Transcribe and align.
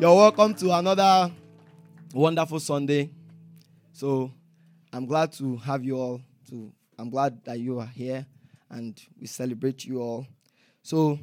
You're 0.00 0.16
welcome 0.16 0.54
to 0.54 0.72
another 0.72 1.30
wonderful 2.14 2.58
Sunday. 2.58 3.10
So 3.92 4.32
I'm 4.94 5.04
glad 5.04 5.30
to 5.34 5.58
have 5.58 5.84
you 5.84 5.98
all. 5.98 6.22
To 6.48 6.72
I'm 6.98 7.10
glad 7.10 7.44
that 7.44 7.60
you 7.60 7.78
are 7.80 7.86
here 7.86 8.24
and 8.70 8.98
we 9.20 9.26
celebrate 9.26 9.84
you 9.84 10.00
all. 10.00 10.26
So 10.82 11.18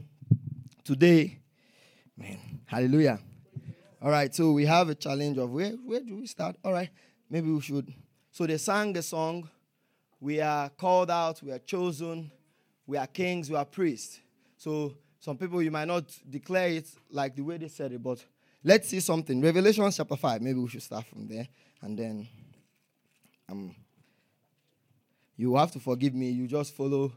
today, 0.84 1.40
man, 2.16 2.38
hallelujah. 2.68 3.20
All 4.00 4.12
right, 4.12 4.34
so 4.36 4.52
we 4.52 4.68
have 4.68 4.90
a 4.90 4.96
challenge 4.96 5.40
of 5.40 5.50
where 5.50 5.72
where 5.72 6.02
do 6.02 6.16
we 6.16 6.28
start? 6.28 6.56
All 6.64 6.72
right, 6.72 6.92
maybe 7.32 7.50
we 7.50 7.62
should. 7.62 7.92
So 8.30 8.46
they 8.46 8.60
sang 8.60 8.94
the 8.94 9.02
song, 9.02 9.50
We 10.20 10.40
are 10.40 10.70
called 10.70 11.10
out, 11.10 11.42
we 11.42 11.52
are 11.52 11.58
chosen, 11.58 12.30
we 12.86 12.96
are 12.98 13.08
kings, 13.08 13.50
we 13.50 13.56
are 13.56 13.66
priests. 13.66 14.20
So 14.56 14.94
some 15.20 15.36
people 15.36 15.64
you 15.64 15.72
might 15.72 15.88
not 15.88 16.16
declare 16.30 16.70
it 16.70 16.88
like 17.10 17.36
the 17.36 17.42
way 17.42 17.58
they 17.58 17.70
said 17.70 17.92
it, 17.92 18.04
but 18.04 18.24
Let's 18.68 18.90
see 18.90 19.00
something. 19.00 19.40
Revelation 19.40 19.90
chapter 19.92 20.18
5. 20.18 20.42
Maybe 20.42 20.60
we 20.60 20.68
should 20.68 20.84
start 20.84 21.06
from 21.06 21.26
there. 21.26 21.48
And 21.82 21.98
then 21.98 22.28
um, 23.48 23.74
you 25.38 25.56
have 25.56 25.72
to 25.72 25.80
forgive 25.80 26.14
me. 26.14 26.32
You 26.32 26.48
just 26.48 26.76
follow 26.76 27.14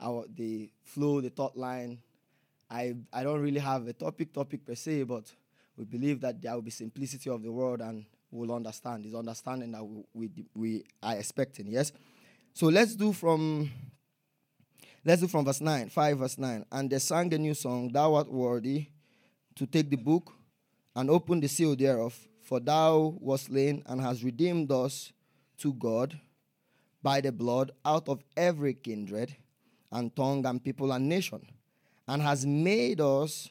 our 0.00 0.24
the 0.34 0.70
flow, 0.84 1.20
the 1.20 1.28
thought 1.28 1.54
line. 1.54 1.98
I, 2.70 2.94
I 3.12 3.24
don't 3.24 3.42
really 3.42 3.60
have 3.60 3.86
a 3.86 3.92
topic 3.92 4.32
topic 4.32 4.64
per 4.64 4.74
se, 4.74 5.02
but 5.02 5.30
we 5.76 5.84
believe 5.84 6.22
that 6.22 6.40
there 6.40 6.54
will 6.54 6.62
be 6.62 6.70
simplicity 6.70 7.28
of 7.28 7.42
the 7.42 7.52
world 7.52 7.82
and 7.82 8.06
we'll 8.30 8.54
understand. 8.54 9.04
It's 9.04 9.14
understanding 9.14 9.72
that 9.72 9.84
we, 9.84 10.02
we, 10.14 10.30
we 10.54 10.84
are 11.02 11.16
expecting, 11.16 11.66
yes? 11.66 11.92
So 12.54 12.68
let's 12.68 12.96
do 12.96 13.12
from 13.12 13.70
let's 15.04 15.20
do 15.20 15.28
from 15.28 15.44
verse 15.44 15.60
9, 15.60 15.90
5 15.90 16.18
verse 16.18 16.38
9. 16.38 16.64
And 16.72 16.88
they 16.88 17.00
sang 17.00 17.34
a 17.34 17.38
new 17.38 17.52
song, 17.52 17.92
Thou 17.92 18.14
art 18.14 18.32
worthy 18.32 18.86
to 19.56 19.66
take 19.66 19.90
the 19.90 19.96
book 19.96 20.32
and 20.96 21.08
open 21.08 21.38
the 21.38 21.46
seal 21.46 21.76
thereof. 21.76 22.18
For 22.42 22.58
thou 22.58 23.14
wast 23.20 23.46
slain 23.46 23.84
and 23.86 24.00
hast 24.00 24.24
redeemed 24.24 24.72
us 24.72 25.12
to 25.58 25.72
God 25.72 26.18
by 27.02 27.20
the 27.20 27.30
blood 27.30 27.70
out 27.84 28.08
of 28.08 28.24
every 28.36 28.74
kindred 28.74 29.36
and 29.92 30.14
tongue 30.16 30.44
and 30.46 30.62
people 30.62 30.90
and 30.92 31.08
nation, 31.08 31.46
and 32.08 32.22
has 32.22 32.44
made 32.44 33.00
us 33.00 33.48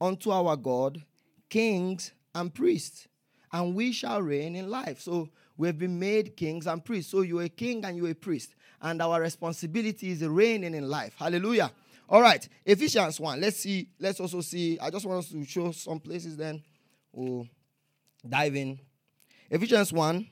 unto 0.00 0.30
our 0.30 0.56
God 0.56 1.02
kings 1.48 2.12
and 2.34 2.52
priests, 2.52 3.06
and 3.52 3.74
we 3.74 3.92
shall 3.92 4.22
reign 4.22 4.56
in 4.56 4.70
life. 4.70 5.00
So 5.00 5.28
we 5.56 5.66
have 5.66 5.78
been 5.78 5.98
made 5.98 6.36
kings 6.36 6.66
and 6.66 6.84
priests. 6.84 7.10
So 7.10 7.20
you're 7.20 7.42
a 7.42 7.48
king 7.48 7.84
and 7.84 7.96
you're 7.96 8.10
a 8.10 8.14
priest, 8.14 8.54
and 8.80 9.02
our 9.02 9.20
responsibility 9.20 10.10
is 10.10 10.22
reigning 10.22 10.74
in 10.74 10.88
life. 10.88 11.14
Hallelujah. 11.16 11.70
All 12.10 12.20
right, 12.20 12.46
Ephesians 12.66 13.20
1. 13.20 13.40
Let's 13.40 13.58
see. 13.58 13.88
Let's 14.00 14.18
also 14.18 14.40
see. 14.40 14.76
I 14.80 14.90
just 14.90 15.06
want 15.06 15.20
us 15.20 15.30
to 15.30 15.44
show 15.44 15.70
some 15.70 16.00
places 16.00 16.36
then. 16.36 16.60
We'll 17.12 17.46
dive 18.28 18.56
in. 18.56 18.80
Ephesians 19.48 19.92
1, 19.92 20.26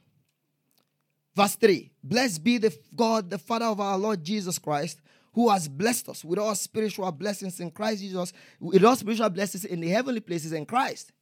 verse 1.36 1.54
3. 1.54 1.92
Blessed 2.02 2.42
be 2.42 2.58
the 2.58 2.76
God, 2.96 3.30
the 3.30 3.38
Father 3.38 3.66
of 3.66 3.78
our 3.78 3.96
Lord 3.96 4.24
Jesus 4.24 4.58
Christ, 4.58 5.00
who 5.32 5.48
has 5.50 5.68
blessed 5.68 6.08
us 6.08 6.24
with 6.24 6.40
all 6.40 6.56
spiritual 6.56 7.12
blessings 7.12 7.60
in 7.60 7.70
Christ 7.70 8.00
Jesus, 8.00 8.32
with 8.58 8.84
all 8.84 8.96
spiritual 8.96 9.30
blessings 9.30 9.64
in 9.64 9.80
the 9.80 9.88
heavenly 9.88 10.20
places 10.20 10.52
in 10.52 10.66
Christ, 10.66 11.12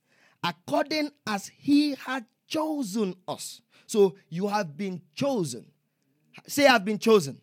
according 0.43 1.11
as 1.27 1.51
he 1.59 1.95
had 1.97 2.25
chosen 2.49 3.15
us. 3.29 3.61
So 3.87 4.17
you 4.31 4.49
have 4.49 4.75
been 4.75 5.03
chosen. 5.15 5.67
Say, 6.47 6.67
I've 6.67 6.85
been 6.85 6.99
chosen. 6.99 7.43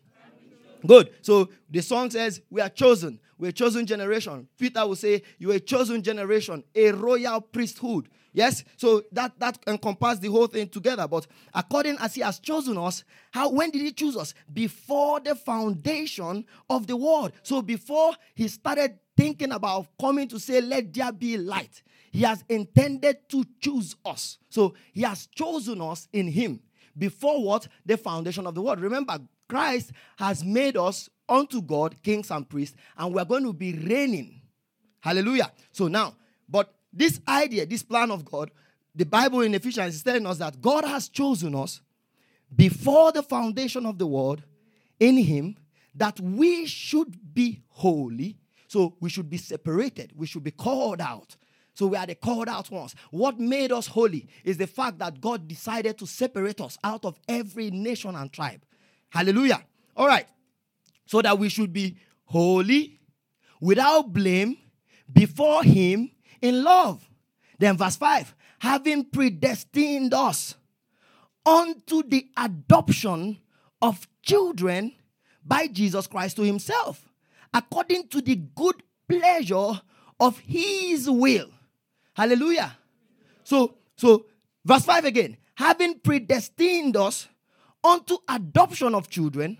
Good. 0.86 1.10
So 1.22 1.48
the 1.70 1.80
song 1.80 2.10
says, 2.10 2.42
We 2.50 2.60
are 2.60 2.68
chosen. 2.68 3.20
We're 3.38 3.48
a 3.48 3.52
chosen 3.52 3.86
generation. 3.86 4.48
Peter 4.58 4.86
will 4.86 4.96
say, 4.96 5.22
You're 5.38 5.54
a 5.54 5.60
chosen 5.60 6.02
generation, 6.02 6.62
a 6.74 6.92
royal 6.92 7.40
priesthood. 7.40 8.08
Yes? 8.32 8.64
So 8.76 9.02
that, 9.12 9.38
that 9.38 9.58
encompasses 9.66 10.20
the 10.20 10.28
whole 10.28 10.48
thing 10.48 10.68
together. 10.68 11.06
But 11.06 11.26
according 11.54 11.96
as 12.00 12.14
he 12.14 12.20
has 12.20 12.40
chosen 12.40 12.76
us, 12.76 13.04
how 13.30 13.50
when 13.50 13.70
did 13.70 13.80
he 13.80 13.92
choose 13.92 14.16
us? 14.16 14.34
Before 14.52 15.20
the 15.20 15.36
foundation 15.36 16.44
of 16.68 16.86
the 16.86 16.96
world. 16.96 17.32
So 17.42 17.62
before 17.62 18.12
he 18.34 18.48
started 18.48 18.98
thinking 19.16 19.52
about 19.52 19.86
coming 20.00 20.28
to 20.28 20.38
say, 20.38 20.60
Let 20.60 20.92
there 20.92 21.12
be 21.12 21.38
light, 21.38 21.82
he 22.10 22.22
has 22.22 22.44
intended 22.48 23.28
to 23.30 23.44
choose 23.60 23.96
us. 24.04 24.38
So 24.50 24.74
he 24.92 25.02
has 25.02 25.26
chosen 25.34 25.80
us 25.80 26.08
in 26.12 26.28
him 26.28 26.60
before 26.96 27.42
what? 27.42 27.66
The 27.84 27.96
foundation 27.96 28.46
of 28.46 28.54
the 28.54 28.62
world. 28.62 28.80
Remember, 28.80 29.18
Christ 29.48 29.92
has 30.16 30.44
made 30.44 30.76
us 30.76 31.08
unto 31.28 31.62
God 31.62 32.02
kings 32.02 32.30
and 32.30 32.48
priests, 32.48 32.76
and 32.96 33.14
we're 33.14 33.24
going 33.24 33.44
to 33.44 33.52
be 33.52 33.72
reigning. 33.72 34.40
Hallelujah. 35.00 35.52
So 35.72 35.88
now, 35.88 36.14
but 36.48 36.74
this 36.92 37.20
idea, 37.26 37.66
this 37.66 37.82
plan 37.82 38.10
of 38.10 38.24
God, 38.24 38.50
the 38.94 39.04
Bible 39.04 39.40
in 39.40 39.54
Ephesians 39.54 39.96
is 39.96 40.02
telling 40.02 40.26
us 40.26 40.38
that 40.38 40.60
God 40.60 40.84
has 40.84 41.08
chosen 41.08 41.54
us 41.54 41.80
before 42.54 43.12
the 43.12 43.22
foundation 43.22 43.86
of 43.86 43.98
the 43.98 44.06
world 44.06 44.42
in 45.00 45.16
Him 45.16 45.56
that 45.94 46.18
we 46.20 46.66
should 46.66 47.34
be 47.34 47.62
holy. 47.68 48.36
So 48.68 48.96
we 49.00 49.10
should 49.10 49.30
be 49.30 49.36
separated, 49.36 50.12
we 50.16 50.26
should 50.26 50.42
be 50.42 50.50
called 50.50 51.00
out. 51.00 51.36
So 51.74 51.88
we 51.88 51.96
are 51.96 52.06
the 52.06 52.14
called 52.14 52.48
out 52.48 52.70
ones. 52.70 52.94
What 53.10 53.38
made 53.38 53.72
us 53.72 53.88
holy 53.88 54.28
is 54.44 54.56
the 54.56 54.66
fact 54.66 54.98
that 54.98 55.20
God 55.20 55.48
decided 55.48 55.98
to 55.98 56.06
separate 56.06 56.60
us 56.60 56.78
out 56.84 57.04
of 57.04 57.18
every 57.28 57.70
nation 57.70 58.14
and 58.14 58.32
tribe. 58.32 58.64
Hallelujah. 59.14 59.62
All 59.96 60.08
right. 60.08 60.26
So 61.06 61.22
that 61.22 61.38
we 61.38 61.48
should 61.48 61.72
be 61.72 61.96
holy, 62.24 62.98
without 63.60 64.12
blame, 64.12 64.58
before 65.10 65.62
Him 65.62 66.10
in 66.42 66.64
love. 66.64 67.08
Then, 67.58 67.76
verse 67.76 67.96
5 67.96 68.34
having 68.58 69.04
predestined 69.04 70.14
us 70.14 70.54
unto 71.44 72.02
the 72.02 72.26
adoption 72.36 73.38
of 73.82 74.08
children 74.22 74.90
by 75.44 75.66
Jesus 75.66 76.06
Christ 76.06 76.36
to 76.36 76.42
Himself, 76.42 77.06
according 77.52 78.08
to 78.08 78.22
the 78.22 78.36
good 78.36 78.82
pleasure 79.06 79.80
of 80.18 80.38
His 80.38 81.08
will. 81.08 81.50
Hallelujah. 82.14 82.76
So, 83.44 83.76
so 83.96 84.26
verse 84.64 84.86
5 84.86 85.04
again, 85.04 85.36
having 85.54 86.00
predestined 86.00 86.96
us 86.96 87.28
unto 87.84 88.16
adoption 88.28 88.94
of 88.94 89.08
children 89.08 89.58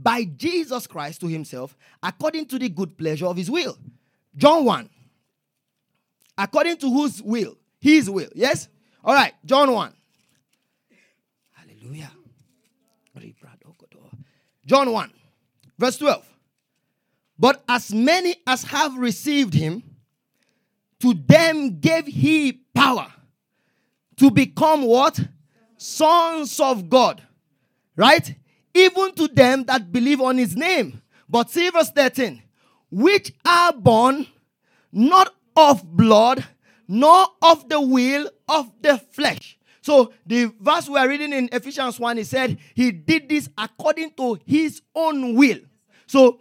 by 0.00 0.24
Jesus 0.24 0.86
Christ 0.86 1.20
to 1.20 1.26
himself, 1.26 1.76
according 2.02 2.46
to 2.46 2.58
the 2.58 2.68
good 2.68 2.96
pleasure 2.96 3.26
of 3.26 3.36
his 3.36 3.50
will. 3.50 3.76
John 4.36 4.64
1. 4.64 4.88
According 6.38 6.76
to 6.78 6.90
whose 6.90 7.22
will? 7.22 7.56
His 7.80 8.08
will. 8.08 8.30
Yes? 8.34 8.68
All 9.04 9.14
right. 9.14 9.34
John 9.44 9.72
1. 9.72 9.92
Hallelujah. 11.52 12.10
John 14.68 14.92
1, 14.92 15.10
verse 15.78 15.96
12. 15.96 16.26
But 17.38 17.64
as 17.66 17.90
many 17.92 18.36
as 18.46 18.64
have 18.64 18.98
received 18.98 19.54
him, 19.54 19.82
to 21.00 21.14
them 21.14 21.80
gave 21.80 22.06
he 22.06 22.52
power 22.74 23.10
to 24.16 24.30
become 24.30 24.82
what? 24.82 25.18
Sons 25.78 26.60
of 26.60 26.90
God 26.90 27.22
Right? 27.98 28.34
Even 28.72 29.12
to 29.16 29.26
them 29.26 29.64
that 29.64 29.90
believe 29.90 30.20
on 30.20 30.38
his 30.38 30.56
name. 30.56 31.02
But 31.28 31.50
see 31.50 31.68
verse 31.68 31.90
13. 31.90 32.40
Which 32.90 33.32
are 33.44 33.72
born 33.72 34.28
not 34.92 35.34
of 35.56 35.84
blood, 35.84 36.44
nor 36.86 37.26
of 37.42 37.68
the 37.68 37.80
will 37.80 38.30
of 38.48 38.70
the 38.80 38.98
flesh. 39.10 39.58
So 39.82 40.12
the 40.24 40.52
verse 40.60 40.88
we 40.88 40.96
are 40.96 41.08
reading 41.08 41.32
in 41.32 41.48
Ephesians 41.52 41.98
1, 41.98 42.18
he 42.18 42.24
said 42.24 42.58
he 42.74 42.92
did 42.92 43.28
this 43.28 43.48
according 43.58 44.12
to 44.12 44.38
his 44.46 44.80
own 44.94 45.34
will. 45.34 45.58
So 46.06 46.40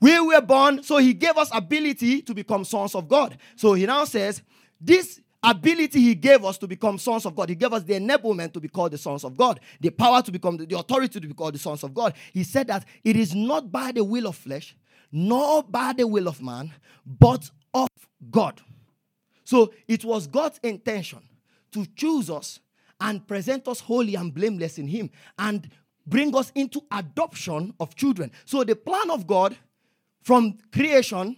we 0.00 0.18
were 0.20 0.40
born, 0.40 0.82
so 0.82 0.96
he 0.98 1.12
gave 1.12 1.36
us 1.36 1.50
ability 1.52 2.22
to 2.22 2.34
become 2.34 2.64
sons 2.64 2.94
of 2.94 3.08
God. 3.08 3.36
So 3.56 3.74
he 3.74 3.84
now 3.86 4.04
says, 4.04 4.42
this 4.80 5.20
ability 5.44 6.00
he 6.00 6.14
gave 6.14 6.44
us 6.44 6.58
to 6.58 6.66
become 6.66 6.98
sons 6.98 7.26
of 7.26 7.34
God. 7.34 7.48
He 7.48 7.54
gave 7.54 7.72
us 7.72 7.82
the 7.82 7.94
enablement 7.94 8.52
to 8.54 8.60
be 8.60 8.68
called 8.68 8.92
the 8.92 8.98
sons 8.98 9.24
of 9.24 9.36
God, 9.36 9.60
the 9.80 9.90
power 9.90 10.22
to 10.22 10.32
become 10.32 10.56
the, 10.56 10.66
the 10.66 10.78
authority 10.78 11.20
to 11.20 11.26
be 11.26 11.34
called 11.34 11.54
the 11.54 11.58
sons 11.58 11.82
of 11.82 11.94
God. 11.94 12.14
He 12.32 12.44
said 12.44 12.66
that 12.68 12.84
it 13.02 13.16
is 13.16 13.34
not 13.34 13.70
by 13.70 13.92
the 13.92 14.02
will 14.04 14.26
of 14.26 14.36
flesh, 14.36 14.76
nor 15.12 15.62
by 15.62 15.92
the 15.92 16.06
will 16.06 16.28
of 16.28 16.42
man, 16.42 16.72
but 17.06 17.50
of 17.72 17.88
God. 18.30 18.60
So 19.44 19.72
it 19.86 20.04
was 20.04 20.26
God's 20.26 20.58
intention 20.62 21.20
to 21.72 21.86
choose 21.94 22.30
us 22.30 22.60
and 23.00 23.26
present 23.26 23.68
us 23.68 23.80
holy 23.80 24.14
and 24.14 24.32
blameless 24.32 24.78
in 24.78 24.88
Him 24.88 25.10
and 25.38 25.68
bring 26.06 26.34
us 26.34 26.50
into 26.54 26.82
adoption 26.90 27.74
of 27.80 27.94
children. 27.94 28.30
So 28.44 28.64
the 28.64 28.76
plan 28.76 29.10
of 29.10 29.26
God 29.26 29.56
from 30.22 30.58
creation 30.72 31.36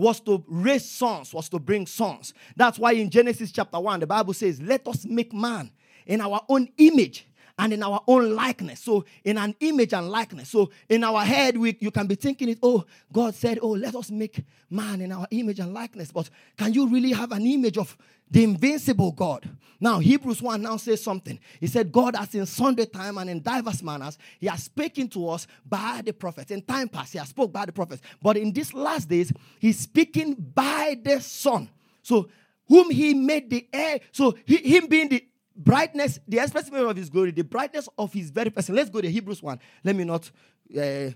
was 0.00 0.18
to 0.20 0.42
raise 0.48 0.88
sons, 0.88 1.34
was 1.34 1.48
to 1.50 1.58
bring 1.58 1.86
sons. 1.86 2.32
That's 2.56 2.78
why 2.78 2.92
in 2.92 3.10
Genesis 3.10 3.52
chapter 3.52 3.78
1, 3.78 4.00
the 4.00 4.06
Bible 4.06 4.32
says, 4.32 4.60
Let 4.60 4.88
us 4.88 5.04
make 5.04 5.32
man 5.32 5.70
in 6.06 6.20
our 6.20 6.40
own 6.48 6.68
image 6.78 7.26
and 7.60 7.74
in 7.74 7.82
our 7.82 8.00
own 8.06 8.34
likeness. 8.34 8.80
So, 8.80 9.04
in 9.22 9.36
an 9.36 9.54
image 9.60 9.92
and 9.92 10.08
likeness. 10.08 10.48
So, 10.48 10.70
in 10.88 11.04
our 11.04 11.22
head, 11.22 11.58
we, 11.58 11.76
you 11.78 11.90
can 11.90 12.06
be 12.06 12.14
thinking 12.14 12.48
it, 12.48 12.58
oh, 12.62 12.86
God 13.12 13.34
said, 13.34 13.58
oh, 13.60 13.72
let 13.72 13.94
us 13.94 14.10
make 14.10 14.42
man 14.70 15.02
in 15.02 15.12
our 15.12 15.26
image 15.30 15.60
and 15.60 15.74
likeness. 15.74 16.10
But 16.10 16.30
can 16.56 16.72
you 16.72 16.88
really 16.88 17.12
have 17.12 17.32
an 17.32 17.46
image 17.46 17.76
of 17.76 17.98
the 18.30 18.44
invincible 18.44 19.12
God? 19.12 19.46
Now, 19.78 19.98
Hebrews 19.98 20.40
1 20.40 20.62
now 20.62 20.78
says 20.78 21.02
something. 21.02 21.38
He 21.60 21.66
said, 21.66 21.92
God 21.92 22.16
has 22.16 22.34
in 22.34 22.46
Sunday 22.46 22.86
time 22.86 23.18
and 23.18 23.28
in 23.28 23.42
diverse 23.42 23.82
manners, 23.82 24.16
He 24.38 24.46
has 24.46 24.64
spoken 24.64 25.08
to 25.08 25.28
us 25.28 25.46
by 25.66 26.00
the 26.02 26.14
prophets. 26.14 26.50
In 26.50 26.62
time 26.62 26.88
past, 26.88 27.12
He 27.12 27.18
has 27.18 27.28
spoke 27.28 27.52
by 27.52 27.66
the 27.66 27.72
prophets. 27.72 28.00
But 28.22 28.38
in 28.38 28.52
these 28.52 28.72
last 28.72 29.06
days, 29.06 29.34
He's 29.58 29.80
speaking 29.80 30.34
by 30.34 30.98
the 31.02 31.20
Son. 31.20 31.68
So, 32.02 32.30
whom 32.68 32.90
He 32.90 33.12
made 33.12 33.50
the 33.50 33.68
heir. 33.70 34.00
So, 34.12 34.34
he, 34.46 34.56
Him 34.56 34.86
being 34.86 35.10
the 35.10 35.24
brightness, 35.60 36.18
the 36.26 36.38
express 36.38 36.68
of 36.68 36.96
his 36.96 37.10
glory, 37.10 37.30
the 37.30 37.44
brightness 37.44 37.88
of 37.98 38.12
his 38.12 38.30
very 38.30 38.50
person. 38.50 38.74
Let's 38.74 38.90
go 38.90 39.00
to 39.00 39.10
Hebrews 39.10 39.42
1. 39.42 39.60
Let 39.84 39.94
me 39.94 40.04
not 40.04 40.30
uh, 40.76 41.10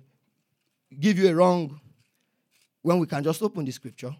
give 0.98 1.18
you 1.18 1.28
a 1.28 1.34
wrong 1.34 1.80
when 2.82 2.98
we 2.98 3.06
can 3.06 3.24
just 3.24 3.42
open 3.42 3.64
the 3.64 3.72
scripture. 3.72 4.14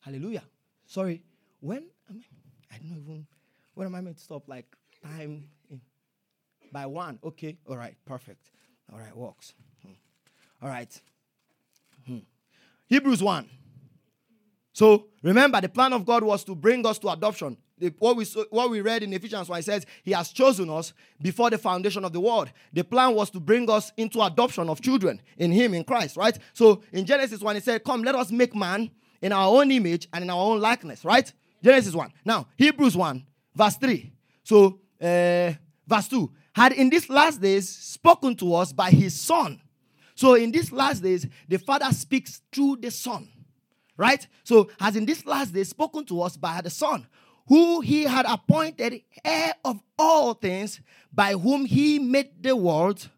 Hallelujah. 0.00 0.42
Sorry. 0.86 1.22
When 1.60 1.84
am 2.08 2.22
I, 2.70 2.74
I 2.74 2.78
don't 2.78 2.98
even, 3.02 3.26
when 3.74 3.86
am 3.86 3.94
I 3.94 4.00
meant 4.00 4.16
to 4.16 4.22
stop? 4.22 4.48
Like 4.48 4.66
time 5.02 5.44
in, 5.70 5.80
by 6.72 6.86
one. 6.86 7.18
Okay. 7.22 7.56
All 7.68 7.76
right. 7.76 7.96
Perfect. 8.04 8.50
All 8.92 8.98
right. 8.98 9.16
Works. 9.16 9.54
Hmm. 9.82 9.92
All 10.62 10.68
right. 10.68 11.00
Hmm. 12.06 12.18
Hebrews 12.86 13.22
1. 13.22 13.48
So 14.72 15.06
remember, 15.22 15.60
the 15.60 15.68
plan 15.68 15.92
of 15.92 16.04
God 16.04 16.24
was 16.24 16.42
to 16.44 16.54
bring 16.54 16.84
us 16.86 16.98
to 17.00 17.08
adoption 17.10 17.56
the, 17.80 17.92
what, 17.98 18.16
we, 18.16 18.24
what 18.50 18.70
we 18.70 18.80
read 18.82 19.02
in 19.02 19.12
Ephesians 19.12 19.48
1, 19.48 19.62
says, 19.62 19.86
He 20.02 20.12
has 20.12 20.30
chosen 20.30 20.68
us 20.70 20.92
before 21.20 21.50
the 21.50 21.58
foundation 21.58 22.04
of 22.04 22.12
the 22.12 22.20
world. 22.20 22.50
The 22.72 22.84
plan 22.84 23.14
was 23.14 23.30
to 23.30 23.40
bring 23.40 23.68
us 23.70 23.90
into 23.96 24.20
adoption 24.20 24.68
of 24.68 24.80
children 24.80 25.20
in 25.38 25.50
Him, 25.50 25.74
in 25.74 25.82
Christ, 25.84 26.16
right? 26.16 26.38
So 26.52 26.82
in 26.92 27.06
Genesis 27.06 27.40
1, 27.40 27.56
it 27.56 27.64
said, 27.64 27.82
Come, 27.82 28.02
let 28.02 28.14
us 28.14 28.30
make 28.30 28.54
man 28.54 28.90
in 29.22 29.32
our 29.32 29.48
own 29.48 29.72
image 29.72 30.08
and 30.12 30.22
in 30.22 30.30
our 30.30 30.40
own 30.40 30.60
likeness, 30.60 31.04
right? 31.04 31.32
Genesis 31.64 31.94
1. 31.94 32.12
Now, 32.24 32.46
Hebrews 32.56 32.96
1, 32.96 33.26
verse 33.54 33.76
3. 33.76 34.12
So, 34.44 34.78
uh, 35.00 35.52
verse 35.86 36.08
2. 36.08 36.30
Had 36.52 36.72
in 36.72 36.90
these 36.90 37.08
last 37.08 37.40
days 37.40 37.68
spoken 37.68 38.36
to 38.36 38.54
us 38.54 38.72
by 38.72 38.90
His 38.90 39.18
Son. 39.18 39.60
So, 40.14 40.34
in 40.34 40.52
these 40.52 40.70
last 40.70 41.02
days, 41.02 41.26
the 41.48 41.58
Father 41.58 41.90
speaks 41.92 42.42
through 42.52 42.76
the 42.76 42.90
Son 42.90 43.28
right? 44.00 44.26
So, 44.44 44.70
has 44.80 44.96
in 44.96 45.04
these 45.04 45.26
last 45.26 45.52
days 45.52 45.68
spoken 45.68 46.06
to 46.06 46.22
us 46.22 46.34
by 46.34 46.62
the 46.62 46.70
Son, 46.70 47.06
who 47.46 47.80
he 47.80 48.04
had 48.04 48.26
appointed 48.26 49.02
heir 49.24 49.54
of 49.64 49.80
all 49.98 50.34
things, 50.34 50.80
by 51.12 51.32
whom 51.32 51.64
he 51.64 51.98
made 51.98 52.42
the 52.42 52.54
world, 52.56 53.08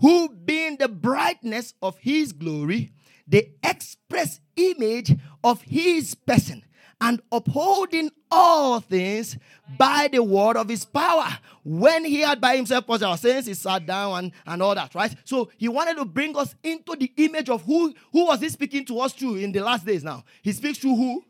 who 0.00 0.28
being 0.28 0.76
the 0.76 0.88
brightness 0.88 1.74
of 1.80 1.98
his 1.98 2.32
glory, 2.32 2.92
the 3.26 3.48
express 3.62 4.40
image 4.56 5.16
of 5.44 5.62
his 5.62 6.14
person, 6.14 6.64
and 7.00 7.22
upholding 7.32 8.10
all 8.30 8.80
things 8.80 9.36
by 9.78 10.08
the 10.12 10.22
word 10.22 10.56
of 10.56 10.68
his 10.68 10.84
power. 10.84 11.28
When 11.64 12.04
he 12.04 12.20
had 12.20 12.40
by 12.40 12.56
himself 12.56 12.86
purged 12.86 13.04
our 13.04 13.16
sins, 13.16 13.46
he 13.46 13.54
sat 13.54 13.86
down 13.86 14.18
and, 14.18 14.32
and 14.46 14.62
all 14.62 14.74
that, 14.74 14.94
right? 14.94 15.14
So 15.24 15.50
he 15.56 15.68
wanted 15.68 15.96
to 15.96 16.04
bring 16.04 16.36
us 16.36 16.54
into 16.62 16.96
the 16.96 17.10
image 17.16 17.48
of 17.48 17.62
who 17.62 17.94
who 18.12 18.26
was 18.26 18.40
he 18.40 18.48
speaking 18.48 18.84
to 18.86 19.00
us 19.00 19.12
through 19.12 19.36
in 19.36 19.52
the 19.52 19.60
last 19.60 19.86
days 19.86 20.04
now. 20.04 20.24
He 20.42 20.52
speaks 20.52 20.78
through 20.78 20.96
who? 20.96 21.24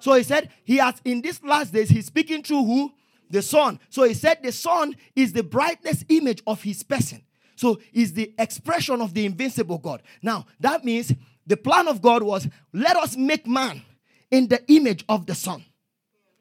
So 0.00 0.14
he 0.14 0.22
said, 0.22 0.50
He 0.64 0.78
has 0.78 1.00
in 1.04 1.20
these 1.20 1.42
last 1.42 1.72
days, 1.72 1.88
He's 1.88 2.06
speaking 2.06 2.42
through 2.42 2.64
who? 2.64 2.92
The 3.30 3.42
Son. 3.42 3.78
So 3.90 4.02
he 4.02 4.14
said, 4.14 4.42
The 4.42 4.52
Son 4.52 4.96
is 5.14 5.32
the 5.32 5.42
brightness 5.42 6.04
image 6.08 6.42
of 6.46 6.62
His 6.62 6.82
person. 6.82 7.22
So 7.56 7.78
is 7.92 8.14
the 8.14 8.32
expression 8.38 9.00
of 9.02 9.12
the 9.12 9.26
invincible 9.26 9.78
God. 9.78 10.02
Now, 10.22 10.46
that 10.60 10.82
means 10.84 11.12
the 11.46 11.56
plan 11.58 11.88
of 11.88 12.00
God 12.00 12.22
was 12.22 12.48
let 12.72 12.96
us 12.96 13.16
make 13.16 13.46
man 13.46 13.82
in 14.30 14.48
the 14.48 14.62
image 14.72 15.04
of 15.08 15.26
the 15.26 15.34
Son. 15.34 15.64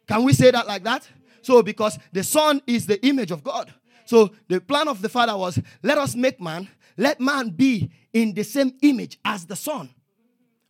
Can 0.07 0.23
we 0.23 0.33
say 0.33 0.51
that 0.51 0.65
like 0.65 0.83
that? 0.83 1.07
So, 1.41 1.61
because 1.61 1.99
the 2.11 2.23
Son 2.23 2.61
is 2.65 2.85
the 2.85 3.05
image 3.05 3.31
of 3.31 3.43
God. 3.43 3.73
So, 4.05 4.31
the 4.47 4.61
plan 4.61 4.87
of 4.87 5.01
the 5.01 5.09
Father 5.09 5.35
was 5.37 5.59
let 5.83 5.97
us 5.97 6.15
make 6.15 6.39
man, 6.39 6.69
let 6.97 7.19
man 7.19 7.49
be 7.49 7.91
in 8.13 8.33
the 8.33 8.43
same 8.43 8.73
image 8.81 9.19
as 9.23 9.45
the 9.45 9.55
Son. 9.55 9.89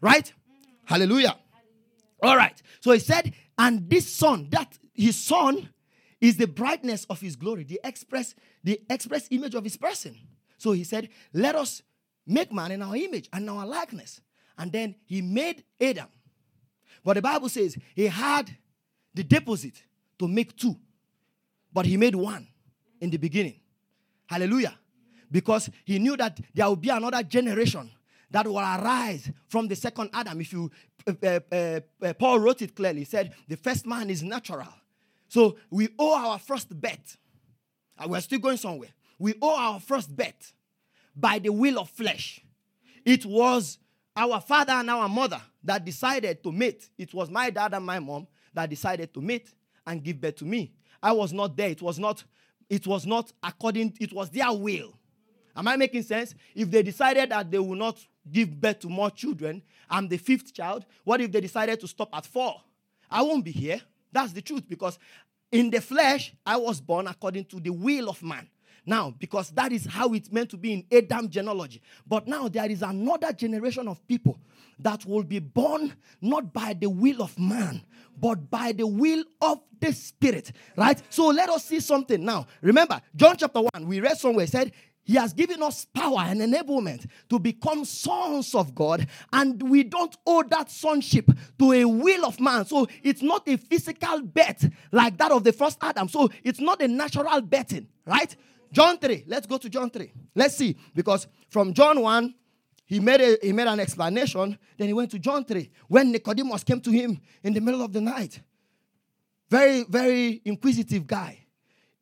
Right? 0.02 0.32
Hallelujah. 0.86 1.38
All 2.22 2.36
right. 2.36 2.62
So 2.82 2.92
he 2.92 3.00
said, 3.00 3.34
and 3.58 3.90
this 3.90 4.14
son, 4.14 4.48
that 4.52 4.78
his 4.94 5.16
son 5.16 5.70
is 6.22 6.38
the 6.38 6.48
brightness 6.48 7.06
of 7.10 7.22
his 7.22 7.36
glory, 7.36 7.64
the 7.64 7.80
express, 7.84 8.36
the 8.64 8.82
express 8.90 9.28
image 9.32 9.56
of 9.56 9.64
his 9.64 9.78
person. 9.78 10.16
So 10.58 10.74
he 10.74 10.84
said, 10.84 11.10
let 11.34 11.56
us 11.56 11.82
make 12.28 12.52
man 12.52 12.72
in 12.72 12.82
our 12.82 12.96
image 12.96 13.30
and 13.32 13.50
our 13.50 13.66
likeness. 13.66 14.22
And 14.58 14.72
then 14.72 14.96
he 15.06 15.22
made 15.22 15.64
Adam. 15.80 16.08
But 17.04 17.14
the 17.14 17.22
Bible 17.22 17.48
says 17.50 17.78
he 17.96 18.08
had 18.08 18.52
the 19.14 19.24
deposit 19.24 19.82
to 20.20 20.28
make 20.28 20.56
two, 20.58 20.76
but 21.72 21.86
he 21.86 21.96
made 21.96 22.16
one 22.16 22.48
in 23.00 23.10
the 23.10 23.18
beginning. 23.18 23.60
Hallelujah. 24.28 24.78
Because 25.32 25.70
he 25.86 25.98
knew 26.00 26.18
that 26.18 26.40
there 26.54 26.70
would 26.70 26.82
be 26.82 26.90
another 26.90 27.24
generation 27.24 27.90
that 28.32 28.48
will 28.48 28.60
arise 28.60 29.32
from 29.48 29.68
the 29.68 29.76
second 29.76 30.10
Adam. 30.14 30.40
If 30.42 30.54
you, 30.54 30.70
uh, 31.08 31.14
uh, 31.24 31.40
uh, 31.52 31.80
uh, 32.02 32.14
Paul 32.14 32.40
wrote 32.40 32.62
it 32.62 32.76
clearly. 32.76 33.00
He 33.00 33.06
said, 33.06 33.34
the 33.48 33.58
first 33.58 33.86
man 33.86 34.10
is 34.10 34.22
natural. 34.24 34.68
So 35.28 35.58
we 35.70 35.90
owe 35.98 36.16
our 36.16 36.40
first 36.40 36.80
bet. 36.80 37.16
And 37.98 38.12
we're 38.12 38.22
still 38.22 38.40
going 38.40 38.58
somewhere. 38.58 38.90
We 39.18 39.36
owe 39.42 39.56
our 39.56 39.80
first 39.80 40.16
bet 40.16 40.52
by 41.16 41.40
the 41.40 41.50
will 41.50 41.80
of 41.80 41.90
flesh. 41.90 42.42
It 43.04 43.26
was 43.26 43.80
our 44.16 44.40
father 44.40 44.74
and 44.74 44.90
our 44.90 45.10
mother 45.10 45.42
that 45.64 45.84
decided 45.84 46.44
to 46.44 46.52
mate. 46.52 46.90
It 46.98 47.14
was 47.14 47.30
my 47.30 47.50
dad 47.50 47.74
and 47.74 47.86
my 47.86 48.00
mom 48.00 48.28
that 48.54 48.70
decided 48.70 49.14
to 49.14 49.22
mate 49.22 49.54
and 49.86 50.04
give 50.04 50.22
birth 50.22 50.38
to 50.38 50.46
me. 50.46 50.72
I 51.02 51.12
was 51.12 51.34
not 51.34 51.56
there. 51.56 51.70
It 51.70 51.82
was 51.82 52.00
not, 52.00 52.24
it 52.70 52.86
was 52.86 53.06
not 53.06 53.32
according, 53.44 53.96
it 54.00 54.14
was 54.14 54.30
their 54.30 54.52
will. 54.54 54.94
Am 55.56 55.68
I 55.68 55.76
making 55.76 56.04
sense? 56.04 56.36
If 56.56 56.72
they 56.72 56.84
decided 56.84 57.32
that 57.32 57.50
they 57.52 57.60
will 57.60 57.76
not 57.76 58.06
give 58.32 58.60
birth 58.60 58.80
to 58.80 58.90
more 58.90 59.12
children. 59.12 59.62
I'm 59.90 60.08
the 60.08 60.18
fifth 60.18 60.54
child. 60.54 60.86
What 61.04 61.22
if 61.22 61.32
they 61.32 61.42
decided 61.42 61.80
to 61.80 61.88
stop 61.88 62.10
at 62.14 62.26
four? 62.26 62.62
I 63.10 63.22
won't 63.22 63.44
be 63.44 63.52
here. 63.52 63.82
That's 64.12 64.34
the 64.34 64.42
truth 64.42 64.64
because 64.68 64.98
in 65.52 65.70
the 65.70 65.82
flesh, 65.82 66.34
I 66.46 66.58
was 66.58 66.80
born 66.80 67.08
according 67.08 67.46
to 67.46 67.60
the 67.60 67.72
will 67.72 68.10
of 68.10 68.22
man. 68.22 68.48
Now, 68.86 69.14
because 69.18 69.52
that 69.52 69.72
is 69.72 69.86
how 69.86 70.14
it's 70.14 70.32
meant 70.32 70.50
to 70.52 70.58
be 70.58 70.74
in 70.74 70.86
Adam 70.92 71.30
genealogy. 71.30 71.82
But 72.08 72.28
now 72.28 72.48
there 72.48 72.70
is 72.70 72.82
another 72.82 73.32
generation 73.34 73.88
of 73.88 74.06
people 74.08 74.40
that 74.80 75.06
will 75.06 75.24
be 75.24 75.40
born 75.40 75.94
not 76.22 76.54
by 76.54 76.74
the 76.74 76.90
will 76.90 77.22
of 77.22 77.38
man, 77.38 77.84
but 78.20 78.50
by 78.50 78.72
the 78.72 78.88
will 78.88 79.24
of 79.42 79.60
the 79.80 79.94
Spirit. 79.94 80.52
Right? 80.76 81.02
So 81.10 81.28
let 81.28 81.50
us 81.50 81.66
see 81.66 81.80
something 81.80 82.24
now. 82.24 82.48
Remember, 82.62 83.02
John 83.16 83.36
chapter 83.38 83.62
1, 83.74 83.88
we 83.88 84.00
read 84.00 84.18
somewhere, 84.18 84.48
said, 84.48 84.72
he 85.10 85.16
has 85.16 85.34
given 85.34 85.64
us 85.64 85.86
power 85.86 86.20
and 86.20 86.40
enablement 86.40 87.08
to 87.30 87.40
become 87.40 87.84
sons 87.84 88.54
of 88.54 88.76
God, 88.76 89.08
and 89.34 89.60
we 89.68 89.84
don't 89.84 90.16
owe 90.24 90.44
that 90.44 90.70
sonship 90.70 91.32
to 91.58 91.72
a 91.74 91.84
will 91.84 92.28
of 92.28 92.40
man. 92.40 92.64
So 92.66 92.86
it's 93.02 93.24
not 93.24 93.42
a 93.48 93.58
physical 93.58 94.22
bet 94.22 94.64
like 94.92 95.18
that 95.18 95.32
of 95.32 95.44
the 95.44 95.52
first 95.52 95.80
Adam. 95.82 96.10
So 96.10 96.30
it's 96.44 96.60
not 96.60 96.80
a 96.84 96.88
natural 96.88 97.42
betting, 97.42 97.88
right? 98.06 98.36
John 98.72 99.00
3. 99.00 99.24
Let's 99.26 99.48
go 99.48 99.58
to 99.58 99.68
John 99.68 99.90
3. 99.90 100.12
Let's 100.36 100.56
see. 100.56 100.78
Because 100.94 101.26
from 101.50 101.74
John 101.74 102.02
1, 102.02 102.36
he 102.86 103.00
made, 103.00 103.22
a, 103.22 103.38
he 103.42 103.52
made 103.52 103.68
an 103.68 103.80
explanation. 103.80 104.60
Then 104.78 104.90
he 104.90 104.94
went 104.94 105.10
to 105.10 105.18
John 105.18 105.44
3. 105.44 105.72
When 105.88 106.12
Nicodemus 106.12 106.64
came 106.64 106.82
to 106.82 106.92
him 106.92 107.20
in 107.42 107.54
the 107.54 107.62
middle 107.62 107.82
of 107.82 107.94
the 107.94 108.02
night. 108.02 108.42
Very, 109.50 109.86
very 109.86 110.44
inquisitive 110.46 111.08
guy. 111.08 111.48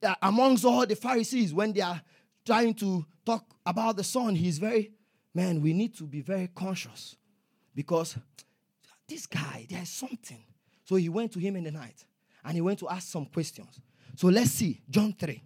Uh, 0.04 0.14
amongst 0.22 0.66
all 0.66 0.86
the 0.86 0.98
Pharisees, 0.98 1.54
when 1.54 1.72
they 1.72 1.82
are 1.82 2.02
trying 2.48 2.74
to 2.74 3.06
talk 3.26 3.44
about 3.66 3.98
the 3.98 4.04
son, 4.04 4.34
he's 4.34 4.58
very, 4.58 4.92
man, 5.36 5.62
we 5.62 5.74
need 5.74 5.94
to 5.98 6.06
be 6.06 6.22
very 6.22 6.48
conscious 6.56 7.18
because 7.76 8.18
this 9.06 9.26
guy, 9.26 9.68
there's 9.70 9.90
something. 9.90 10.42
So 10.86 10.96
he 10.96 11.10
went 11.10 11.34
to 11.34 11.40
him 11.40 11.58
in 11.58 11.66
the 11.66 11.72
night 11.72 12.06
and 12.46 12.56
he 12.56 12.62
went 12.62 12.80
to 12.80 12.88
ask 12.88 13.10
some 13.10 13.26
questions. 13.26 13.82
So 14.16 14.28
let's 14.30 14.52
see, 14.52 14.82
John 14.90 15.14
3. 15.14 15.44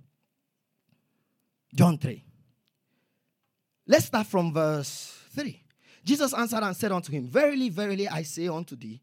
John 1.74 1.98
3. 1.98 2.24
Let's 3.88 4.06
start 4.06 4.28
from 4.28 4.54
verse 4.54 5.18
3. 5.32 5.60
Jesus 6.04 6.34
answered 6.36 6.64
and 6.64 6.76
said 6.76 6.92
unto 6.92 7.12
him, 7.12 7.28
Verily, 7.28 7.70
verily, 7.70 8.08
I 8.08 8.22
say 8.22 8.48
unto 8.48 8.76
thee, 8.76 9.02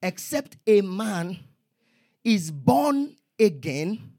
except 0.00 0.56
a 0.66 0.82
man 0.82 1.36
is 2.22 2.52
born 2.52 3.16
again, 3.38 4.12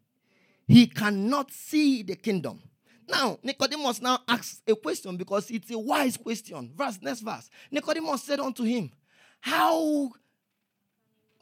he 0.68 0.88
cannot 0.88 1.52
see 1.52 2.04
the 2.04 2.16
kingdom 2.18 2.62
now, 3.12 3.38
Nicodemus 3.44 4.02
now 4.02 4.20
asks 4.28 4.62
a 4.68 4.76
question 4.76 5.18
because 5.18 5.50
it's 5.52 5.70
a 5.72 5.78
wise 5.78 6.18
question. 6.18 6.72
Verse, 6.76 7.00
next 7.02 7.22
verse. 7.22 7.50
Nicodemus 7.70 8.24
said 8.24 8.40
unto 8.40 8.64
him, 8.64 8.92
How 9.40 10.12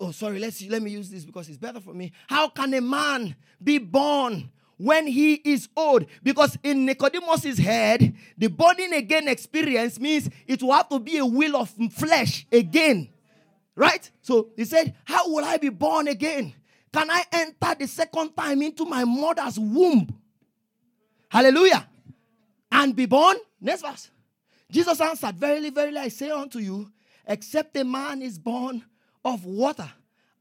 Oh, 0.01 0.11
sorry, 0.11 0.39
let's 0.39 0.65
let 0.65 0.81
me 0.81 0.91
use 0.91 1.09
this 1.09 1.25
because 1.25 1.49
it's 1.49 1.57
better 1.57 1.81
for 1.81 1.93
me. 1.93 2.13
How 2.27 2.47
can 2.49 2.73
a 2.73 2.79
man 2.79 3.35
be 3.61 3.79
born 3.79 4.49
when 4.79 5.05
he 5.05 5.33
is 5.33 5.69
old. 5.75 6.05
Because 6.23 6.57
in 6.63 6.85
Nicodemus's 6.85 7.59
head, 7.59 8.15
the 8.37 8.47
born 8.47 8.77
again 8.93 9.27
experience 9.27 9.99
means 9.99 10.29
it 10.47 10.63
will 10.63 10.73
have 10.73 10.89
to 10.89 10.99
be 10.99 11.17
a 11.17 11.25
will 11.25 11.55
of 11.57 11.69
flesh 11.91 12.47
again. 12.51 13.09
Right? 13.75 14.09
So 14.21 14.49
he 14.55 14.65
said, 14.65 14.95
How 15.03 15.29
will 15.31 15.45
I 15.45 15.57
be 15.57 15.69
born 15.69 16.07
again? 16.07 16.53
Can 16.91 17.11
I 17.11 17.23
enter 17.31 17.75
the 17.77 17.87
second 17.87 18.35
time 18.35 18.61
into 18.61 18.85
my 18.85 19.03
mother's 19.03 19.59
womb? 19.59 20.07
Hallelujah. 21.29 21.87
And 22.71 22.95
be 22.95 23.05
born? 23.05 23.37
Next 23.61 23.81
verse. 23.81 24.09
Jesus 24.71 24.99
answered, 25.01 25.35
Verily, 25.35 25.69
verily, 25.69 25.97
I 25.97 26.07
say 26.09 26.29
unto 26.29 26.59
you, 26.59 26.91
except 27.25 27.75
a 27.77 27.83
man 27.83 28.21
is 28.21 28.37
born 28.37 28.83
of 29.23 29.45
water 29.45 29.91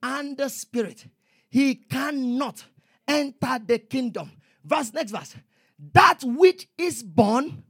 and 0.02 0.36
the 0.36 0.48
Spirit, 0.48 1.06
he 1.48 1.74
cannot 1.74 2.64
enter 3.06 3.58
the 3.64 3.78
kingdom. 3.78 4.30
Verse 4.64 4.92
next 4.92 5.12
verse. 5.12 5.34
That 5.92 6.20
which 6.22 6.68
is 6.76 7.02
born 7.02 7.64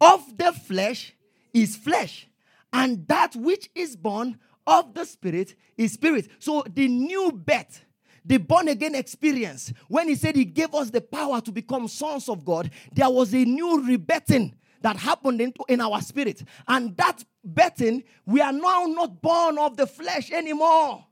of 0.00 0.36
the 0.36 0.52
flesh 0.52 1.14
is 1.52 1.76
flesh, 1.76 2.28
and 2.72 3.06
that 3.08 3.36
which 3.36 3.70
is 3.74 3.94
born 3.94 4.38
of 4.66 4.94
the 4.94 5.04
spirit 5.04 5.54
is 5.76 5.92
spirit. 5.92 6.28
So 6.38 6.64
the 6.68 6.88
new 6.88 7.32
birth, 7.32 7.84
the 8.24 8.38
born 8.38 8.68
again 8.68 8.94
experience, 8.94 9.72
when 9.88 10.08
he 10.08 10.14
said 10.14 10.36
he 10.36 10.44
gave 10.44 10.74
us 10.74 10.90
the 10.90 11.00
power 11.00 11.40
to 11.40 11.52
become 11.52 11.88
sons 11.88 12.28
of 12.28 12.44
God, 12.44 12.70
there 12.92 13.10
was 13.10 13.34
a 13.34 13.44
new 13.44 13.82
rebirthing 13.86 14.52
that 14.82 14.96
happened 14.96 15.40
in, 15.40 15.52
in 15.68 15.80
our 15.80 16.00
spirit. 16.00 16.42
And 16.68 16.96
that 16.96 17.24
birthing, 17.46 18.04
we 18.26 18.40
are 18.40 18.52
now 18.52 18.84
not 18.86 19.20
born 19.22 19.58
of 19.58 19.76
the 19.76 19.86
flesh 19.86 20.30
anymore. 20.30 21.04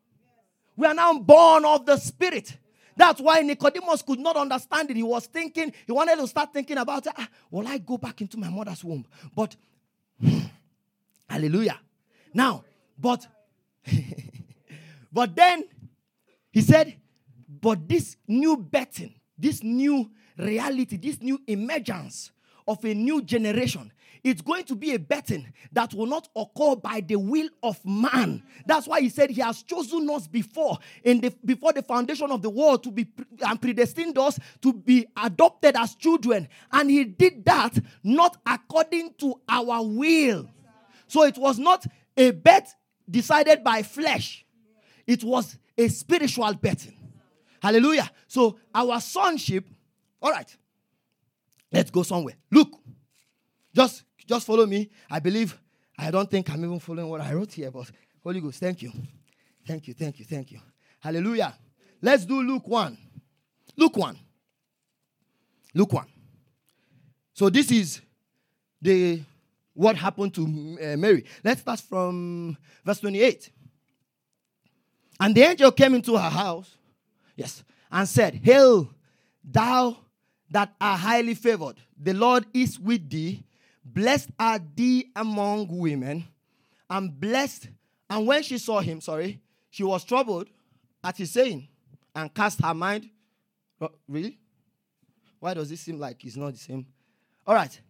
We 0.77 0.87
are 0.87 0.95
now 0.95 1.19
born 1.19 1.65
of 1.65 1.87
the 1.87 1.97
spirit. 1.97 2.57
That's 2.97 3.21
why 3.21 3.41
Nicodemus 3.41 4.03
could 4.03 4.19
not 4.19 4.37
understand 4.37 4.91
it. 4.91 4.97
He 4.97 5.03
was 5.03 5.27
thinking, 5.27 5.73
he 5.87 5.93
wanted 5.93 6.17
to 6.17 6.27
start 6.27 6.53
thinking 6.53 6.79
about, 6.79 7.07
ah, 7.17 7.29
will 7.51 7.67
I 7.67 7.79
go 7.79 7.97
back 7.97 8.21
into 8.21 8.39
my 8.39 8.51
mother's 8.51 8.85
womb? 8.85 9.07
But, 9.35 9.57
hallelujah. 11.29 11.81
Now, 12.35 12.65
but, 12.99 13.27
but 15.13 15.35
then 15.35 15.65
he 16.51 16.61
said, 16.61 17.00
but 17.61 17.89
this 17.89 18.17
new 18.27 18.57
betting, 18.57 19.15
this 19.39 19.63
new 19.63 20.11
reality, 20.37 20.97
this 20.97 21.21
new 21.21 21.41
emergence 21.47 22.33
of 22.67 22.85
a 22.85 22.95
new 22.95 23.23
generation 23.23 23.93
it's 24.23 24.43
going 24.43 24.65
to 24.65 24.75
be 24.75 24.95
a 24.95 24.99
betting 24.99 25.53
that 25.73 25.95
will 25.95 26.07
not 26.07 26.29
occur 26.37 26.77
by 26.77 27.01
the 27.01 27.17
will 27.17 27.49
of 27.63 27.83
man. 27.85 28.43
That's 28.67 28.87
why 28.87 29.01
he 29.01 29.09
said 29.09 29.31
he 29.31 29.41
has 29.41 29.63
chosen 29.63 30.09
us 30.11 30.27
before 30.27 30.79
in 31.03 31.21
the 31.21 31.35
before 31.45 31.73
the 31.73 31.83
foundation 31.83 32.31
of 32.31 32.43
the 32.43 32.51
world 32.51 32.83
to 32.85 32.91
be 32.91 33.07
and 33.41 33.61
predestined 33.61 34.19
us 34.19 34.39
to 34.63 34.73
be 34.73 35.07
adopted 35.17 35.77
as 35.77 35.95
children. 35.95 36.49
And 36.73 36.91
he 36.91 37.05
did 37.05 37.45
that 37.47 37.79
not 38.03 38.37
according 38.47 39.15
to 39.19 39.41
our 39.49 39.83
will. 39.85 40.51
So 41.07 41.25
it 41.25 41.39
was 41.39 41.59
not 41.59 41.87
a 42.17 42.31
bet 42.33 42.75
decided 43.09 43.65
by 43.65 43.83
flesh. 43.83 44.45
It 45.07 45.25
was 45.25 45.57
a 45.77 45.89
spiritual 45.89 46.55
betting. 46.55 47.00
Hallelujah. 47.61 48.11
So 48.27 48.59
our 48.75 49.01
sonship, 49.01 49.67
all 50.21 50.31
right. 50.31 50.57
Let's 51.73 51.91
go 51.91 52.03
somewhere. 52.03 52.35
Look, 52.51 52.81
just 53.75 54.05
just 54.27 54.47
follow 54.47 54.67
me. 54.67 54.89
I 55.11 55.19
believe, 55.19 55.59
I 55.99 56.11
don't 56.11 56.31
think 56.31 56.51
I'm 56.51 56.65
even 56.65 56.79
following 56.79 57.09
what 57.09 57.21
I 57.21 57.33
wrote 57.35 57.53
here, 57.53 57.71
but 57.71 57.91
Holy 58.23 58.41
Ghost, 58.41 58.61
thank 58.61 58.83
you. 58.83 58.93
Thank 59.67 59.89
you, 59.89 59.95
thank 59.95 60.19
you, 60.19 60.25
thank 60.25 60.53
you. 60.53 60.61
Hallelujah. 61.01 61.55
Let's 62.01 62.25
do 62.25 62.41
Luke 62.43 62.67
1. 62.67 62.97
Luke 63.77 63.97
1. 63.97 64.19
Luke 65.75 65.93
1. 65.93 66.07
So 67.35 67.51
this 67.51 67.71
is 67.71 68.01
the 68.81 69.21
what 69.75 69.97
happened 69.97 70.35
to 70.35 70.43
uh, 70.43 70.97
Mary. 70.97 71.25
Let's 71.43 71.61
start 71.63 71.81
from 71.81 72.57
verse 72.85 73.01
28. 73.01 73.51
And 75.21 75.35
the 75.35 75.43
angel 75.43 75.73
came 75.73 75.95
into 75.95 76.17
her 76.17 76.31
house, 76.31 76.77
yes, 77.41 77.65
and 77.91 78.07
said, 78.09 78.35
Hail, 78.43 78.91
thou 79.43 79.97
that 80.51 80.75
art 80.81 81.01
highly 81.01 81.35
favored, 81.35 81.77
the 81.99 82.13
Lord 82.13 82.45
is 82.53 82.79
with 82.79 83.09
thee. 83.09 83.43
Blessed 83.83 84.31
are 84.39 84.61
thee 84.77 85.11
among 85.17 85.67
women, 85.79 86.25
and 86.89 87.19
blessed. 87.19 87.69
And 88.09 88.27
when 88.27 88.43
she 88.43 88.59
saw 88.59 88.81
him, 88.81 89.01
sorry, 89.01 89.41
she 89.71 89.83
was 89.83 90.05
troubled 90.05 90.49
at 91.03 91.17
his 91.17 91.31
saying 91.31 91.67
and 92.15 92.33
cast 92.33 92.63
her 92.63 92.75
mind. 92.75 93.09
Really? 94.07 94.39
Why 95.39 95.55
does 95.55 95.71
it 95.73 95.79
seem 95.79 95.99
like 95.99 96.23
it's 96.25 96.37
not 96.37 96.53
the 96.53 96.59
same? 96.59 96.87
All 97.47 97.55
right. 97.55 97.81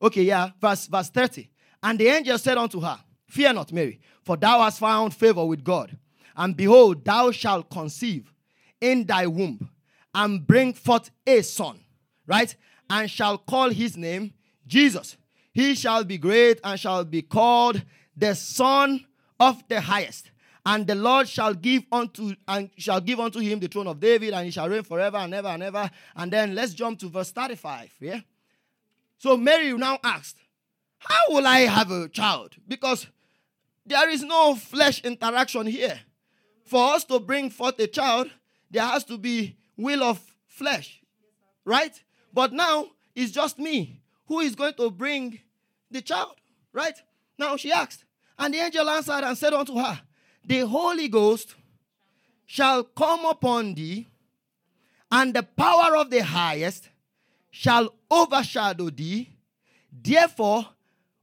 Okay, 0.00 0.22
yeah. 0.22 0.50
Verse, 0.60 0.86
verse 0.86 1.10
30. 1.10 1.50
And 1.82 1.98
the 1.98 2.06
angel 2.08 2.38
said 2.38 2.56
unto 2.56 2.80
her, 2.80 2.98
Fear 3.26 3.52
not, 3.52 3.72
Mary, 3.72 4.00
for 4.22 4.36
thou 4.36 4.62
hast 4.62 4.78
found 4.78 5.14
favor 5.14 5.44
with 5.44 5.62
God. 5.62 5.96
And 6.34 6.56
behold, 6.56 7.04
thou 7.04 7.30
shalt 7.30 7.68
conceive 7.68 8.31
in 8.82 9.06
thy 9.06 9.26
womb 9.26 9.70
and 10.14 10.46
bring 10.46 10.74
forth 10.74 11.10
a 11.26 11.40
son, 11.40 11.80
right? 12.26 12.54
And 12.90 13.10
shall 13.10 13.38
call 13.38 13.70
his 13.70 13.96
name 13.96 14.34
Jesus. 14.66 15.16
He 15.52 15.74
shall 15.74 16.04
be 16.04 16.18
great 16.18 16.60
and 16.62 16.78
shall 16.78 17.04
be 17.04 17.22
called 17.22 17.82
the 18.16 18.34
Son 18.34 19.06
of 19.40 19.62
the 19.68 19.80
Highest. 19.80 20.30
And 20.64 20.86
the 20.86 20.94
Lord 20.94 21.28
shall 21.28 21.54
give 21.54 21.84
unto 21.90 22.34
and 22.46 22.70
shall 22.76 23.00
give 23.00 23.18
unto 23.18 23.40
him 23.40 23.58
the 23.58 23.66
throne 23.66 23.88
of 23.88 23.98
David, 23.98 24.32
and 24.32 24.44
he 24.44 24.52
shall 24.52 24.68
reign 24.68 24.84
forever 24.84 25.16
and 25.16 25.34
ever 25.34 25.48
and 25.48 25.62
ever. 25.62 25.90
And 26.14 26.32
then 26.32 26.54
let's 26.54 26.72
jump 26.72 27.00
to 27.00 27.08
verse 27.08 27.32
35. 27.32 27.92
Yeah. 28.00 28.20
So 29.18 29.36
Mary 29.36 29.72
now 29.72 29.98
asked, 30.04 30.36
How 30.98 31.34
will 31.34 31.46
I 31.46 31.60
have 31.60 31.90
a 31.90 32.08
child? 32.08 32.54
Because 32.66 33.08
there 33.84 34.08
is 34.08 34.22
no 34.22 34.54
flesh 34.54 35.02
interaction 35.02 35.66
here. 35.66 36.00
For 36.64 36.94
us 36.94 37.04
to 37.04 37.18
bring 37.18 37.50
forth 37.50 37.78
a 37.80 37.88
child, 37.88 38.30
there 38.72 38.82
has 38.82 39.04
to 39.04 39.18
be 39.18 39.56
will 39.76 40.02
of 40.02 40.20
flesh. 40.48 41.00
Right? 41.64 42.02
But 42.32 42.52
now 42.52 42.86
it's 43.14 43.30
just 43.30 43.58
me 43.58 44.00
who 44.26 44.40
is 44.40 44.54
going 44.54 44.74
to 44.74 44.90
bring 44.90 45.38
the 45.90 46.00
child? 46.02 46.34
Right? 46.72 46.94
Now 47.38 47.56
she 47.56 47.70
asked. 47.70 48.04
And 48.38 48.54
the 48.54 48.58
angel 48.58 48.88
answered 48.88 49.24
and 49.24 49.36
said 49.36 49.52
unto 49.52 49.76
her, 49.76 50.00
The 50.44 50.60
Holy 50.60 51.08
Ghost 51.08 51.54
shall 52.46 52.82
come 52.84 53.24
upon 53.26 53.74
thee, 53.74 54.08
and 55.10 55.34
the 55.34 55.42
power 55.42 55.96
of 55.96 56.10
the 56.10 56.24
highest 56.24 56.88
shall 57.50 57.94
overshadow 58.10 58.88
thee. 58.90 59.28
Therefore, 59.92 60.66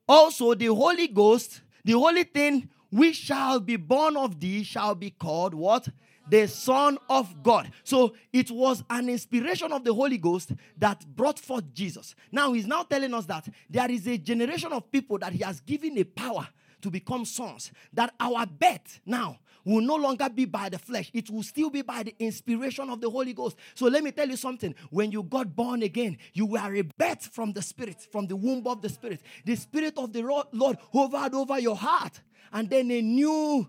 also 0.08 0.54
the 0.54 0.68
Holy 0.68 1.08
Ghost, 1.08 1.62
the 1.84 1.94
holy 1.94 2.24
thing 2.24 2.70
which 2.92 3.16
shall 3.16 3.60
be 3.60 3.76
born 3.76 4.16
of 4.16 4.40
thee, 4.40 4.64
shall 4.64 4.96
be 4.96 5.10
called 5.10 5.54
what? 5.54 5.88
The 6.30 6.48
Son 6.48 6.98
of 7.10 7.44
God. 7.44 7.72
So 7.84 8.14
it 8.32 8.52
was 8.52 8.84
an 8.90 9.10
inspiration 9.10 9.72
of 9.72 9.84
the 9.84 9.94
Holy 9.94 10.18
Ghost 10.18 10.52
that 10.78 11.06
brought 11.16 11.40
forth 11.40 11.74
Jesus. 11.74 12.16
Now 12.32 12.54
he's 12.54 12.68
now 12.68 12.84
telling 12.84 13.14
us 13.14 13.26
that 13.26 13.48
there 13.70 13.90
is 13.90 14.08
a 14.08 14.18
generation 14.18 14.72
of 14.72 14.92
people 14.92 15.18
that 15.20 15.34
he 15.34 15.44
has 15.44 15.60
given 15.62 15.98
a 15.98 16.04
power 16.04 16.48
to 16.82 16.90
become 16.90 17.26
sons. 17.26 17.72
That 17.94 18.14
our 18.20 18.46
birth 18.46 19.00
now 19.06 19.40
will 19.66 19.82
no 19.82 19.96
longer 19.96 20.30
be 20.30 20.46
by 20.46 20.70
the 20.70 20.80
flesh, 20.80 21.12
it 21.14 21.30
will 21.30 21.44
still 21.44 21.70
be 21.70 21.82
by 21.82 22.04
the 22.04 22.16
inspiration 22.20 22.90
of 22.90 23.02
the 23.02 23.10
Holy 23.10 23.34
Ghost. 23.34 23.58
So 23.76 23.88
let 23.88 24.04
me 24.04 24.12
tell 24.12 24.28
you 24.28 24.38
something. 24.38 24.74
When 24.90 25.12
you 25.12 25.24
got 25.24 25.56
born 25.56 25.84
again, 25.84 26.18
you 26.34 26.46
were 26.46 26.76
a 26.76 26.82
birth 26.82 27.30
from 27.34 27.54
the 27.54 27.62
Spirit, 27.62 28.08
from 28.12 28.28
the 28.28 28.36
womb 28.36 28.66
of 28.66 28.82
the 28.82 28.90
Spirit. 28.90 29.22
The 29.46 29.56
Spirit 29.56 29.98
of 29.98 30.14
the 30.14 30.22
Lord 30.54 30.78
hovered 30.94 31.34
over 31.34 31.60
your 31.60 31.76
heart, 31.76 32.22
and 32.52 32.70
then 32.70 32.90
a 32.92 33.02
new 33.02 33.68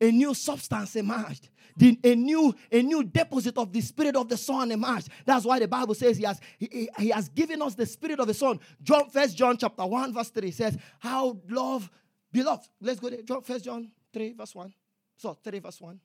a 0.00 0.10
new 0.10 0.34
substance 0.34 0.96
emerged. 0.96 1.48
The, 1.76 1.98
a 2.02 2.16
new 2.16 2.54
a 2.72 2.82
new 2.82 3.04
deposit 3.04 3.56
of 3.56 3.72
the 3.72 3.80
spirit 3.80 4.16
of 4.16 4.28
the 4.28 4.36
son 4.36 4.72
emerged. 4.72 5.08
That's 5.24 5.44
why 5.44 5.60
the 5.60 5.68
Bible 5.68 5.94
says 5.94 6.16
he 6.16 6.24
has 6.24 6.40
he, 6.58 6.88
he 6.98 7.10
has 7.10 7.28
given 7.28 7.62
us 7.62 7.76
the 7.76 7.86
spirit 7.86 8.18
of 8.18 8.26
the 8.26 8.34
son. 8.34 8.58
John 8.82 9.08
First 9.10 9.36
John 9.36 9.56
chapter 9.56 9.86
one 9.86 10.12
verse 10.12 10.30
three 10.30 10.50
says 10.50 10.76
how 10.98 11.38
love 11.48 11.88
beloved. 12.32 12.68
Let's 12.80 12.98
go 12.98 13.10
there. 13.10 13.22
John 13.22 13.42
First 13.42 13.64
John 13.64 13.92
three 14.12 14.32
verse 14.32 14.54
one. 14.56 14.74
So 15.16 15.34
three 15.34 15.60
verse 15.60 15.80
one. 15.80 16.00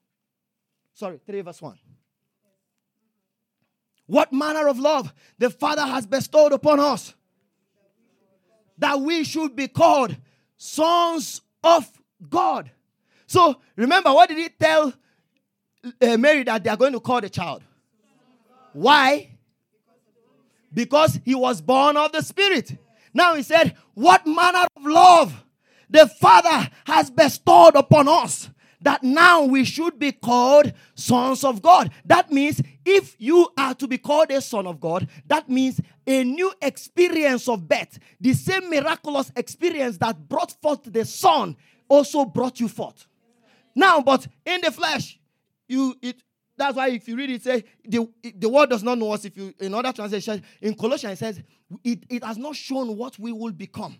Sorry, 0.93 1.19
three 1.25 1.41
verse 1.41 1.61
one. 1.61 1.79
What 4.05 4.31
manner 4.31 4.67
of 4.67 4.77
love 4.77 5.11
the 5.39 5.49
Father 5.49 5.85
has 5.87 6.05
bestowed 6.05 6.51
upon 6.51 6.79
us 6.79 7.15
that 8.77 8.99
we 8.99 9.23
should 9.23 9.55
be 9.55 9.67
called 9.67 10.15
sons 10.57 11.41
of 11.63 11.89
God. 12.29 12.69
So 13.33 13.55
remember, 13.75 14.13
what 14.13 14.29
did 14.29 14.37
he 14.37 14.47
tell 14.47 14.93
uh, 15.99 16.17
Mary 16.17 16.43
that 16.43 16.63
they 16.63 16.69
are 16.69 16.77
going 16.77 16.93
to 16.93 16.99
call 16.99 17.19
the 17.19 17.31
child? 17.31 17.63
Why? 18.73 19.31
Because 20.71 21.19
he 21.25 21.33
was 21.33 21.59
born 21.59 21.97
of 21.97 22.11
the 22.11 22.21
Spirit. 22.21 22.77
Now 23.11 23.33
he 23.33 23.41
said, 23.41 23.75
What 23.95 24.27
manner 24.27 24.67
of 24.77 24.85
love 24.85 25.43
the 25.89 26.05
Father 26.07 26.69
has 26.85 27.09
bestowed 27.09 27.75
upon 27.75 28.07
us 28.07 28.51
that 28.81 29.01
now 29.01 29.45
we 29.45 29.63
should 29.63 29.97
be 29.97 30.11
called 30.11 30.71
sons 30.93 31.43
of 31.43 31.63
God. 31.63 31.89
That 32.05 32.31
means 32.31 32.61
if 32.85 33.15
you 33.17 33.49
are 33.57 33.73
to 33.75 33.87
be 33.87 33.97
called 33.97 34.29
a 34.29 34.41
son 34.41 34.67
of 34.67 34.79
God, 34.79 35.07
that 35.25 35.49
means 35.49 35.81
a 36.05 36.23
new 36.23 36.53
experience 36.61 37.47
of 37.47 37.67
birth. 37.67 37.97
The 38.21 38.33
same 38.33 38.69
miraculous 38.69 39.31
experience 39.35 39.97
that 39.97 40.29
brought 40.29 40.51
forth 40.61 40.83
the 40.83 41.05
son 41.05 41.55
also 41.87 42.25
brought 42.25 42.59
you 42.59 42.67
forth. 42.67 43.07
Now, 43.75 44.01
but 44.01 44.27
in 44.45 44.61
the 44.61 44.71
flesh, 44.71 45.19
you 45.67 45.95
it 46.01 46.21
that's 46.55 46.75
why 46.75 46.89
if 46.89 47.07
you 47.07 47.15
read 47.15 47.31
it, 47.31 47.41
say 47.41 47.63
the, 47.83 48.07
the 48.35 48.47
world 48.47 48.69
does 48.69 48.83
not 48.83 48.97
know 48.97 49.11
us. 49.11 49.25
If 49.25 49.35
you 49.35 49.53
in 49.59 49.73
other 49.73 49.91
translations, 49.91 50.41
in 50.61 50.75
Colossians 50.75 51.13
it 51.13 51.19
says 51.19 51.43
it, 51.83 52.03
it 52.09 52.23
has 52.23 52.37
not 52.37 52.55
shown 52.55 52.95
what 52.95 53.17
we 53.17 53.31
will 53.31 53.51
become. 53.51 53.97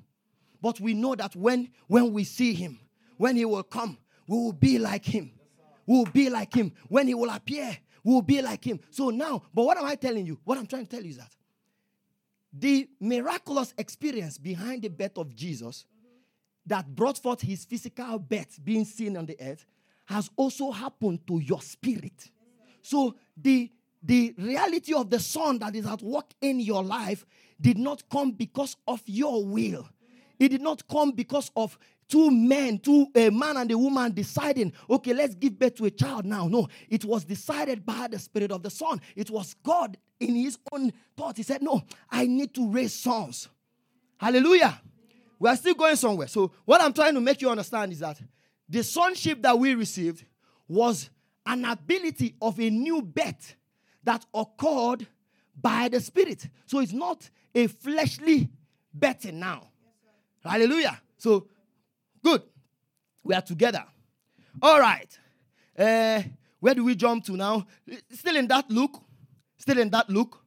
But 0.61 0.79
we 0.79 0.93
know 0.93 1.15
that 1.15 1.35
when 1.35 1.69
when 1.87 2.13
we 2.13 2.23
see 2.23 2.53
him, 2.53 2.79
when 3.17 3.35
he 3.35 3.45
will 3.45 3.63
come, 3.63 3.97
we 4.27 4.37
will 4.37 4.53
be 4.53 4.77
like 4.77 5.05
him. 5.05 5.31
We 5.85 5.97
will 5.97 6.05
be 6.05 6.29
like 6.29 6.53
him. 6.53 6.71
When 6.87 7.07
he 7.07 7.13
will 7.13 7.29
appear, 7.29 7.77
we 8.03 8.13
will 8.13 8.21
be 8.21 8.41
like 8.41 8.63
him. 8.63 8.79
So 8.91 9.09
now, 9.09 9.43
but 9.53 9.63
what 9.65 9.77
am 9.77 9.85
I 9.85 9.95
telling 9.95 10.25
you? 10.25 10.39
What 10.43 10.57
I'm 10.57 10.67
trying 10.67 10.85
to 10.85 10.91
tell 10.95 11.03
you 11.03 11.09
is 11.09 11.17
that 11.17 11.31
the 12.53 12.87
miraculous 12.99 13.73
experience 13.77 14.37
behind 14.37 14.83
the 14.83 14.89
birth 14.89 15.17
of 15.17 15.35
Jesus 15.35 15.85
that 16.65 16.95
brought 16.95 17.17
forth 17.17 17.41
his 17.41 17.65
physical 17.65 18.19
birth 18.19 18.59
being 18.63 18.85
seen 18.85 19.17
on 19.17 19.25
the 19.25 19.37
earth 19.41 19.65
has 20.05 20.29
also 20.35 20.71
happened 20.71 21.25
to 21.27 21.39
your 21.39 21.61
spirit. 21.61 22.29
So 22.81 23.15
the 23.37 23.71
the 24.05 24.35
reality 24.37 24.93
of 24.93 25.09
the 25.09 25.19
son 25.19 25.59
that 25.59 25.75
is 25.75 25.85
at 25.85 26.01
work 26.01 26.33
in 26.41 26.59
your 26.59 26.83
life 26.83 27.25
did 27.61 27.77
not 27.77 28.03
come 28.09 28.31
because 28.31 28.75
of 28.85 29.01
your 29.05 29.45
will. 29.45 29.87
It 30.37 30.49
did 30.49 30.61
not 30.61 30.85
come 30.89 31.11
because 31.11 31.49
of 31.55 31.77
two 32.09 32.29
men, 32.29 32.79
two 32.79 33.07
a 33.15 33.29
man 33.29 33.55
and 33.55 33.71
a 33.71 33.77
woman 33.77 34.11
deciding, 34.11 34.73
okay, 34.89 35.13
let's 35.13 35.35
give 35.35 35.57
birth 35.57 35.75
to 35.75 35.85
a 35.85 35.91
child 35.91 36.25
now. 36.25 36.49
No, 36.49 36.67
it 36.89 37.05
was 37.05 37.23
decided 37.23 37.85
by 37.85 38.07
the 38.09 38.19
spirit 38.19 38.51
of 38.51 38.61
the 38.61 38.69
son. 38.69 38.99
It 39.15 39.29
was 39.29 39.55
God 39.63 39.95
in 40.19 40.35
his 40.35 40.57
own 40.71 40.91
thought. 41.15 41.37
He 41.37 41.43
said, 41.43 41.61
No, 41.61 41.81
I 42.09 42.25
need 42.27 42.53
to 42.55 42.69
raise 42.69 42.93
sons. 42.93 43.47
Hallelujah. 44.17 44.81
We 45.43 45.49
are 45.49 45.57
still 45.57 45.73
going 45.73 45.97
somewhere. 45.97 46.29
So, 46.29 46.53
what 46.63 46.79
I'm 46.79 46.93
trying 46.93 47.13
to 47.15 47.19
make 47.19 47.41
you 47.41 47.49
understand 47.49 47.91
is 47.91 47.99
that 47.99 48.17
the 48.69 48.81
sonship 48.81 49.41
that 49.41 49.59
we 49.59 49.75
received 49.75 50.23
was 50.69 51.09
an 51.45 51.65
ability 51.65 52.35
of 52.41 52.57
a 52.61 52.69
new 52.69 53.01
birth 53.01 53.53
that 54.05 54.25
occurred 54.33 55.05
by 55.61 55.89
the 55.89 55.99
Spirit. 55.99 56.47
So, 56.65 56.79
it's 56.79 56.93
not 56.93 57.29
a 57.53 57.67
fleshly 57.67 58.49
birth 58.93 59.33
now. 59.33 59.67
Yes, 60.45 60.53
Hallelujah. 60.53 61.01
So, 61.17 61.45
good. 62.23 62.41
We 63.21 63.35
are 63.35 63.41
together. 63.41 63.83
All 64.61 64.79
right. 64.79 65.19
Uh, 65.77 66.21
where 66.61 66.73
do 66.73 66.85
we 66.85 66.95
jump 66.95 67.25
to 67.25 67.33
now? 67.33 67.67
Still 68.13 68.37
in 68.37 68.47
that 68.47 68.71
Luke. 68.71 68.97
Still 69.57 69.79
in 69.79 69.89
that 69.89 70.09
Luke. 70.09 70.39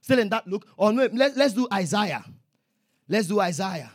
Still 0.00 0.18
in 0.18 0.28
that 0.30 0.48
Luke. 0.48 0.66
Or 0.76 0.92
no, 0.92 1.08
let, 1.12 1.36
let's 1.36 1.54
do 1.54 1.68
Isaiah. 1.72 2.24
Let's 3.08 3.26
do 3.26 3.40
Isaiah. 3.40 3.90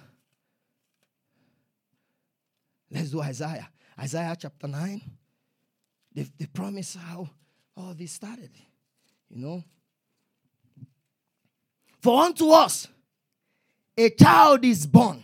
Let's 2.92 3.12
do 3.12 3.22
Isaiah. 3.22 3.70
Isaiah 4.00 4.36
chapter 4.40 4.68
9. 4.68 5.02
They, 6.14 6.28
they 6.38 6.46
promise 6.46 6.96
how 6.96 7.30
all 7.76 7.94
this 7.94 8.12
started. 8.14 8.52
You 9.30 9.42
know? 9.42 9.64
For 12.02 12.24
unto 12.24 12.50
us 12.50 12.88
a 13.98 14.10
child 14.12 14.64
is 14.64 14.88
born, 14.88 15.24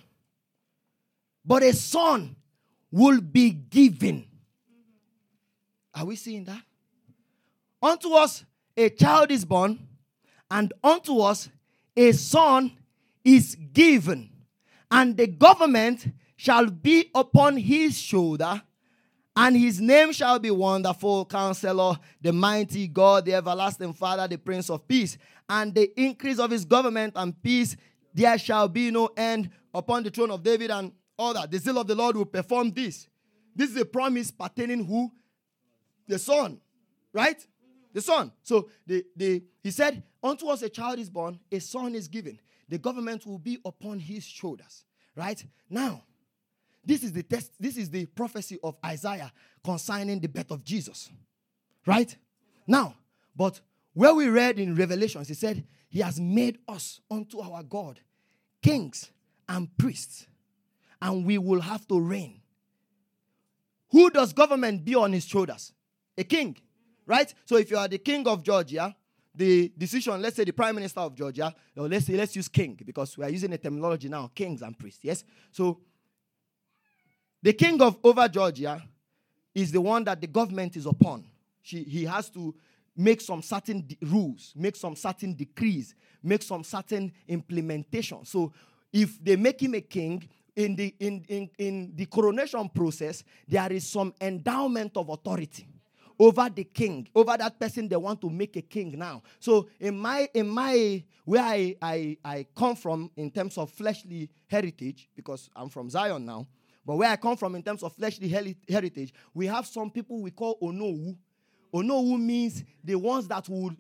but 1.46 1.64
a 1.64 1.74
son 1.74 2.36
will 2.92 3.22
be 3.22 3.50
given. 3.50 4.26
Are 5.94 6.06
we 6.06 6.18
seeing 6.18 6.44
that? 6.46 6.62
Unto 7.82 8.14
us 8.14 8.44
a 8.76 8.90
child 8.90 9.32
is 9.32 9.46
born, 9.46 9.80
and 10.52 10.74
unto 10.84 11.20
us 11.20 11.50
a 11.96 12.12
son 12.12 12.72
is 13.26 13.56
given, 13.74 14.30
and 14.92 15.18
the 15.18 15.26
government 15.26 16.08
shall 16.38 16.68
be 16.68 17.10
upon 17.16 17.58
his 17.58 18.00
shoulder, 18.00 18.62
and 19.36 19.58
his 19.58 19.82
name 19.82 20.14
shall 20.14 20.40
be 20.40 20.52
Wonderful 20.52 21.26
Counselor, 21.26 21.98
the 22.22 22.32
Mighty 22.32 22.88
God, 22.88 23.26
the 23.26 23.34
Everlasting 23.34 23.94
Father, 23.94 24.28
the 24.28 24.38
Prince 24.38 24.70
of 24.70 24.88
Peace. 24.88 25.18
And 25.50 25.76
the 25.76 25.92
increase 26.00 26.40
of 26.40 26.52
his 26.52 26.64
government 26.64 27.14
and 27.18 27.40
peace, 27.44 27.76
there 28.14 28.38
shall 28.38 28.70
be 28.70 28.92
no 28.92 29.10
end 29.18 29.50
upon 29.74 30.04
the 30.04 30.10
throne 30.10 30.32
of 30.32 30.42
David 30.42 30.72
and 30.72 30.94
all 31.20 31.34
that. 31.34 31.52
The 31.52 31.60
zeal 31.60 31.78
of 31.78 31.88
the 31.88 31.96
Lord 31.96 32.16
will 32.16 32.26
perform 32.26 32.72
this. 32.72 33.10
This 33.54 33.72
is 33.72 33.78
a 33.78 33.86
promise 33.86 34.32
pertaining 34.32 34.86
who? 34.86 35.12
The 36.08 36.18
Son, 36.18 36.60
right? 37.12 37.46
The 37.92 38.02
Son. 38.02 38.32
So 38.42 38.70
the, 38.88 39.06
the, 39.18 39.44
he 39.62 39.72
said, 39.72 40.02
Unto 40.24 40.48
us 40.48 40.62
a 40.62 40.70
child 40.70 40.98
is 40.98 41.10
born, 41.10 41.40
a 41.52 41.60
son 41.60 41.94
is 41.94 42.08
given 42.08 42.40
the 42.68 42.78
government 42.78 43.26
will 43.26 43.38
be 43.38 43.60
upon 43.66 44.00
his 44.00 44.24
shoulders. 44.24 44.86
Right? 45.16 45.44
Now, 45.70 46.04
this 46.84 47.04
is 47.04 47.14
the 47.14 47.24
test, 47.24 47.52
this 47.60 47.78
is 47.78 47.90
the 47.90 48.06
prophecy 48.06 48.60
of 48.64 48.76
Isaiah 48.86 49.32
concerning 49.64 50.20
the 50.20 50.28
birth 50.28 50.52
of 50.52 50.64
Jesus. 50.64 51.10
Right? 51.86 52.16
Now, 52.68 52.96
but 53.36 53.60
where 53.94 54.14
we 54.14 54.28
read 54.28 54.60
in 54.60 54.76
Revelations, 54.76 55.28
he 55.28 55.34
said, 55.34 55.66
He 55.90 56.00
has 56.00 56.20
made 56.20 56.60
us 56.68 57.00
unto 57.10 57.40
our 57.40 57.64
God 57.64 58.00
kings 58.62 59.12
and 59.48 59.70
priests, 59.78 60.26
and 61.00 61.24
we 61.24 61.38
will 61.38 61.62
have 61.62 61.88
to 61.88 62.00
reign. 62.00 62.42
Who 63.92 64.10
does 64.10 64.34
government 64.34 64.84
be 64.84 64.96
on 64.96 65.14
his 65.14 65.26
shoulders? 65.26 65.72
A 66.18 66.24
king, 66.24 66.58
right? 67.06 67.32
So 67.46 67.58
if 67.58 67.70
you 67.70 67.78
are 67.78 67.88
the 67.88 68.00
king 68.00 68.28
of 68.28 68.42
Georgia, 68.42 68.96
the 69.36 69.72
decision, 69.78 70.22
let's 70.22 70.36
say 70.36 70.44
the 70.44 70.54
prime 70.54 70.76
minister 70.76 71.00
of 71.00 71.16
Georgia, 71.16 71.54
or 71.76 71.88
let's 71.88 72.06
say 72.06 72.14
let's 72.16 72.36
use 72.36 72.48
king 72.48 72.80
because 72.86 73.18
we 73.18 73.24
are 73.24 73.30
using 73.30 73.52
a 73.54 73.58
terminology 73.58 74.10
now, 74.10 74.32
kings 74.34 74.62
and 74.62 74.78
priests. 74.78 75.00
Yes. 75.04 75.24
So 75.52 75.80
the 77.42 77.54
king 77.54 77.82
of 77.82 77.98
over 78.04 78.28
Georgia 78.28 78.82
is 79.54 79.72
the 79.72 79.82
one 79.82 80.04
that 80.06 80.20
the 80.20 80.28
government 80.28 80.76
is 80.76 80.86
upon. 80.86 81.26
She, 81.62 81.84
he 81.84 82.06
has 82.06 82.30
to 82.32 82.56
make 82.96 83.22
some 83.22 83.42
certain 83.42 83.86
de- 83.86 83.98
rules, 84.02 84.54
make 84.56 84.76
some 84.76 84.96
certain 84.96 85.34
decrees, 85.34 85.96
make 86.24 86.44
some 86.44 86.64
certain 86.64 87.12
implementation. 87.28 88.26
So 88.26 88.54
if 88.92 89.24
they 89.24 89.36
make 89.36 89.62
him 89.62 89.76
a 89.76 89.82
king, 89.82 90.28
in 90.56 90.76
the 90.76 90.96
in, 91.00 91.26
in, 91.28 91.50
in 91.58 91.92
the 91.96 92.06
coronation 92.06 92.70
process, 92.70 93.24
there 93.46 93.72
is 93.74 93.86
some 93.88 94.14
endowment 94.22 94.96
of 94.96 95.10
authority 95.10 95.68
over 96.20 96.50
the 96.50 96.64
king, 96.64 97.08
over 97.14 97.36
that 97.38 97.60
person 97.60 97.88
they 97.88 97.96
want 97.96 98.22
to 98.22 98.30
make 98.30 98.56
a 98.56 98.62
king 98.62 98.98
now. 98.98 99.22
So 99.40 99.68
in 99.80 99.98
my 99.98 100.30
in 100.34 100.48
my 100.48 101.04
where 101.26 101.44
I, 101.44 101.76
I, 101.82 102.18
I 102.24 102.46
come 102.56 102.76
from 102.76 103.10
in 103.16 103.32
terms 103.32 103.58
of 103.58 103.72
fleshly 103.72 104.30
heritage, 104.48 105.10
because 105.16 105.50
I'm 105.56 105.70
from 105.70 105.90
Zion 105.90 106.26
now, 106.26 106.48
but 106.86 106.98
where 106.98 107.10
I 107.10 107.16
come 107.16 107.36
from 107.36 107.56
in 107.56 107.64
terms 107.64 107.82
of 107.82 107.94
fleshly 107.94 108.30
heritage, 108.70 109.14
we 109.34 109.48
have 109.48 109.66
some 109.66 109.90
people 109.90 110.22
we 110.22 110.32
call 110.32 110.58
Onowu. 110.62 111.18
Onowu 111.74 112.20
means 112.20 112.64
the 112.84 112.96
ones 112.96 113.28
that 113.28 113.50
will 113.50 113.72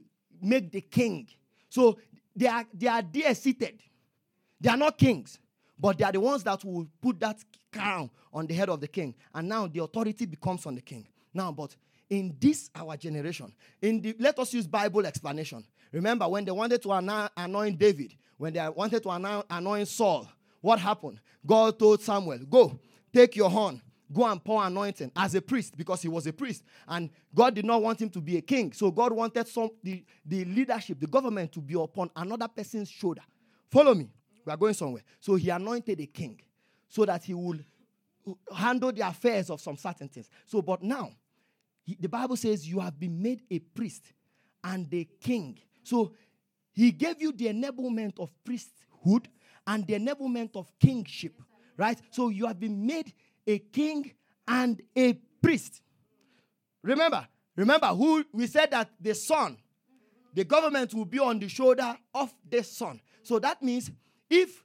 make 0.41 0.71
the 0.71 0.81
king. 0.81 1.27
So 1.69 1.97
they 2.35 2.47
are 2.47 2.65
they 2.73 2.87
are 2.87 3.01
there 3.01 3.33
seated. 3.35 3.79
They 4.59 4.69
are 4.69 4.77
not 4.77 4.97
kings, 4.97 5.37
but 5.77 5.97
they 5.97 6.03
are 6.03 6.11
the 6.11 6.19
ones 6.19 6.43
that 6.43 6.63
will 6.63 6.87
put 7.01 7.19
that 7.19 7.37
crown 7.71 8.09
on 8.33 8.47
the 8.47 8.53
head 8.53 8.69
of 8.69 8.81
the 8.81 8.87
king. 8.87 9.13
And 9.33 9.47
now 9.47 9.67
the 9.67 9.83
authority 9.83 10.25
becomes 10.25 10.65
on 10.65 10.75
the 10.75 10.81
king. 10.81 11.07
Now, 11.33 11.51
but 11.51 11.75
in 12.09 12.35
this 12.39 12.69
our 12.75 12.97
generation. 12.97 13.53
In 13.81 14.01
the 14.01 14.15
let 14.19 14.37
us 14.39 14.53
use 14.53 14.67
Bible 14.67 15.05
explanation. 15.05 15.63
Remember 15.91 16.27
when 16.27 16.45
they 16.45 16.51
wanted 16.51 16.81
to 16.83 16.91
anoint 17.37 17.77
David, 17.77 18.13
when 18.37 18.53
they 18.53 18.67
wanted 18.69 19.03
to 19.03 19.43
anoint 19.49 19.87
Saul, 19.87 20.27
what 20.61 20.79
happened? 20.79 21.19
God 21.45 21.77
told 21.79 22.01
Samuel, 22.01 22.39
"Go, 22.49 22.79
take 23.13 23.35
your 23.35 23.49
horn, 23.49 23.81
go 24.11 24.25
and 24.25 24.43
pour 24.43 24.65
anointing 24.65 25.11
as 25.15 25.35
a 25.35 25.41
priest 25.41 25.75
because 25.77 26.01
he 26.01 26.07
was 26.07 26.27
a 26.27 26.33
priest 26.33 26.63
and 26.87 27.09
god 27.33 27.55
did 27.55 27.65
not 27.65 27.81
want 27.81 28.01
him 28.01 28.09
to 28.09 28.21
be 28.21 28.37
a 28.37 28.41
king 28.41 28.71
so 28.71 28.91
god 28.91 29.11
wanted 29.11 29.47
some 29.47 29.69
the, 29.83 30.03
the 30.25 30.45
leadership 30.45 30.99
the 30.99 31.07
government 31.07 31.51
to 31.51 31.59
be 31.59 31.73
upon 31.73 32.09
another 32.15 32.47
person's 32.47 32.89
shoulder 32.89 33.21
follow 33.71 33.93
me 33.93 34.09
we 34.45 34.53
are 34.53 34.57
going 34.57 34.73
somewhere 34.73 35.03
so 35.19 35.35
he 35.35 35.49
anointed 35.49 35.99
a 35.99 36.05
king 36.05 36.39
so 36.87 37.05
that 37.05 37.23
he 37.23 37.33
would 37.33 37.65
handle 38.55 38.91
the 38.91 39.01
affairs 39.07 39.49
of 39.49 39.59
some 39.59 39.77
certain 39.77 40.07
things 40.07 40.29
so 40.45 40.61
but 40.61 40.83
now 40.83 41.09
he, 41.85 41.95
the 41.99 42.09
Bible 42.09 42.35
says 42.35 42.67
you 42.67 42.79
have 42.79 42.99
been 42.99 43.21
made 43.21 43.43
a 43.49 43.59
priest 43.59 44.11
and 44.63 44.91
a 44.93 45.05
king. 45.21 45.59
So 45.83 46.13
he 46.73 46.91
gave 46.91 47.21
you 47.21 47.31
the 47.31 47.45
enablement 47.45 48.19
of 48.19 48.31
priesthood 48.43 49.29
and 49.67 49.85
the 49.85 49.93
enablement 49.93 50.55
of 50.55 50.67
kingship, 50.79 51.39
right? 51.77 51.99
So 52.11 52.29
you 52.29 52.47
have 52.47 52.59
been 52.59 52.85
made 52.85 53.13
a 53.45 53.59
king 53.59 54.11
and 54.47 54.81
a 54.95 55.13
priest. 55.41 55.81
Remember, 56.81 57.27
remember 57.55 57.87
who 57.87 58.25
we 58.33 58.47
said 58.47 58.71
that 58.71 58.89
the 58.99 59.13
son, 59.13 59.57
the 60.33 60.43
government 60.43 60.93
will 60.93 61.05
be 61.05 61.19
on 61.19 61.39
the 61.39 61.47
shoulder 61.47 61.95
of 62.13 62.33
the 62.49 62.63
son. 62.63 62.99
So 63.23 63.39
that 63.39 63.61
means 63.61 63.91
if 64.29 64.63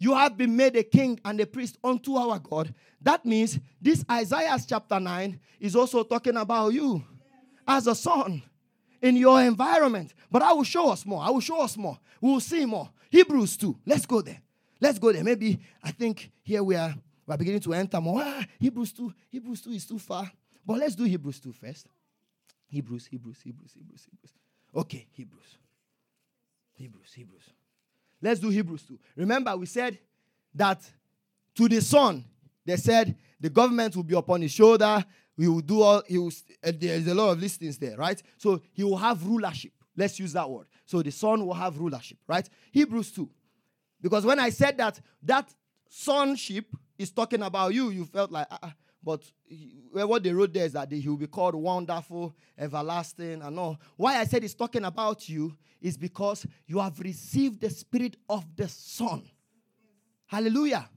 you 0.00 0.14
have 0.14 0.36
been 0.36 0.56
made 0.56 0.74
a 0.76 0.82
king 0.82 1.20
and 1.24 1.38
a 1.40 1.46
priest 1.46 1.76
unto 1.84 2.16
our 2.16 2.38
God. 2.38 2.74
That 3.02 3.24
means 3.24 3.60
this 3.80 4.04
Isaiah 4.10 4.58
chapter 4.66 4.98
9 4.98 5.38
is 5.60 5.76
also 5.76 6.02
talking 6.02 6.36
about 6.36 6.70
you 6.70 7.04
as 7.68 7.86
a 7.86 7.94
son 7.94 8.42
in 9.02 9.14
your 9.14 9.40
environment. 9.42 10.14
But 10.30 10.42
I 10.42 10.54
will 10.54 10.64
show 10.64 10.90
us 10.90 11.04
more. 11.04 11.22
I 11.22 11.30
will 11.30 11.40
show 11.40 11.60
us 11.60 11.76
more. 11.76 11.98
We 12.20 12.32
will 12.32 12.40
see 12.40 12.64
more. 12.64 12.88
Hebrews 13.10 13.58
2. 13.58 13.76
Let's 13.84 14.06
go 14.06 14.22
there. 14.22 14.40
Let's 14.80 14.98
go 14.98 15.12
there. 15.12 15.22
Maybe 15.22 15.60
I 15.82 15.90
think 15.90 16.30
here 16.42 16.62
we 16.62 16.74
are 16.76 16.94
we 17.26 17.34
are 17.34 17.38
beginning 17.38 17.60
to 17.60 17.74
enter 17.74 18.00
more. 18.00 18.22
Ah, 18.24 18.44
Hebrews 18.58 18.92
2. 18.92 19.12
Hebrews 19.28 19.60
2 19.60 19.70
is 19.70 19.86
too 19.86 19.98
far. 19.98 20.32
But 20.66 20.78
let's 20.78 20.94
do 20.94 21.04
Hebrews 21.04 21.40
2 21.40 21.52
first. 21.52 21.86
Hebrews, 22.68 23.06
Hebrews, 23.06 23.40
Hebrews, 23.42 23.72
Hebrews, 23.74 24.06
Hebrews. 24.10 24.32
Okay, 24.74 25.06
Hebrews. 25.12 25.58
Hebrews, 26.74 27.12
Hebrews. 27.12 27.50
Let's 28.22 28.40
do 28.40 28.50
Hebrews 28.50 28.82
2. 28.82 28.98
Remember, 29.16 29.56
we 29.56 29.66
said 29.66 29.98
that 30.54 30.80
to 31.54 31.68
the 31.68 31.80
son, 31.80 32.24
they 32.64 32.76
said 32.76 33.16
the 33.40 33.48
government 33.48 33.96
will 33.96 34.02
be 34.02 34.14
upon 34.14 34.42
his 34.42 34.52
shoulder. 34.52 35.04
He 35.36 35.48
will 35.48 35.60
do 35.60 35.80
all, 35.80 36.02
he 36.06 36.18
will, 36.18 36.32
uh, 36.62 36.72
there's 36.76 37.06
a 37.06 37.14
lot 37.14 37.30
of 37.30 37.40
listings 37.40 37.78
there, 37.78 37.96
right? 37.96 38.22
So 38.36 38.60
he 38.72 38.84
will 38.84 38.98
have 38.98 39.26
rulership. 39.26 39.72
Let's 39.96 40.18
use 40.18 40.34
that 40.34 40.48
word. 40.48 40.66
So 40.84 41.02
the 41.02 41.10
son 41.10 41.46
will 41.46 41.54
have 41.54 41.78
rulership, 41.78 42.18
right? 42.26 42.48
Hebrews 42.72 43.12
2. 43.12 43.28
Because 44.02 44.24
when 44.24 44.38
I 44.38 44.50
said 44.50 44.76
that, 44.78 45.00
that 45.22 45.52
sonship 45.88 46.66
is 46.98 47.10
talking 47.10 47.42
about 47.42 47.74
you, 47.74 47.90
you 47.90 48.04
felt 48.04 48.30
like, 48.30 48.46
uh, 48.50 48.70
but 49.02 49.22
he, 49.46 49.82
what 49.92 50.22
they 50.22 50.32
wrote 50.32 50.52
there 50.52 50.66
is 50.66 50.72
that 50.72 50.90
he 50.92 51.08
will 51.08 51.16
be 51.16 51.26
called 51.26 51.54
wonderful, 51.54 52.34
everlasting, 52.58 53.42
and 53.42 53.58
all. 53.58 53.78
Why 53.96 54.18
I 54.18 54.24
said 54.24 54.42
he's 54.42 54.54
talking 54.54 54.84
about 54.84 55.28
you 55.28 55.56
is 55.80 55.96
because 55.96 56.46
you 56.66 56.78
have 56.78 56.98
received 57.00 57.60
the 57.60 57.70
spirit 57.70 58.16
of 58.28 58.44
the 58.54 58.68
Son. 58.68 59.22
Hallelujah. 60.26 60.88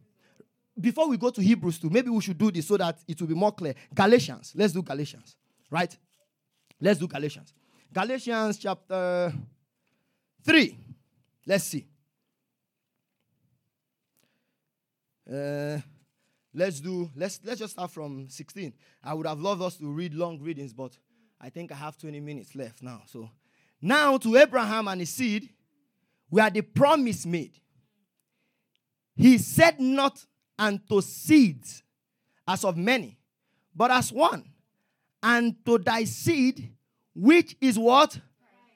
Before 0.80 1.08
we 1.08 1.18
go 1.18 1.30
to 1.30 1.42
Hebrews 1.42 1.80
2, 1.80 1.90
maybe 1.90 2.10
we 2.10 2.22
should 2.22 2.38
do 2.38 2.52
this 2.52 2.68
so 2.68 2.78
that 2.78 3.00
it 3.08 3.20
will 3.22 3.28
be 3.28 3.36
more 3.36 3.52
clear. 3.52 3.74
Galatians. 3.94 4.54
Let's 4.56 4.74
do 4.74 4.82
Galatians. 4.82 5.36
Right? 5.70 5.96
Let's 6.82 7.00
do 7.00 7.08
Galatians. 7.08 7.54
Galatians 7.92 8.58
chapter 8.58 9.34
3. 10.44 10.78
Let's 11.46 11.64
see. 11.64 11.86
Uh, 15.32 15.78
let's 16.54 16.80
do 16.80 17.10
let's 17.16 17.40
let's 17.44 17.60
just 17.60 17.74
start 17.74 17.92
from 17.92 18.28
16 18.30 18.74
i 19.04 19.14
would 19.14 19.26
have 19.26 19.40
loved 19.40 19.62
us 19.62 19.78
to 19.78 19.92
read 19.92 20.14
long 20.14 20.40
readings 20.40 20.74
but 20.74 20.98
i 21.42 21.50
think 21.50 21.72
i 21.72 21.76
have 21.76 21.98
20 21.98 22.20
minutes 22.20 22.56
left 22.56 22.82
now. 22.82 23.02
So 23.08 23.30
now 23.82 24.18
to 24.18 24.38
abraham 24.38 24.88
and 24.88 25.00
his 25.00 25.10
seed 25.10 25.50
where 26.30 26.50
the 26.50 26.62
promise 26.62 27.26
made. 27.28 27.54
He 29.16 29.38
said 29.38 29.80
not 29.80 30.26
unto 30.58 31.02
seeds 31.02 31.84
as 32.48 32.64
of 32.64 32.76
many 32.78 33.20
but 33.76 33.92
as 33.92 34.12
one 34.12 34.44
and 35.24 35.56
to 35.66 35.78
thy 35.78 36.04
seed 36.04 36.74
which 37.16 37.56
is 37.62 37.80
what? 37.80 38.20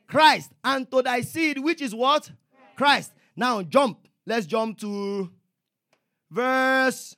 Christ. 0.07 0.51
And 0.63 0.89
to 0.91 1.01
thy 1.01 1.21
seed 1.21 1.59
which 1.59 1.81
is 1.81 1.93
what? 1.93 2.31
Christ. 2.75 3.11
Now 3.35 3.61
jump. 3.61 4.07
Let's 4.25 4.45
jump 4.45 4.79
to 4.79 5.29
verse 6.31 7.15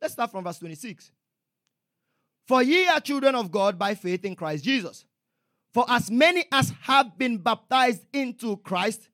Let's 0.00 0.14
start 0.14 0.30
from 0.30 0.44
verse 0.44 0.58
26. 0.58 1.10
For 2.46 2.62
ye 2.62 2.86
are 2.88 3.00
children 3.00 3.34
of 3.34 3.50
God 3.50 3.78
by 3.78 3.94
faith 3.94 4.24
in 4.24 4.34
Christ 4.34 4.64
Jesus. 4.64 5.04
For 5.72 5.84
as 5.88 6.10
many 6.10 6.44
as 6.50 6.72
have 6.82 7.16
been 7.16 7.38
baptized 7.38 8.04
into 8.12 8.56
Christ 8.58 9.08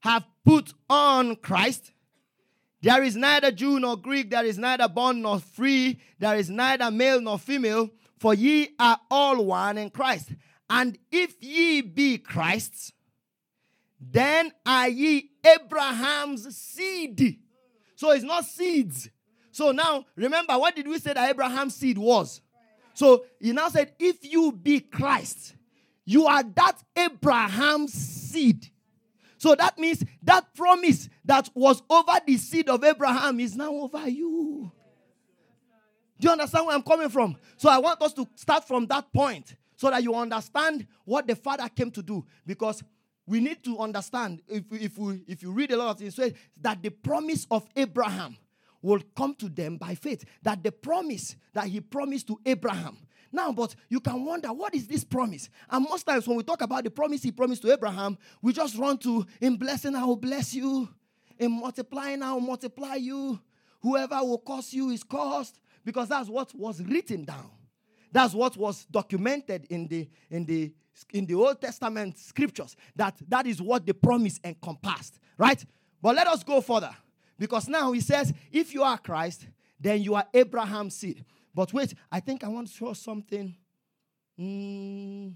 have 0.00 0.24
put 0.44 0.74
on 0.90 1.36
Christ. 1.36 1.92
There 2.82 3.02
is 3.02 3.16
neither 3.16 3.50
Jew 3.50 3.80
nor 3.80 3.96
Greek, 3.96 4.30
there 4.30 4.44
is 4.44 4.58
neither 4.58 4.88
bond 4.88 5.22
nor 5.22 5.40
free, 5.40 5.98
there 6.18 6.36
is 6.36 6.50
neither 6.50 6.90
male 6.90 7.20
nor 7.20 7.38
female, 7.38 7.90
for 8.18 8.34
ye 8.34 8.74
are 8.78 9.00
all 9.10 9.44
one 9.44 9.78
in 9.78 9.90
Christ. 9.90 10.30
And 10.68 10.98
if 11.10 11.42
ye 11.42 11.80
be 11.80 12.18
Christ's, 12.18 12.92
then 14.00 14.52
are 14.64 14.88
ye 14.88 15.30
Abraham's 15.44 16.54
seed. 16.56 17.38
So 17.96 18.10
it's 18.10 18.24
not 18.24 18.44
seeds, 18.44 19.08
so 19.56 19.72
now, 19.72 20.04
remember, 20.16 20.52
what 20.58 20.76
did 20.76 20.86
we 20.86 20.98
say 20.98 21.14
that 21.14 21.30
Abraham's 21.30 21.76
seed 21.76 21.96
was? 21.96 22.42
So 22.92 23.24
he 23.40 23.52
now 23.52 23.70
said, 23.70 23.94
if 23.98 24.22
you 24.22 24.52
be 24.52 24.80
Christ, 24.80 25.54
you 26.04 26.26
are 26.26 26.42
that 26.42 26.76
Abraham's 26.94 27.94
seed. 27.94 28.68
So 29.38 29.54
that 29.54 29.78
means 29.78 30.04
that 30.24 30.54
promise 30.54 31.08
that 31.24 31.48
was 31.54 31.82
over 31.88 32.20
the 32.26 32.36
seed 32.36 32.68
of 32.68 32.84
Abraham 32.84 33.40
is 33.40 33.56
now 33.56 33.72
over 33.72 34.06
you. 34.06 34.70
Do 36.20 36.26
you 36.26 36.32
understand 36.32 36.66
where 36.66 36.76
I'm 36.76 36.82
coming 36.82 37.08
from? 37.08 37.38
So 37.56 37.70
I 37.70 37.78
want 37.78 38.02
us 38.02 38.12
to 38.12 38.28
start 38.34 38.68
from 38.68 38.86
that 38.88 39.10
point 39.10 39.56
so 39.74 39.88
that 39.88 40.02
you 40.02 40.14
understand 40.14 40.86
what 41.06 41.26
the 41.26 41.34
Father 41.34 41.66
came 41.74 41.90
to 41.92 42.02
do. 42.02 42.26
Because 42.44 42.84
we 43.26 43.40
need 43.40 43.64
to 43.64 43.78
understand, 43.78 44.42
if, 44.48 44.64
if, 44.70 44.98
we, 44.98 45.22
if 45.26 45.42
you 45.42 45.50
read 45.50 45.70
a 45.70 45.78
lot 45.78 45.92
of 45.92 45.98
things, 45.98 46.20
that 46.60 46.82
the 46.82 46.90
promise 46.90 47.46
of 47.50 47.66
Abraham 47.74 48.36
will 48.86 49.02
come 49.16 49.34
to 49.34 49.48
them 49.48 49.76
by 49.76 49.94
faith. 49.94 50.24
That 50.42 50.62
the 50.62 50.70
promise 50.70 51.34
that 51.52 51.66
he 51.66 51.80
promised 51.80 52.28
to 52.28 52.38
Abraham. 52.46 52.96
Now, 53.32 53.50
but 53.52 53.74
you 53.88 53.98
can 53.98 54.24
wonder, 54.24 54.48
what 54.52 54.74
is 54.74 54.86
this 54.86 55.02
promise? 55.02 55.50
And 55.68 55.84
most 55.84 56.04
times 56.04 56.26
when 56.28 56.36
we 56.36 56.44
talk 56.44 56.62
about 56.62 56.84
the 56.84 56.90
promise 56.90 57.22
he 57.22 57.32
promised 57.32 57.62
to 57.62 57.72
Abraham, 57.72 58.16
we 58.40 58.52
just 58.52 58.78
run 58.78 58.96
to, 58.98 59.26
in 59.40 59.56
blessing, 59.56 59.96
I 59.96 60.04
will 60.04 60.16
bless 60.16 60.54
you. 60.54 60.88
In 61.38 61.60
multiplying, 61.60 62.22
I 62.22 62.32
will 62.32 62.40
multiply 62.40 62.94
you. 62.94 63.40
Whoever 63.82 64.20
will 64.20 64.38
curse 64.38 64.72
you 64.72 64.90
is 64.90 65.02
cursed. 65.02 65.58
Because 65.84 66.08
that's 66.08 66.28
what 66.28 66.54
was 66.54 66.80
written 66.80 67.24
down. 67.24 67.50
That's 68.12 68.34
what 68.34 68.56
was 68.56 68.84
documented 68.86 69.66
in 69.68 69.88
the 69.88 70.08
in 70.30 70.44
the 70.46 70.72
in 71.12 71.26
the 71.26 71.34
Old 71.34 71.60
Testament 71.60 72.18
scriptures. 72.18 72.76
That 72.94 73.16
that 73.28 73.46
is 73.46 73.60
what 73.60 73.84
the 73.84 73.94
promise 73.94 74.40
encompassed, 74.42 75.18
right? 75.36 75.62
But 76.00 76.16
let 76.16 76.26
us 76.26 76.42
go 76.42 76.60
further. 76.60 76.94
Because 77.38 77.68
now 77.68 77.92
he 77.92 78.00
says, 78.00 78.32
if 78.50 78.72
you 78.72 78.82
are 78.82 78.98
Christ, 78.98 79.46
then 79.78 80.02
you 80.02 80.14
are 80.14 80.26
Abraham's 80.32 80.96
seed. 80.96 81.24
But 81.54 81.72
wait, 81.72 81.94
I 82.10 82.20
think 82.20 82.44
I 82.44 82.48
want 82.48 82.68
to 82.68 82.72
show 82.72 82.92
something. 82.92 83.54
Mm. 84.38 85.34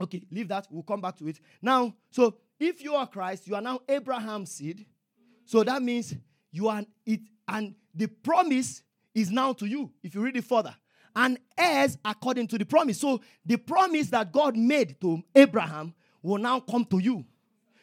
Okay, 0.00 0.22
leave 0.30 0.48
that. 0.48 0.66
We'll 0.70 0.82
come 0.82 1.00
back 1.00 1.16
to 1.18 1.28
it. 1.28 1.40
Now, 1.62 1.94
so 2.10 2.36
if 2.58 2.82
you 2.82 2.94
are 2.94 3.06
Christ, 3.06 3.46
you 3.46 3.54
are 3.54 3.62
now 3.62 3.80
Abraham's 3.88 4.50
seed. 4.52 4.84
So 5.44 5.62
that 5.64 5.82
means 5.82 6.14
you 6.50 6.68
are 6.68 6.82
it, 7.04 7.20
and 7.46 7.74
the 7.94 8.06
promise 8.06 8.82
is 9.14 9.30
now 9.30 9.52
to 9.54 9.66
you. 9.66 9.90
If 10.02 10.14
you 10.14 10.22
read 10.22 10.36
it 10.36 10.44
further, 10.44 10.74
and 11.16 11.38
heirs 11.56 11.96
according 12.04 12.48
to 12.48 12.58
the 12.58 12.64
promise. 12.64 13.00
So 13.00 13.20
the 13.44 13.56
promise 13.56 14.08
that 14.10 14.32
God 14.32 14.56
made 14.56 15.00
to 15.00 15.22
Abraham 15.34 15.94
will 16.22 16.38
now 16.38 16.60
come 16.60 16.84
to 16.86 16.98
you, 16.98 17.24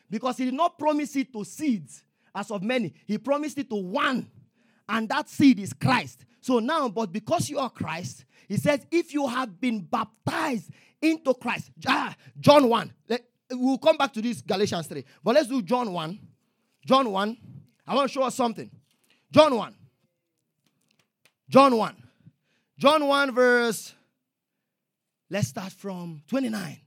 because 0.09 0.37
He 0.37 0.45
did 0.45 0.53
not 0.53 0.77
promise 0.77 1.15
it 1.15 1.31
to 1.33 1.43
seeds 1.43 2.03
as 2.33 2.51
of 2.51 2.63
many. 2.63 2.93
He 3.05 3.17
promised 3.17 3.57
it 3.57 3.69
to 3.69 3.75
one, 3.75 4.29
and 4.87 5.09
that 5.09 5.29
seed 5.29 5.59
is 5.59 5.73
Christ. 5.73 6.25
So 6.41 6.59
now, 6.59 6.89
but 6.89 7.11
because 7.11 7.49
you 7.49 7.59
are 7.59 7.69
Christ, 7.69 8.25
he 8.47 8.57
says, 8.57 8.85
if 8.91 9.13
you 9.13 9.27
have 9.27 9.61
been 9.61 9.79
baptized 9.79 10.71
into 11.01 11.33
Christ, 11.33 11.71
John 12.39 12.69
1. 12.69 12.93
Let, 13.07 13.21
we'll 13.51 13.77
come 13.77 13.97
back 13.97 14.13
to 14.13 14.21
this 14.21 14.41
Galatians 14.41 14.87
3. 14.87 15.03
But 15.23 15.35
let's 15.35 15.47
do 15.47 15.61
John 15.61 15.91
1. 15.93 16.19
John 16.85 17.11
1. 17.11 17.37
I 17.87 17.95
want 17.95 18.09
to 18.09 18.13
show 18.13 18.23
us 18.23 18.35
something. 18.35 18.69
John 19.31 19.55
1. 19.55 19.75
John 21.49 21.75
1. 21.77 22.03
John 22.77 23.07
1, 23.07 23.35
verse. 23.35 23.93
Let's 25.29 25.49
start 25.49 25.71
from 25.71 26.21
29. 26.27 26.79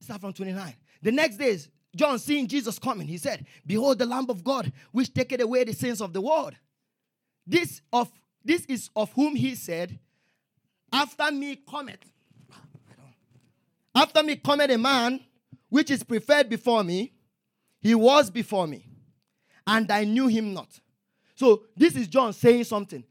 Start 0.00 0.20
from 0.20 0.32
29. 0.32 0.74
The 1.02 1.12
next 1.12 1.36
day, 1.36 1.58
John, 1.94 2.18
seeing 2.18 2.46
Jesus 2.46 2.78
coming, 2.78 3.06
he 3.06 3.18
said, 3.18 3.46
Behold 3.66 3.98
the 3.98 4.06
Lamb 4.06 4.26
of 4.28 4.42
God, 4.42 4.72
which 4.92 5.12
taketh 5.12 5.40
away 5.40 5.64
the 5.64 5.72
sins 5.72 6.00
of 6.00 6.12
the 6.12 6.20
world. 6.20 6.54
This 7.46 7.80
of 7.92 8.10
this 8.44 8.64
is 8.66 8.90
of 8.94 9.12
whom 9.12 9.36
he 9.36 9.54
said, 9.54 9.98
After 10.92 11.30
me 11.30 11.56
cometh. 11.56 12.04
After 13.94 14.22
me 14.22 14.36
cometh 14.36 14.70
a 14.70 14.78
man 14.78 15.20
which 15.68 15.90
is 15.90 16.02
preferred 16.02 16.48
before 16.48 16.84
me. 16.84 17.12
He 17.80 17.94
was 17.94 18.30
before 18.30 18.66
me, 18.66 18.86
and 19.66 19.90
I 19.90 20.04
knew 20.04 20.26
him 20.26 20.54
not. 20.54 20.68
So 21.34 21.64
this 21.76 21.96
is 21.96 22.08
John 22.08 22.32
saying 22.32 22.64
something. 22.64 23.04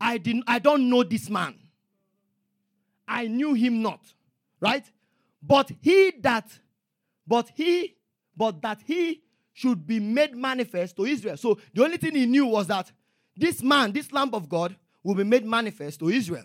I 0.00 0.16
didn't 0.16 0.44
I 0.46 0.58
don't 0.58 0.88
know 0.88 1.02
this 1.02 1.28
man. 1.28 1.54
I 3.06 3.26
knew 3.26 3.52
him 3.52 3.82
not. 3.82 4.00
Right? 4.58 4.90
But 5.42 5.70
he 5.82 6.12
that 6.22 6.48
but 7.26 7.50
he 7.54 7.95
but 8.36 8.60
that 8.62 8.80
he 8.84 9.22
should 9.52 9.86
be 9.86 9.98
made 9.98 10.36
manifest 10.36 10.96
to 10.96 11.04
Israel. 11.04 11.36
So 11.36 11.58
the 11.72 11.82
only 11.82 11.96
thing 11.96 12.14
he 12.14 12.26
knew 12.26 12.46
was 12.46 12.66
that 12.66 12.90
this 13.36 13.62
man, 13.62 13.92
this 13.92 14.12
Lamb 14.12 14.30
of 14.34 14.48
God, 14.48 14.76
will 15.02 15.14
be 15.14 15.24
made 15.24 15.44
manifest 15.44 16.00
to 16.00 16.08
Israel. 16.08 16.44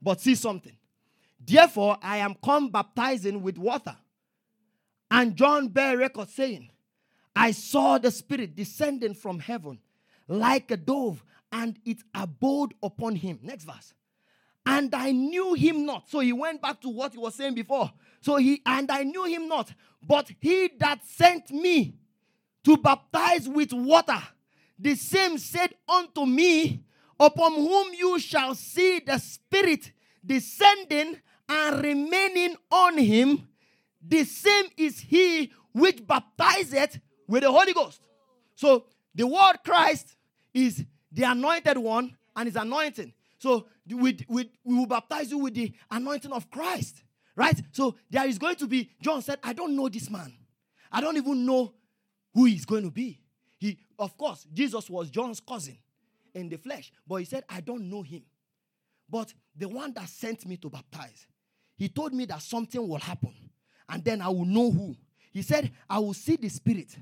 But 0.00 0.20
see 0.20 0.34
something. 0.34 0.76
Therefore, 1.44 1.98
I 2.02 2.18
am 2.18 2.34
come 2.42 2.70
baptizing 2.70 3.42
with 3.42 3.58
water. 3.58 3.96
And 5.10 5.36
John 5.36 5.68
bare 5.68 5.96
record 5.96 6.28
saying, 6.28 6.70
I 7.34 7.52
saw 7.52 7.98
the 7.98 8.10
Spirit 8.10 8.56
descending 8.56 9.14
from 9.14 9.38
heaven 9.38 9.78
like 10.26 10.70
a 10.70 10.76
dove, 10.76 11.22
and 11.52 11.78
it 11.84 11.98
abode 12.14 12.74
upon 12.82 13.16
him. 13.16 13.38
Next 13.42 13.64
verse. 13.64 13.94
And 14.66 14.94
I 14.94 15.12
knew 15.12 15.54
him 15.54 15.86
not. 15.86 16.10
So 16.10 16.20
he 16.20 16.32
went 16.32 16.60
back 16.60 16.80
to 16.82 16.88
what 16.90 17.12
he 17.12 17.18
was 17.18 17.34
saying 17.34 17.54
before. 17.54 17.90
So 18.28 18.36
he, 18.36 18.60
and 18.66 18.90
I 18.90 19.04
knew 19.04 19.24
him 19.24 19.48
not, 19.48 19.72
but 20.06 20.30
he 20.38 20.70
that 20.80 21.02
sent 21.02 21.50
me 21.50 21.94
to 22.62 22.76
baptize 22.76 23.48
with 23.48 23.72
water, 23.72 24.22
the 24.78 24.96
same 24.96 25.38
said 25.38 25.72
unto 25.88 26.26
me, 26.26 26.84
Upon 27.18 27.54
whom 27.54 27.94
you 27.94 28.18
shall 28.18 28.54
see 28.54 29.00
the 29.00 29.16
Spirit 29.16 29.92
descending 30.22 31.16
and 31.48 31.82
remaining 31.82 32.54
on 32.70 32.98
him, 32.98 33.48
the 34.06 34.24
same 34.24 34.66
is 34.76 35.00
he 35.00 35.50
which 35.72 36.06
baptizeth 36.06 37.00
with 37.26 37.44
the 37.44 37.50
Holy 37.50 37.72
Ghost. 37.72 38.02
So 38.56 38.84
the 39.14 39.26
word 39.26 39.54
Christ 39.64 40.16
is 40.52 40.84
the 41.10 41.22
anointed 41.22 41.78
one 41.78 42.14
and 42.36 42.46
his 42.46 42.56
anointing. 42.56 43.14
So 43.38 43.68
we, 43.88 44.18
we, 44.28 44.50
we 44.64 44.74
will 44.74 44.86
baptize 44.86 45.30
you 45.30 45.38
with 45.38 45.54
the 45.54 45.72
anointing 45.90 46.32
of 46.32 46.50
Christ. 46.50 47.04
Right? 47.38 47.62
So 47.70 47.94
there 48.10 48.26
is 48.26 48.36
going 48.36 48.56
to 48.56 48.66
be, 48.66 48.90
John 49.00 49.22
said, 49.22 49.38
I 49.44 49.52
don't 49.52 49.76
know 49.76 49.88
this 49.88 50.10
man. 50.10 50.34
I 50.90 51.00
don't 51.00 51.16
even 51.16 51.46
know 51.46 51.72
who 52.34 52.46
he's 52.46 52.64
going 52.64 52.82
to 52.82 52.90
be. 52.90 53.20
He, 53.58 53.78
of 53.96 54.18
course, 54.18 54.44
Jesus 54.52 54.90
was 54.90 55.08
John's 55.08 55.38
cousin 55.38 55.78
in 56.34 56.48
the 56.48 56.56
flesh, 56.56 56.90
but 57.06 57.16
he 57.16 57.24
said, 57.24 57.44
I 57.48 57.60
don't 57.60 57.88
know 57.88 58.02
him. 58.02 58.24
But 59.08 59.32
the 59.56 59.68
one 59.68 59.92
that 59.94 60.08
sent 60.08 60.46
me 60.46 60.56
to 60.56 60.68
baptize, 60.68 61.28
he 61.76 61.88
told 61.88 62.12
me 62.12 62.24
that 62.24 62.42
something 62.42 62.86
will 62.86 62.98
happen 62.98 63.32
and 63.88 64.04
then 64.04 64.20
I 64.20 64.28
will 64.30 64.44
know 64.44 64.72
who. 64.72 64.96
He 65.32 65.42
said, 65.42 65.70
I 65.88 66.00
will 66.00 66.14
see 66.14 66.34
the 66.34 66.48
Spirit 66.48 66.96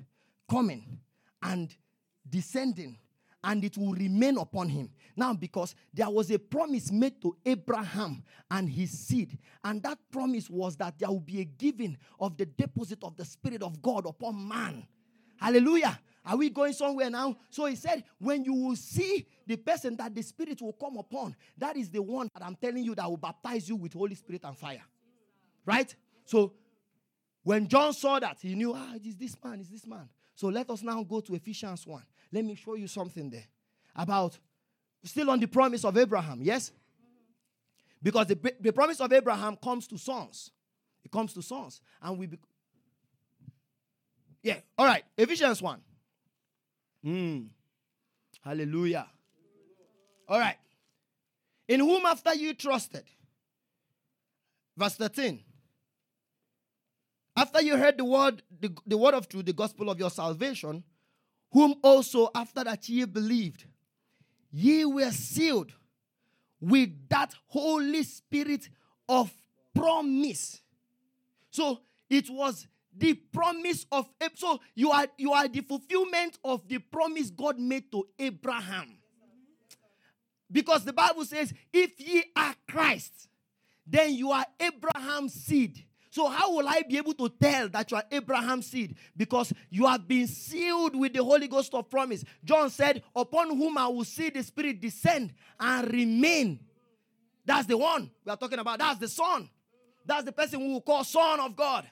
coming 0.50 0.98
and 1.42 1.74
descending 2.28 2.98
and 3.46 3.62
it 3.64 3.78
will 3.78 3.92
remain 3.92 4.36
upon 4.38 4.68
him. 4.68 4.90
Now, 5.14 5.32
because 5.32 5.76
there 5.94 6.10
was 6.10 6.30
a 6.32 6.38
promise 6.38 6.90
made 6.90 7.22
to 7.22 7.36
Abraham 7.46 8.24
and 8.50 8.68
his 8.68 8.90
seed, 8.90 9.38
and 9.64 9.80
that 9.84 9.98
promise 10.10 10.50
was 10.50 10.76
that 10.76 10.98
there 10.98 11.08
will 11.08 11.20
be 11.20 11.40
a 11.40 11.44
giving 11.44 11.96
of 12.18 12.36
the 12.36 12.44
deposit 12.44 12.98
of 13.04 13.16
the 13.16 13.24
Spirit 13.24 13.62
of 13.62 13.80
God 13.80 14.04
upon 14.04 14.46
man. 14.48 14.84
Hallelujah. 15.36 15.98
Are 16.24 16.36
we 16.36 16.50
going 16.50 16.72
somewhere 16.72 17.08
now? 17.08 17.36
So 17.50 17.66
he 17.66 17.76
said, 17.76 18.02
when 18.18 18.44
you 18.44 18.52
will 18.52 18.74
see 18.74 19.28
the 19.46 19.56
person 19.56 19.96
that 19.96 20.12
the 20.12 20.22
Spirit 20.22 20.60
will 20.60 20.72
come 20.72 20.96
upon, 20.96 21.36
that 21.56 21.76
is 21.76 21.88
the 21.88 22.02
one 22.02 22.28
that 22.34 22.44
I'm 22.44 22.56
telling 22.56 22.82
you 22.82 22.96
that 22.96 23.08
will 23.08 23.16
baptize 23.16 23.68
you 23.68 23.76
with 23.76 23.92
Holy 23.92 24.16
Spirit 24.16 24.42
and 24.42 24.58
fire. 24.58 24.82
Right? 25.64 25.94
So 26.24 26.54
when 27.44 27.68
John 27.68 27.92
saw 27.92 28.18
that, 28.18 28.38
he 28.40 28.56
knew, 28.56 28.72
ah, 28.74 28.94
it 28.96 29.06
is 29.06 29.16
this 29.16 29.36
man, 29.44 29.60
it's 29.60 29.70
this 29.70 29.86
man. 29.86 30.08
So 30.34 30.48
let 30.48 30.68
us 30.68 30.82
now 30.82 31.02
go 31.04 31.20
to 31.20 31.34
Ephesians 31.36 31.86
1. 31.86 32.02
Let 32.32 32.44
me 32.44 32.54
show 32.54 32.74
you 32.74 32.88
something 32.88 33.30
there 33.30 33.46
about 33.94 34.38
still 35.04 35.30
on 35.30 35.40
the 35.40 35.46
promise 35.46 35.84
of 35.84 35.96
Abraham, 35.96 36.40
yes? 36.42 36.72
Because 38.02 38.26
the, 38.26 38.54
the 38.60 38.72
promise 38.72 39.00
of 39.00 39.12
Abraham 39.12 39.56
comes 39.56 39.86
to 39.88 39.98
sons. 39.98 40.50
It 41.04 41.10
comes 41.10 41.32
to 41.34 41.42
sons. 41.42 41.80
And 42.02 42.18
we. 42.18 42.26
Be- 42.26 42.38
yeah, 44.42 44.58
all 44.78 44.86
right. 44.86 45.04
Ephesians 45.16 45.60
1. 45.60 45.80
Mm. 47.04 47.46
Hallelujah. 48.44 49.06
All 50.28 50.38
right. 50.38 50.56
In 51.68 51.80
whom 51.80 52.06
after 52.06 52.34
you 52.34 52.54
trusted. 52.54 53.04
Verse 54.76 54.94
13. 54.94 55.42
After 57.36 57.60
you 57.60 57.76
heard 57.76 57.98
the 57.98 58.04
word, 58.04 58.42
the, 58.60 58.72
the 58.86 58.96
word 58.96 59.14
of 59.14 59.28
truth, 59.28 59.46
the 59.46 59.52
gospel 59.52 59.90
of 59.90 59.98
your 59.98 60.10
salvation, 60.10 60.84
whom 61.56 61.74
also 61.82 62.28
after 62.34 62.62
that 62.62 62.86
ye 62.86 63.06
believed, 63.06 63.64
ye 64.52 64.84
were 64.84 65.10
sealed 65.10 65.72
with 66.60 66.90
that 67.08 67.34
Holy 67.46 68.02
Spirit 68.02 68.68
of 69.08 69.32
promise. 69.74 70.60
So 71.50 71.80
it 72.10 72.28
was 72.28 72.66
the 72.94 73.14
promise 73.14 73.86
of 73.90 74.06
so 74.34 74.60
you 74.74 74.90
are 74.90 75.06
you 75.16 75.32
are 75.32 75.48
the 75.48 75.62
fulfillment 75.62 76.38
of 76.44 76.68
the 76.68 76.76
promise 76.76 77.30
God 77.30 77.58
made 77.58 77.90
to 77.90 78.06
Abraham. 78.18 78.98
Because 80.52 80.84
the 80.84 80.92
Bible 80.92 81.24
says, 81.24 81.54
if 81.72 81.98
ye 81.98 82.22
are 82.36 82.54
Christ, 82.68 83.30
then 83.86 84.12
you 84.12 84.30
are 84.30 84.44
Abraham's 84.60 85.32
seed 85.32 85.85
so, 86.16 86.30
how 86.30 86.50
will 86.50 86.66
I 86.66 86.80
be 86.80 86.96
able 86.96 87.12
to 87.12 87.28
tell 87.28 87.68
that 87.68 87.90
you 87.90 87.98
are 87.98 88.04
Abraham's 88.10 88.68
seed? 88.68 88.96
Because 89.14 89.52
you 89.68 89.84
have 89.84 90.08
been 90.08 90.26
sealed 90.26 90.96
with 90.96 91.12
the 91.12 91.22
Holy 91.22 91.46
Ghost 91.46 91.74
of 91.74 91.90
promise. 91.90 92.24
John 92.42 92.70
said, 92.70 93.02
Upon 93.14 93.54
whom 93.54 93.76
I 93.76 93.86
will 93.88 94.06
see 94.06 94.30
the 94.30 94.42
Spirit 94.42 94.80
descend 94.80 95.34
and 95.60 95.92
remain. 95.92 96.60
That's 97.44 97.66
the 97.66 97.76
one 97.76 98.10
we 98.24 98.32
are 98.32 98.36
talking 98.38 98.58
about. 98.58 98.78
That's 98.78 98.98
the 98.98 99.08
Son. 99.08 99.50
That's 100.06 100.24
the 100.24 100.32
person 100.32 100.58
who 100.58 100.72
will 100.72 100.80
call 100.80 101.04
Son 101.04 101.38
of 101.38 101.54
God. 101.54 101.86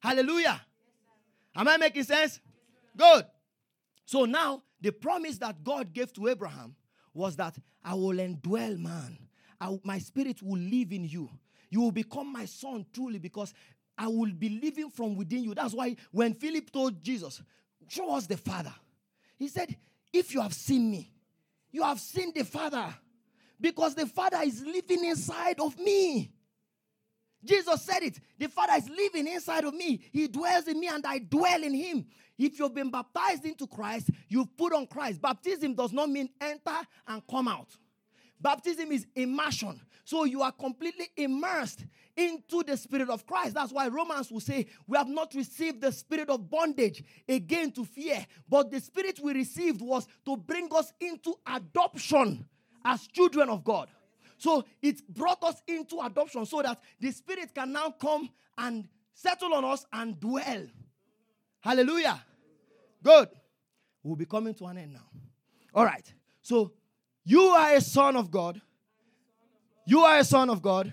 Hallelujah. 0.00 0.60
Am 1.56 1.66
I 1.66 1.78
making 1.78 2.04
sense? 2.04 2.38
Good. 2.94 3.24
So 4.04 4.26
now, 4.26 4.64
the 4.82 4.92
promise 4.92 5.38
that 5.38 5.64
God 5.64 5.94
gave 5.94 6.12
to 6.12 6.28
Abraham 6.28 6.76
was 7.14 7.36
that 7.36 7.56
I 7.82 7.94
will 7.94 8.18
indwell 8.18 8.78
man. 8.78 9.16
I, 9.58 9.80
my 9.82 9.98
spirit 9.98 10.42
will 10.42 10.60
live 10.60 10.92
in 10.92 11.04
you. 11.04 11.30
You 11.74 11.80
will 11.80 11.90
become 11.90 12.32
my 12.32 12.44
son 12.44 12.86
truly 12.92 13.18
because 13.18 13.52
I 13.98 14.06
will 14.06 14.30
be 14.30 14.60
living 14.62 14.90
from 14.90 15.16
within 15.16 15.42
you. 15.42 15.56
That's 15.56 15.74
why 15.74 15.96
when 16.12 16.32
Philip 16.34 16.70
told 16.70 17.02
Jesus, 17.02 17.42
Show 17.88 18.14
us 18.14 18.28
the 18.28 18.36
Father, 18.36 18.72
he 19.36 19.48
said, 19.48 19.74
If 20.12 20.32
you 20.32 20.40
have 20.40 20.54
seen 20.54 20.88
me, 20.88 21.10
you 21.72 21.82
have 21.82 21.98
seen 21.98 22.32
the 22.32 22.44
Father 22.44 22.94
because 23.60 23.96
the 23.96 24.06
Father 24.06 24.38
is 24.44 24.64
living 24.64 25.04
inside 25.04 25.58
of 25.58 25.76
me. 25.76 26.30
Jesus 27.44 27.82
said 27.82 28.04
it. 28.04 28.20
The 28.38 28.46
Father 28.46 28.74
is 28.76 28.88
living 28.88 29.26
inside 29.26 29.64
of 29.64 29.74
me. 29.74 30.00
He 30.12 30.28
dwells 30.28 30.68
in 30.68 30.78
me 30.78 30.86
and 30.86 31.04
I 31.04 31.18
dwell 31.18 31.60
in 31.60 31.74
him. 31.74 32.06
If 32.38 32.56
you've 32.56 32.72
been 32.72 32.92
baptized 32.92 33.46
into 33.46 33.66
Christ, 33.66 34.10
you've 34.28 34.56
put 34.56 34.72
on 34.72 34.86
Christ. 34.86 35.20
Baptism 35.20 35.74
does 35.74 35.92
not 35.92 36.08
mean 36.08 36.28
enter 36.40 36.78
and 37.08 37.20
come 37.28 37.48
out. 37.48 37.76
Baptism 38.44 38.92
is 38.92 39.06
immersion. 39.16 39.80
So 40.04 40.24
you 40.24 40.42
are 40.42 40.52
completely 40.52 41.08
immersed 41.16 41.86
into 42.14 42.62
the 42.62 42.76
Spirit 42.76 43.08
of 43.08 43.26
Christ. 43.26 43.54
That's 43.54 43.72
why 43.72 43.88
Romans 43.88 44.30
will 44.30 44.40
say, 44.40 44.66
We 44.86 44.98
have 44.98 45.08
not 45.08 45.34
received 45.34 45.80
the 45.80 45.90
spirit 45.90 46.28
of 46.28 46.50
bondage 46.50 47.02
again 47.26 47.72
to 47.72 47.86
fear, 47.86 48.24
but 48.46 48.70
the 48.70 48.80
spirit 48.80 49.18
we 49.22 49.32
received 49.32 49.80
was 49.80 50.06
to 50.26 50.36
bring 50.36 50.68
us 50.72 50.92
into 51.00 51.34
adoption 51.46 52.46
as 52.84 53.06
children 53.06 53.48
of 53.48 53.64
God. 53.64 53.88
So 54.36 54.66
it 54.82 55.00
brought 55.08 55.42
us 55.42 55.62
into 55.66 56.00
adoption 56.00 56.44
so 56.44 56.60
that 56.60 56.78
the 57.00 57.10
Spirit 57.12 57.54
can 57.54 57.72
now 57.72 57.94
come 57.98 58.28
and 58.58 58.86
settle 59.14 59.54
on 59.54 59.64
us 59.64 59.86
and 59.90 60.20
dwell. 60.20 60.66
Hallelujah. 61.60 62.22
Good. 63.02 63.30
We'll 64.02 64.16
be 64.16 64.26
coming 64.26 64.52
to 64.54 64.66
an 64.66 64.76
end 64.76 64.92
now. 64.92 65.08
All 65.74 65.86
right. 65.86 66.12
So 66.42 66.72
you 67.24 67.40
are 67.40 67.74
a 67.74 67.80
son 67.80 68.16
of 68.16 68.30
God. 68.30 68.60
You 69.86 70.00
are 70.00 70.18
a 70.18 70.24
son 70.24 70.50
of 70.50 70.62
God. 70.62 70.92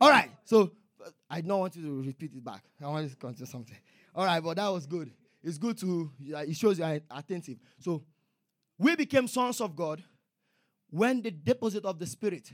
All 0.00 0.10
right. 0.10 0.30
So 0.44 0.72
I 1.28 1.40
don't 1.40 1.58
want 1.58 1.76
you 1.76 1.82
to 1.82 2.02
repeat 2.02 2.32
it 2.34 2.44
back. 2.44 2.64
I 2.82 2.86
want 2.86 3.04
you 3.04 3.10
to 3.10 3.16
continue 3.16 3.46
something. 3.46 3.76
All 4.14 4.24
right, 4.24 4.42
but 4.42 4.56
that 4.56 4.68
was 4.68 4.86
good. 4.86 5.10
It's 5.42 5.58
good 5.58 5.78
to, 5.78 6.10
it 6.20 6.56
shows 6.56 6.78
you 6.78 6.84
are 6.84 6.98
attentive. 7.10 7.58
So 7.78 8.02
we 8.78 8.96
became 8.96 9.28
sons 9.28 9.60
of 9.60 9.76
God 9.76 10.02
when 10.90 11.22
the 11.22 11.30
deposit 11.30 11.84
of 11.84 11.98
the 11.98 12.06
Spirit 12.06 12.50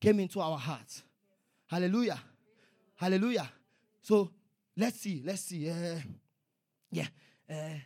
came 0.00 0.20
into 0.20 0.40
our 0.40 0.58
hearts. 0.58 1.02
Hallelujah. 1.66 2.20
Hallelujah. 2.96 3.50
So 4.02 4.30
let's 4.76 5.00
see. 5.00 5.22
Let's 5.24 5.42
see. 5.42 5.70
Uh, 5.70 6.00
yeah. 6.90 7.06
Uh, 7.48 7.78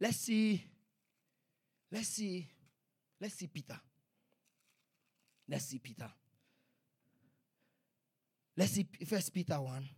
let's 0.00 0.16
see. 0.18 0.64
Let's 1.90 2.08
see. 2.08 2.48
Let's 3.22 3.34
see 3.34 3.46
Peter. 3.46 3.78
Let's 5.48 5.66
see 5.66 5.78
Peter. 5.78 6.10
Let's 8.56 8.72
see 8.72 8.88
First 9.06 9.32
Peter 9.32 9.60
1. 9.60 9.88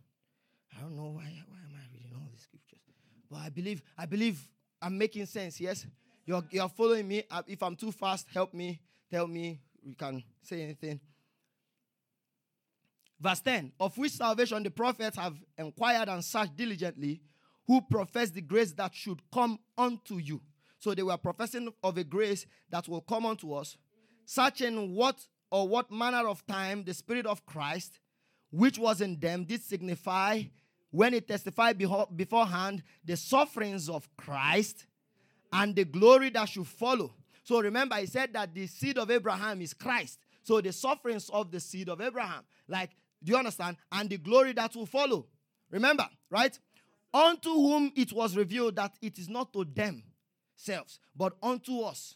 I 0.77 0.81
don't 0.81 0.95
know 0.95 1.05
why, 1.05 1.23
why 1.23 1.57
am 1.57 1.73
I 1.73 1.91
reading 1.91 2.11
all 2.13 2.27
these 2.31 2.41
scriptures. 2.41 2.81
But 3.27 3.37
I 3.37 3.49
believe, 3.49 3.81
I 3.97 4.05
believe 4.05 4.47
I'm 4.79 4.95
making 4.95 5.25
sense, 5.25 5.59
yes? 5.59 5.87
You're, 6.23 6.43
you're 6.51 6.69
following 6.69 7.07
me. 7.07 7.23
Uh, 7.31 7.41
if 7.47 7.63
I'm 7.63 7.75
too 7.75 7.91
fast, 7.91 8.27
help 8.31 8.53
me. 8.53 8.79
Tell 9.09 9.27
me. 9.27 9.59
We 9.83 9.95
can 9.95 10.23
say 10.43 10.61
anything. 10.61 10.99
Verse 13.19 13.39
10 13.39 13.71
Of 13.79 13.97
which 13.97 14.11
salvation 14.11 14.61
the 14.61 14.69
prophets 14.69 15.17
have 15.17 15.33
inquired 15.57 16.09
and 16.09 16.23
searched 16.23 16.55
diligently, 16.55 17.21
who 17.65 17.81
profess 17.81 18.29
the 18.29 18.41
grace 18.41 18.71
that 18.73 18.93
should 18.93 19.19
come 19.31 19.57
unto 19.75 20.17
you. 20.17 20.41
So 20.85 20.93
they 20.93 21.01
were 21.01 21.17
professing 21.17 21.73
of 21.81 21.97
a 21.97 22.03
grace 22.03 22.45
that 22.69 22.87
will 22.87 23.01
come 23.01 23.25
unto 23.25 23.53
us, 23.53 23.75
searching 24.23 24.93
what 24.93 25.19
or 25.49 25.67
what 25.67 25.89
manner 25.89 26.27
of 26.27 26.45
time 26.45 26.83
the 26.83 26.93
Spirit 26.93 27.25
of 27.25 27.43
Christ, 27.43 27.97
which 28.51 28.77
was 28.77 29.01
in 29.01 29.19
them, 29.19 29.45
did 29.45 29.63
signify 29.63 30.43
when 30.91 31.15
it 31.15 31.27
testified 31.27 31.79
beforehand 32.15 32.83
the 33.03 33.17
sufferings 33.17 33.89
of 33.89 34.07
Christ 34.15 34.85
and 35.51 35.75
the 35.75 35.85
glory 35.85 36.29
that 36.29 36.49
should 36.49 36.67
follow. 36.67 37.15
So 37.41 37.61
remember, 37.61 37.95
he 37.95 38.05
said 38.05 38.31
that 38.33 38.53
the 38.53 38.67
seed 38.67 38.99
of 38.99 39.09
Abraham 39.09 39.63
is 39.63 39.73
Christ. 39.73 40.19
So 40.43 40.61
the 40.61 40.71
sufferings 40.71 41.31
of 41.31 41.49
the 41.49 41.61
seed 41.61 41.89
of 41.89 41.99
Abraham. 41.99 42.43
Like, 42.67 42.91
do 43.23 43.31
you 43.31 43.39
understand? 43.39 43.77
And 43.91 44.07
the 44.07 44.19
glory 44.19 44.53
that 44.53 44.75
will 44.75 44.85
follow. 44.85 45.25
Remember, 45.71 46.07
right? 46.29 46.59
Unto 47.11 47.49
whom 47.49 47.91
it 47.95 48.13
was 48.13 48.37
revealed 48.37 48.75
that 48.75 48.93
it 49.01 49.17
is 49.17 49.29
not 49.29 49.51
to 49.53 49.65
but 51.15 51.33
unto 51.41 51.81
us. 51.81 52.15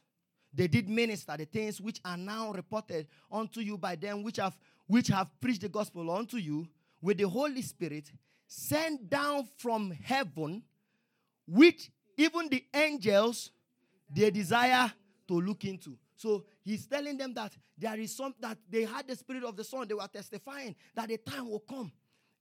They 0.53 0.67
did 0.67 0.89
minister 0.89 1.37
the 1.37 1.45
things 1.45 1.79
which 1.79 1.99
are 2.03 2.17
now 2.17 2.51
reported 2.51 3.07
unto 3.31 3.61
you 3.61 3.77
by 3.77 3.95
them 3.95 4.23
which 4.23 4.37
have 4.37 4.57
which 4.87 5.07
have 5.09 5.29
preached 5.39 5.61
the 5.61 5.69
gospel 5.69 6.09
unto 6.09 6.37
you 6.37 6.67
with 7.01 7.19
the 7.19 7.29
Holy 7.29 7.61
Spirit 7.61 8.11
sent 8.47 9.07
down 9.07 9.47
from 9.57 9.91
heaven, 9.91 10.63
which 11.47 11.91
even 12.17 12.49
the 12.49 12.65
angels 12.73 13.51
they 14.09 14.31
desire 14.31 14.91
to 15.27 15.39
look 15.39 15.63
into. 15.63 15.95
So 16.15 16.43
he's 16.63 16.87
telling 16.87 17.17
them 17.17 17.33
that 17.35 17.55
there 17.77 17.97
is 17.99 18.15
some 18.15 18.33
that 18.39 18.57
they 18.69 18.83
had 18.83 19.07
the 19.07 19.15
spirit 19.15 19.43
of 19.43 19.55
the 19.55 19.63
Son. 19.63 19.87
They 19.87 19.93
were 19.93 20.09
testifying 20.11 20.75
that 20.95 21.07
the 21.07 21.17
time 21.17 21.49
will 21.49 21.59
come. 21.59 21.91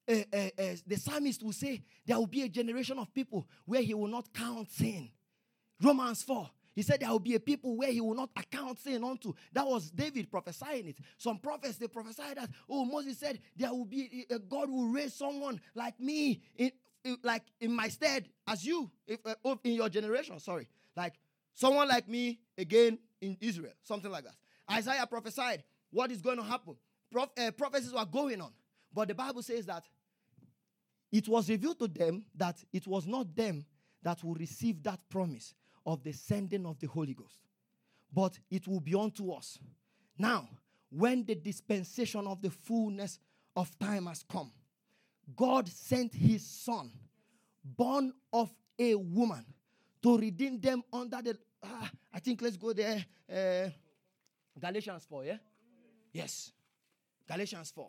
Uh, 0.08 0.14
uh, 0.32 0.37
uh, 0.58 0.74
the 0.87 0.96
psalmist 0.96 1.42
will 1.42 1.52
say 1.52 1.82
there 2.06 2.18
will 2.18 2.26
be 2.26 2.42
a 2.42 2.48
generation 2.48 2.98
of 2.98 3.12
people 3.12 3.46
where 3.66 3.82
he 3.82 3.92
will 3.92 4.08
not 4.08 4.32
count 4.32 4.70
sin. 4.70 5.11
Romans 5.80 6.22
4. 6.22 6.50
He 6.78 6.82
said 6.82 7.00
there 7.00 7.10
will 7.10 7.18
be 7.18 7.34
a 7.34 7.40
people 7.40 7.76
where 7.76 7.90
he 7.90 8.00
will 8.00 8.14
not 8.14 8.30
account 8.36 8.78
sin 8.78 9.02
unto. 9.02 9.34
That 9.52 9.66
was 9.66 9.90
David 9.90 10.30
prophesying 10.30 10.86
it. 10.86 10.98
Some 11.16 11.38
prophets 11.38 11.76
they 11.76 11.88
prophesied 11.88 12.36
that. 12.36 12.50
Oh, 12.70 12.84
Moses 12.84 13.18
said 13.18 13.40
there 13.56 13.72
will 13.72 13.84
be 13.84 14.26
a 14.30 14.38
God 14.38 14.70
will 14.70 14.86
raise 14.86 15.12
someone 15.12 15.60
like 15.74 15.98
me 15.98 16.40
in, 16.56 16.70
in 17.02 17.16
like 17.24 17.42
in 17.60 17.74
my 17.74 17.88
stead 17.88 18.28
as 18.46 18.64
you 18.64 18.88
if, 19.08 19.18
uh, 19.26 19.56
in 19.64 19.72
your 19.72 19.88
generation. 19.88 20.38
Sorry, 20.38 20.68
like 20.96 21.14
someone 21.52 21.88
like 21.88 22.08
me 22.08 22.38
again 22.56 22.96
in 23.20 23.36
Israel, 23.40 23.72
something 23.82 24.12
like 24.12 24.22
that. 24.22 24.36
Isaiah 24.70 25.04
prophesied 25.08 25.64
what 25.90 26.12
is 26.12 26.22
going 26.22 26.36
to 26.36 26.44
happen. 26.44 26.76
Uh, 27.12 27.50
prophecies 27.56 27.92
were 27.92 28.04
going 28.04 28.40
on, 28.40 28.52
but 28.94 29.08
the 29.08 29.16
Bible 29.16 29.42
says 29.42 29.66
that 29.66 29.82
it 31.10 31.26
was 31.26 31.50
revealed 31.50 31.80
to 31.80 31.88
them 31.88 32.24
that 32.36 32.62
it 32.72 32.86
was 32.86 33.04
not 33.04 33.34
them 33.34 33.66
that 34.00 34.22
will 34.22 34.34
receive 34.34 34.80
that 34.84 35.00
promise 35.10 35.54
of 35.88 36.05
the 36.05 36.12
sending 36.12 36.66
of 36.66 36.79
the 36.79 36.87
Holy 36.87 37.14
Ghost, 37.14 37.38
but 38.12 38.38
it 38.51 38.68
will 38.68 38.81
be 38.81 38.94
unto 38.94 39.31
us. 39.31 39.59
Now, 40.18 40.46
when 40.90 41.24
the 41.24 41.35
dispensation 41.35 42.27
of 42.27 42.42
the 42.42 42.51
fullness 42.51 43.18
of 43.57 43.77
time 43.79 44.05
has 44.05 44.22
come, 44.22 44.53
God 45.35 45.66
sent 45.66 46.14
his 46.14 46.44
son, 46.46 46.90
born 47.64 48.12
of 48.35 48.55
a 48.79 48.94
woman, 48.96 49.46
to 50.03 50.18
redeem 50.18 50.61
them 50.61 50.83
under 50.92 51.22
the. 51.22 51.38
Ah, 51.62 51.90
I 52.12 52.20
think 52.20 52.42
let's 52.42 52.59
go 52.59 52.74
there. 52.74 53.05
Uh, 53.31 53.70
Galatians 54.61 55.07
4, 55.09 55.24
yeah? 55.24 55.37
Yes. 56.12 56.53
Galatians 57.27 57.70
4. 57.70 57.88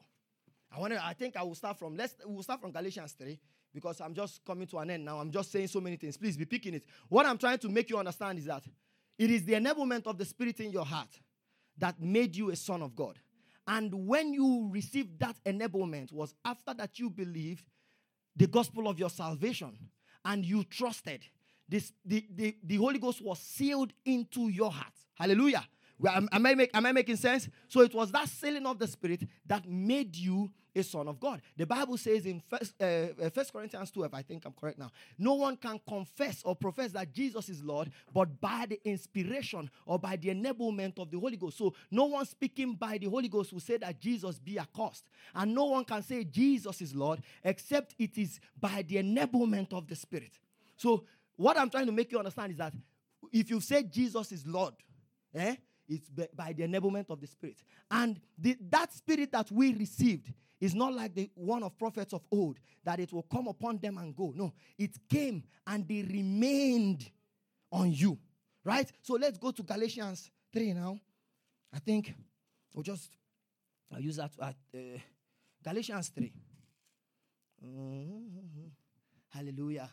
I 0.72 0.80
want 0.80 0.94
to, 0.94 1.06
I 1.06 1.14
think 1.14 1.36
I 1.36 1.44
will 1.44 1.56
start 1.56 1.78
from 1.78 1.98
let's 1.98 2.16
we'll 2.26 2.44
start 2.44 2.62
from 2.62 2.72
Galatians 2.72 3.12
3 3.14 3.38
because 3.80 4.02
I'm 4.02 4.14
just 4.14 4.44
coming 4.46 4.68
to 4.68 4.78
an 4.80 4.92
end 4.92 5.06
now. 5.06 5.20
I'm 5.20 5.32
just 5.32 5.52
saying 5.52 5.68
so 5.68 5.82
many 5.82 5.96
things. 5.96 6.18
Please 6.18 6.38
be 6.38 6.46
picking 6.46 6.74
it. 6.74 6.84
What 7.08 7.26
I'm 7.26 7.38
trying 7.38 7.60
to 7.60 7.70
make 7.70 7.90
you 7.90 7.98
understand 7.98 8.40
is 8.40 8.46
that 8.46 8.64
it 9.18 9.30
is 9.30 9.46
the 9.46 9.54
enablement 9.54 10.08
of 10.08 10.18
the 10.18 10.26
Spirit 10.26 10.60
in 10.60 10.72
your 10.72 10.86
heart 10.86 11.10
that 11.78 12.00
made 12.02 12.36
you 12.36 12.52
a 12.52 12.56
son 12.56 12.82
of 12.82 12.96
God. 12.96 13.20
And 13.68 14.08
when 14.08 14.34
you 14.34 14.70
received 14.72 15.20
that 15.20 15.36
enablement 15.46 16.12
was 16.12 16.34
after 16.44 16.74
that 16.74 16.98
you 17.00 17.10
believed 17.10 17.66
the 18.36 18.48
gospel 18.48 18.88
of 18.88 18.98
your 18.98 19.10
salvation 19.10 19.78
and 20.26 20.46
you 20.46 20.64
trusted. 20.64 21.22
This, 21.68 21.92
the, 22.04 22.26
the, 22.34 22.56
the 22.64 22.78
Holy 22.78 22.98
Ghost 22.98 23.22
was 23.22 23.40
sealed 23.40 23.94
into 24.06 24.50
your 24.50 24.72
heart. 24.72 24.94
Hallelujah. 25.14 25.68
Am, 26.08 26.30
am, 26.32 26.46
I 26.46 26.56
make, 26.56 26.72
am 26.74 26.86
I 26.86 26.92
making 26.92 27.18
sense? 27.18 27.50
So 27.68 27.82
it 27.82 27.94
was 27.94 28.12
that 28.12 28.30
sealing 28.30 28.66
of 28.66 28.80
the 28.80 28.88
Spirit 28.88 29.28
that 29.46 29.68
made 29.68 30.16
you 30.16 30.50
a 30.76 30.84
son 30.84 31.08
of 31.08 31.20
God. 31.20 31.42
The 31.58 31.66
Bible 31.66 31.98
says 31.98 32.26
in 32.26 32.42
First, 32.48 32.74
uh, 32.80 33.08
uh 33.22 33.30
First 33.30 33.52
Corinthians 33.52 33.92
2, 33.92 34.04
if 34.04 34.14
I 34.14 34.22
think 34.22 34.46
I'm 34.46 34.54
correct 34.54 34.78
now, 34.78 34.92
no 35.18 35.34
one 35.34 35.58
can 35.58 35.80
confess 35.88 36.42
or 36.44 36.56
profess 36.56 36.92
that 36.92 37.12
Jesus 37.12 37.50
is 37.50 37.64
Lord, 37.64 37.92
but 38.14 38.40
by 38.40 38.66
the 38.70 38.80
inspiration 38.86 39.70
or 39.86 40.00
by 40.00 40.16
the 40.16 40.30
enablement 40.30 41.00
of 41.00 41.12
the 41.12 41.20
Holy 41.20 41.38
Ghost. 41.38 41.58
So 41.58 41.74
no 41.92 42.06
one 42.06 42.26
speaking 42.26 42.74
by 42.74 42.98
the 42.98 43.08
Holy 43.08 43.28
Ghost 43.28 43.52
will 43.52 43.60
say 43.60 43.78
that 43.78 44.00
Jesus 44.00 44.40
be 44.40 44.60
accursed, 44.60 45.06
and 45.36 45.54
no 45.54 45.66
one 45.66 45.86
can 45.86 46.04
say 46.04 46.24
Jesus 46.24 46.82
is 46.82 46.96
Lord 46.96 47.22
except 47.44 47.96
it 47.98 48.18
is 48.18 48.40
by 48.60 48.84
the 48.88 48.98
enablement 48.98 49.74
of 49.74 49.88
the 49.88 49.96
Spirit. 49.96 50.32
So 50.78 51.04
what 51.36 51.58
I'm 51.58 51.70
trying 51.70 51.88
to 51.88 51.92
make 51.92 52.12
you 52.12 52.20
understand 52.20 52.52
is 52.52 52.58
that 52.58 52.74
if 53.32 53.50
you 53.50 53.60
say 53.60 53.84
Jesus 53.84 54.32
is 54.32 54.46
Lord, 54.46 54.74
eh, 55.34 55.56
it's 55.90 56.10
by 56.36 56.54
the 56.54 56.64
enablement 56.64 57.10
of 57.10 57.20
the 57.20 57.28
Spirit. 57.28 57.58
And 57.90 58.20
the, 58.38 58.56
that 58.70 58.94
Spirit 58.94 59.32
that 59.32 59.52
we 59.52 59.74
received 59.74 60.32
is 60.62 60.76
not 60.76 60.94
like 60.94 61.16
the 61.16 61.30
one 61.36 61.64
of 61.64 61.78
prophets 61.78 62.14
of 62.14 62.22
old, 62.32 62.58
that 62.84 63.00
it 63.00 63.12
will 63.12 63.24
come 63.24 63.48
upon 63.48 63.80
them 63.80 63.98
and 63.98 64.16
go. 64.16 64.32
No, 64.36 64.54
it 64.78 64.92
came 65.10 65.44
and 65.66 65.88
they 65.88 66.04
remained 66.04 67.10
on 67.72 67.92
you. 67.92 68.18
Right? 68.64 68.90
So 69.02 69.16
let's 69.16 69.38
go 69.38 69.52
to 69.52 69.64
Galatians 69.64 70.30
3 70.54 70.74
now. 70.74 71.00
I 71.74 71.80
think 71.80 72.14
we'll 72.74 72.84
just 72.84 73.10
I'll 73.92 74.02
use 74.02 74.18
that 74.18 74.32
at 74.42 74.56
uh, 74.76 75.00
Galatians 75.64 76.10
3. 76.10 76.32
Mm-hmm. 77.66 78.68
Hallelujah. 79.30 79.90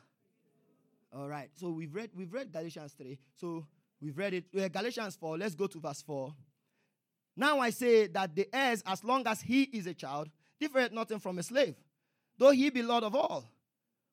All 1.12 1.28
right. 1.28 1.50
So 1.54 1.70
we've 1.70 1.94
read 1.94 2.10
we've 2.14 2.32
read 2.32 2.52
Galatians 2.52 2.92
3. 2.92 3.18
So 3.34 3.66
we've 4.00 4.16
read 4.16 4.34
it. 4.34 4.44
Uh, 4.56 4.68
Galatians 4.68 5.16
4. 5.16 5.38
Let's 5.38 5.54
go 5.54 5.66
to 5.66 5.80
verse 5.80 6.02
4. 6.02 6.34
Now 7.36 7.60
I 7.60 7.70
say 7.70 8.06
that 8.08 8.34
the 8.34 8.48
heirs, 8.52 8.82
as 8.86 9.04
long 9.04 9.26
as 9.26 9.40
he 9.42 9.64
is 9.64 9.86
a 9.86 9.94
child, 9.94 10.28
differeth 10.58 10.92
nothing 10.92 11.18
from 11.18 11.38
a 11.38 11.42
slave, 11.42 11.74
though 12.38 12.50
he 12.50 12.70
be 12.70 12.82
Lord 12.82 13.04
of 13.04 13.14
all, 13.14 13.44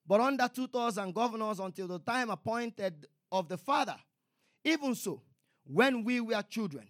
but 0.06 0.20
under 0.20 0.48
tutors 0.48 0.98
and 0.98 1.14
governors 1.14 1.58
until 1.58 1.88
the 1.88 1.98
time 1.98 2.28
appointed 2.28 3.06
of 3.32 3.48
the 3.48 3.56
Father. 3.56 3.96
Even 4.62 4.94
so, 4.94 5.22
when 5.64 6.04
we 6.04 6.20
were 6.20 6.42
children, 6.42 6.86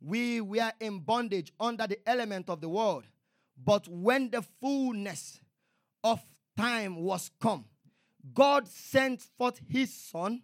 we 0.00 0.40
were 0.40 0.72
in 0.80 0.98
bondage 1.00 1.52
under 1.58 1.86
the 1.86 1.98
element 2.08 2.48
of 2.50 2.60
the 2.60 2.68
world. 2.68 3.04
But 3.56 3.88
when 3.88 4.30
the 4.30 4.42
fullness 4.60 5.40
of 6.04 6.20
time 6.56 6.96
was 6.96 7.30
come, 7.40 7.64
God 8.34 8.68
sent 8.68 9.22
forth 9.22 9.60
his 9.68 9.92
son, 9.92 10.42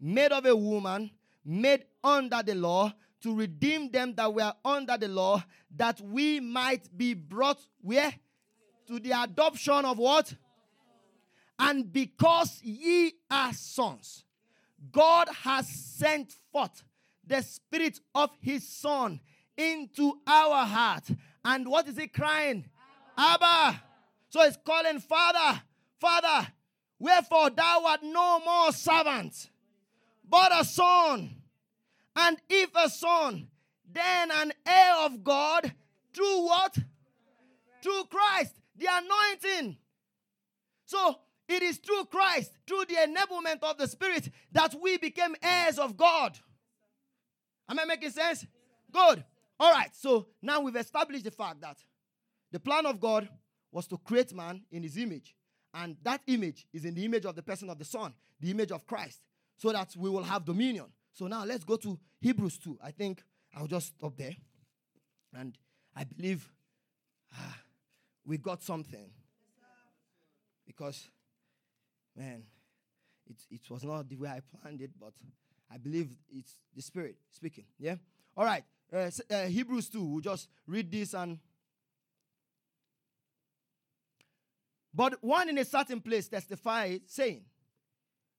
made 0.00 0.32
of 0.32 0.46
a 0.46 0.56
woman, 0.56 1.10
made 1.44 1.84
under 2.02 2.42
the 2.42 2.54
law, 2.54 2.92
to 3.22 3.34
redeem 3.34 3.90
them 3.90 4.14
that 4.14 4.32
were 4.32 4.52
under 4.64 4.96
the 4.98 5.08
law, 5.08 5.42
that 5.74 6.00
we 6.00 6.40
might 6.40 6.96
be 6.96 7.14
brought 7.14 7.58
where? 7.80 8.12
To 8.86 9.00
the 9.00 9.12
adoption 9.12 9.84
of 9.84 9.98
what? 9.98 10.34
And 11.58 11.90
because 11.90 12.60
ye 12.62 13.14
are 13.30 13.52
sons, 13.52 14.24
God 14.92 15.28
has 15.42 15.68
sent 15.68 16.36
forth 16.52 16.82
the 17.26 17.40
spirit 17.42 18.00
of 18.14 18.30
his 18.40 18.68
son 18.68 19.20
into 19.56 20.20
our 20.26 20.66
heart. 20.66 21.04
And 21.44 21.66
what 21.68 21.88
is 21.88 21.96
he 21.96 22.08
crying? 22.08 22.64
Abba. 23.16 23.44
Abba. 23.46 23.82
So 24.28 24.42
he's 24.42 24.58
calling 24.64 24.98
Father, 24.98 25.62
Father, 26.00 26.48
wherefore 26.98 27.50
thou 27.50 27.84
art 27.86 28.00
no 28.02 28.40
more 28.40 28.72
servant, 28.72 29.48
but 30.34 30.50
a 30.60 30.64
son. 30.64 31.30
And 32.16 32.36
if 32.48 32.70
a 32.74 32.90
son, 32.90 33.46
then 33.92 34.32
an 34.32 34.52
heir 34.66 34.94
of 35.06 35.22
God 35.22 35.72
through 36.12 36.46
what? 36.46 36.76
Through 37.80 38.02
Christ, 38.10 38.56
the 38.76 38.88
anointing. 38.90 39.76
So 40.86 41.20
it 41.48 41.62
is 41.62 41.76
through 41.76 42.06
Christ, 42.06 42.50
through 42.66 42.86
the 42.88 42.96
enablement 42.96 43.62
of 43.62 43.78
the 43.78 43.86
Spirit, 43.86 44.28
that 44.50 44.74
we 44.82 44.98
became 44.98 45.36
heirs 45.40 45.78
of 45.78 45.96
God. 45.96 46.36
Am 47.68 47.78
I 47.78 47.84
making 47.84 48.10
sense? 48.10 48.44
Good. 48.90 49.24
All 49.60 49.70
right. 49.70 49.94
So 49.94 50.26
now 50.42 50.60
we've 50.62 50.74
established 50.74 51.26
the 51.26 51.30
fact 51.30 51.60
that 51.60 51.76
the 52.50 52.58
plan 52.58 52.86
of 52.86 52.98
God 52.98 53.28
was 53.70 53.86
to 53.86 53.98
create 53.98 54.34
man 54.34 54.62
in 54.72 54.82
his 54.82 54.96
image. 54.96 55.36
And 55.72 55.96
that 56.02 56.22
image 56.26 56.66
is 56.72 56.84
in 56.84 56.94
the 56.94 57.04
image 57.04 57.24
of 57.24 57.36
the 57.36 57.42
person 57.42 57.70
of 57.70 57.78
the 57.78 57.84
Son, 57.84 58.12
the 58.40 58.50
image 58.50 58.72
of 58.72 58.84
Christ, 58.84 59.20
so 59.56 59.72
that 59.72 59.94
we 59.96 60.10
will 60.10 60.22
have 60.22 60.44
dominion. 60.44 60.86
So 61.12 61.26
now 61.26 61.44
let's 61.44 61.64
go 61.64 61.76
to 61.76 61.98
Hebrews 62.20 62.58
2. 62.58 62.78
I 62.82 62.90
think 62.90 63.22
I'll 63.54 63.66
just 63.66 63.96
stop 63.96 64.16
there. 64.16 64.34
And 65.32 65.56
I 65.94 66.04
believe 66.04 66.50
ah, 67.32 67.58
we 68.24 68.38
got 68.38 68.62
something. 68.62 69.10
Because, 70.66 71.08
man, 72.16 72.42
it, 73.28 73.36
it 73.50 73.70
was 73.70 73.84
not 73.84 74.08
the 74.08 74.16
way 74.16 74.28
I 74.28 74.40
planned 74.60 74.80
it, 74.80 74.90
but 74.98 75.12
I 75.72 75.78
believe 75.78 76.10
it's 76.32 76.58
the 76.74 76.82
Spirit 76.82 77.16
speaking. 77.30 77.64
Yeah? 77.78 77.96
All 78.36 78.44
right. 78.44 78.64
Uh, 78.92 79.10
uh, 79.30 79.44
Hebrews 79.44 79.88
2. 79.88 80.02
We'll 80.02 80.20
just 80.20 80.48
read 80.66 80.90
this 80.90 81.14
and. 81.14 81.38
But 84.92 85.22
one 85.22 85.48
in 85.48 85.58
a 85.58 85.64
certain 85.64 86.00
place 86.00 86.28
testified, 86.28 87.02
saying, 87.06 87.42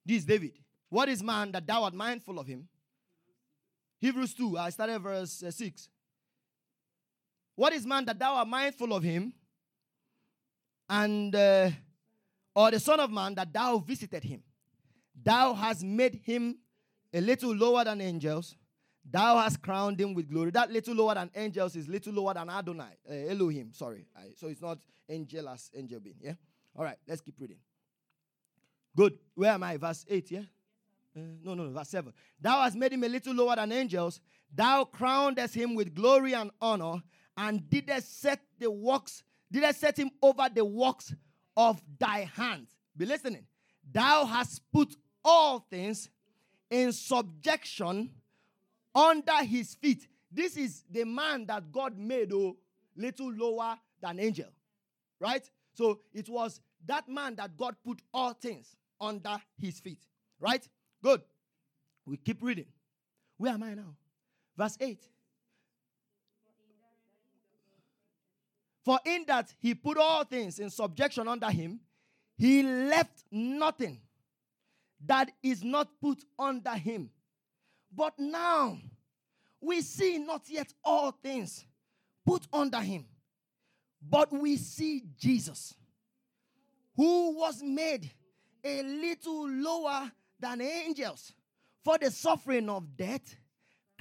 This 0.06 0.20
is 0.20 0.26
David. 0.26 0.54
What 0.90 1.10
is 1.10 1.24
man 1.24 1.52
that 1.52 1.66
thou 1.66 1.84
art 1.84 1.94
mindful 1.94 2.40
of 2.40 2.48
him? 2.48 2.68
Hebrews 4.00 4.34
2, 4.34 4.58
I 4.58 4.70
started 4.70 5.00
verse 5.00 5.44
uh, 5.44 5.52
6. 5.52 5.90
What 7.56 7.74
is 7.74 7.86
man 7.86 8.06
that 8.06 8.20
thou 8.20 8.36
art 8.36 8.48
mindful 8.48 8.94
of 8.94 9.04
him? 9.04 9.34
And, 10.90 11.34
uh, 11.34 11.72
or 12.54 12.72
the 12.72 12.80
Son 12.80 13.00
of 13.00 13.10
Man 13.10 13.34
that 13.36 13.52
thou 13.52 13.80
visited 13.80 14.24
him? 14.24 14.44
Thou 15.24 15.54
hast 15.54 15.84
made 15.84 16.22
him 16.24 16.58
a 17.14 17.22
little 17.22 17.56
lower 17.56 17.84
than 17.84 18.02
angels. 18.02 18.56
Thou 19.10 19.38
hast 19.38 19.62
crowned 19.62 20.00
him 20.00 20.14
with 20.14 20.30
glory. 20.30 20.52
That 20.52 20.72
little 20.72 20.96
lower 20.96 21.16
than 21.16 21.32
angels 21.36 21.76
is 21.76 21.88
little 21.88 22.14
lower 22.14 22.34
than 22.34 22.50
Adonai, 22.50 22.98
uh, 23.10 23.14
Elohim. 23.14 23.72
Sorry. 23.74 24.06
I, 24.16 24.34
so 24.36 24.48
it's 24.48 24.62
not 24.62 24.80
angel 25.10 25.48
as 25.50 25.72
angel 25.76 26.00
being. 26.00 26.18
Yeah? 26.22 26.34
All 26.76 26.84
right, 26.84 26.98
let's 27.08 27.22
keep 27.22 27.36
reading. 27.40 27.58
Good. 28.96 29.18
Where 29.34 29.52
am 29.52 29.64
I? 29.64 29.78
Verse 29.78 30.06
8, 30.10 30.32
yeah? 30.32 30.42
Uh, 31.16 31.22
no, 31.44 31.54
no, 31.54 31.66
no, 31.66 31.72
verse 31.72 31.90
7. 31.90 32.12
Thou 32.42 32.62
hast 32.62 32.76
made 32.76 32.94
him 32.94 33.04
a 33.04 33.08
little 33.08 33.34
lower 33.34 33.56
than 33.56 33.72
angels. 33.72 34.20
Thou 34.54 34.84
crownedest 34.84 35.54
him 35.54 35.76
with 35.76 35.94
glory 35.94 36.34
and 36.34 36.52
honor, 36.62 37.02
and 37.38 37.70
didst 37.70 38.22
set 38.22 38.42
the 38.60 38.70
works, 38.70 39.24
didst 39.52 39.80
set 39.80 39.98
him 39.98 40.12
over 40.22 40.48
the 40.54 40.66
works 40.66 41.14
of 41.56 41.82
thy 41.98 42.30
hands. 42.36 42.76
Be 42.98 43.06
listening. 43.06 43.46
Thou 43.92 44.26
hast 44.26 44.62
put 44.72 44.96
all 45.24 45.60
things 45.70 46.10
in 46.70 46.92
subjection 46.92 48.12
under 48.94 49.44
his 49.44 49.76
feet. 49.76 50.08
This 50.32 50.58
is 50.58 50.84
the 50.90 51.06
man 51.06 51.46
that 51.48 51.72
God 51.72 51.98
made, 51.98 52.32
oh, 52.34 52.58
little 52.96 53.32
lower 53.32 53.78
than 54.02 54.20
angel. 54.20 54.50
Right? 55.20 55.50
So 55.74 56.00
it 56.14 56.30
was 56.30 56.60
that 56.86 57.08
man 57.08 57.36
that 57.36 57.56
God 57.58 57.76
put 57.86 58.02
all 58.14 58.34
things 58.34 58.76
under 59.00 59.38
his 59.60 59.80
feet. 59.80 60.00
Right? 60.40 60.68
Good. 61.06 61.22
We 62.08 62.18
keep 62.18 62.42
reading. 62.42 62.66
Where 63.38 63.54
am 63.54 63.62
I 63.62 63.76
now? 63.76 63.96
Verse 64.58 64.76
8. 64.82 64.98
For 68.84 69.00
in 69.06 69.24
that 69.28 69.54
he 69.60 69.76
put 69.76 70.00
all 70.00 70.24
things 70.24 70.58
in 70.58 70.72
subjection 70.72 71.28
under 71.28 71.52
him, 71.52 71.80
he 72.36 72.64
left 72.64 73.24
nothing 73.32 74.02
that 75.06 75.30
is 75.44 75.64
not 75.64 75.90
put 76.02 76.24
under 76.40 76.74
him. 76.74 77.12
But 77.96 78.18
now 78.18 78.80
we 79.62 79.82
see 79.82 80.18
not 80.18 80.50
yet 80.50 80.74
all 80.84 81.12
things 81.12 81.66
put 82.26 82.48
under 82.52 82.80
him, 82.80 83.06
but 84.02 84.32
we 84.32 84.58
see 84.58 85.04
Jesus, 85.20 85.76
who 86.96 87.38
was 87.38 87.62
made 87.62 88.10
a 88.64 88.82
little 88.82 89.48
lower 89.48 90.12
than 90.40 90.62
angels 90.62 91.34
for 91.84 91.98
the 91.98 92.12
suffering 92.12 92.70
of 92.70 92.98
death, 92.98 93.36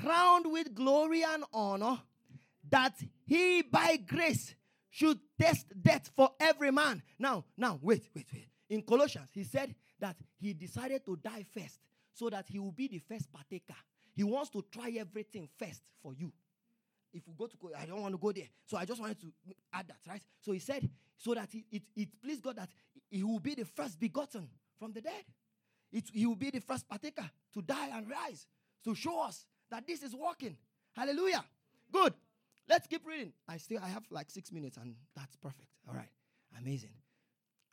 crowned 0.00 0.50
with 0.50 0.74
glory 0.74 1.22
and 1.22 1.44
honor, 1.52 2.00
that 2.70 2.94
he 3.26 3.62
by 3.62 3.96
grace 3.96 4.54
should 4.90 5.18
test 5.40 5.66
death 5.80 6.10
for 6.16 6.30
every 6.40 6.70
man. 6.70 7.02
Now, 7.18 7.44
now, 7.56 7.78
wait, 7.82 8.08
wait, 8.14 8.26
wait. 8.32 8.48
In 8.70 8.82
Colossians, 8.82 9.28
he 9.32 9.44
said 9.44 9.74
that 10.00 10.16
he 10.40 10.54
decided 10.54 11.04
to 11.04 11.16
die 11.16 11.44
first 11.52 11.80
so 12.12 12.30
that 12.30 12.46
he 12.48 12.58
will 12.58 12.72
be 12.72 12.88
the 12.88 12.98
first 12.98 13.30
partaker. 13.32 13.74
He 14.14 14.24
wants 14.24 14.50
to 14.50 14.64
try 14.72 14.90
everything 14.98 15.48
first 15.58 15.82
for 16.02 16.14
you. 16.14 16.32
If 17.12 17.26
we 17.28 17.34
go 17.36 17.46
to, 17.46 17.56
I 17.78 17.86
don't 17.86 18.02
want 18.02 18.14
to 18.14 18.18
go 18.18 18.32
there. 18.32 18.48
So 18.66 18.76
I 18.76 18.84
just 18.84 19.00
wanted 19.00 19.20
to 19.20 19.26
add 19.72 19.86
that, 19.88 19.98
right? 20.08 20.22
So 20.40 20.52
he 20.52 20.58
said, 20.58 20.88
so 21.16 21.34
that 21.34 21.52
it, 21.54 21.64
it, 21.70 21.82
it 21.94 22.08
pleased 22.22 22.42
God 22.42 22.56
that 22.56 22.70
he 23.10 23.22
will 23.22 23.40
be 23.40 23.54
the 23.54 23.64
first 23.64 24.00
begotten 24.00 24.48
from 24.78 24.92
the 24.92 25.00
dead. 25.00 25.24
It, 25.94 26.04
he 26.12 26.26
will 26.26 26.34
be 26.34 26.50
the 26.50 26.60
first 26.60 26.88
partaker 26.88 27.30
to 27.54 27.62
die 27.62 27.88
and 27.94 28.10
rise 28.10 28.46
to 28.84 28.94
show 28.94 29.22
us 29.22 29.46
that 29.70 29.86
this 29.86 30.02
is 30.02 30.14
working. 30.14 30.56
Hallelujah. 30.92 31.44
Good. 31.92 32.12
Let's 32.68 32.86
keep 32.86 33.06
reading. 33.06 33.32
I 33.48 33.58
still 33.58 33.78
I 33.82 33.88
have 33.88 34.02
like 34.10 34.30
six 34.30 34.50
minutes 34.50 34.76
and 34.76 34.96
that's 35.14 35.36
perfect. 35.36 35.68
All 35.88 35.94
right. 35.94 36.08
Amazing. 36.60 36.90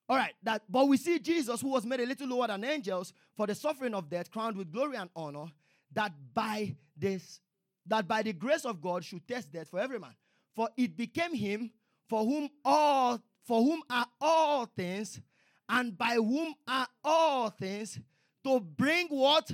All 0.07 0.17
right, 0.17 0.33
that 0.43 0.63
but 0.67 0.89
we 0.89 0.97
see 0.97 1.19
Jesus, 1.19 1.61
who 1.61 1.69
was 1.69 1.85
made 1.85 2.01
a 2.01 2.05
little 2.05 2.27
lower 2.27 2.47
than 2.47 2.65
angels 2.65 3.13
for 3.37 3.47
the 3.47 3.55
suffering 3.55 3.93
of 3.93 4.09
death, 4.09 4.29
crowned 4.29 4.57
with 4.57 4.69
glory 4.69 4.97
and 4.97 5.09
honor, 5.15 5.45
that 5.93 6.11
by 6.33 6.75
this 6.97 7.39
that 7.87 8.07
by 8.07 8.21
the 8.21 8.33
grace 8.33 8.65
of 8.65 8.81
God 8.81 9.05
should 9.05 9.25
test 9.25 9.53
death 9.53 9.69
for 9.69 9.79
every 9.79 9.99
man. 9.99 10.13
For 10.53 10.69
it 10.75 10.97
became 10.97 11.33
him 11.33 11.71
for 12.09 12.25
whom 12.25 12.49
all 12.65 13.21
for 13.43 13.61
whom 13.63 13.83
are 13.89 14.05
all 14.19 14.65
things, 14.65 15.21
and 15.69 15.97
by 15.97 16.15
whom 16.15 16.55
are 16.67 16.87
all 17.03 17.49
things, 17.49 17.97
to 18.43 18.59
bring 18.59 19.07
what? 19.07 19.51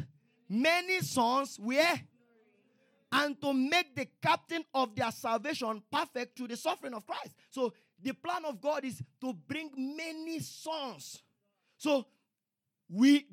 Many 0.50 1.02
sons 1.02 1.58
where? 1.62 2.02
And 3.12 3.40
to 3.42 3.54
make 3.54 3.96
the 3.96 4.08
captain 4.22 4.64
of 4.74 4.96
their 4.96 5.12
salvation 5.12 5.82
perfect 5.92 6.38
through 6.38 6.50
the 6.50 6.58
suffering 6.58 6.94
of 6.94 7.06
Christ. 7.06 7.34
So 7.50 7.74
the 8.02 8.14
plan 8.14 8.46
of 8.46 8.62
God 8.62 8.86
is 8.86 9.02
to 9.22 9.34
bring 9.34 9.72
many 9.76 10.40
sons. 10.40 11.22
So 11.78 12.06
we 12.90 13.26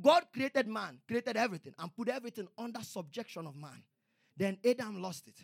God, 0.00 0.24
created 0.32 0.66
man, 0.66 0.98
created 1.06 1.36
everything, 1.36 1.74
and 1.78 1.94
put 1.94 2.08
everything 2.08 2.48
under 2.58 2.80
subjection 2.82 3.46
of 3.46 3.56
man. 3.56 3.82
Then 4.36 4.58
Adam 4.64 5.00
lost 5.00 5.28
it. 5.28 5.36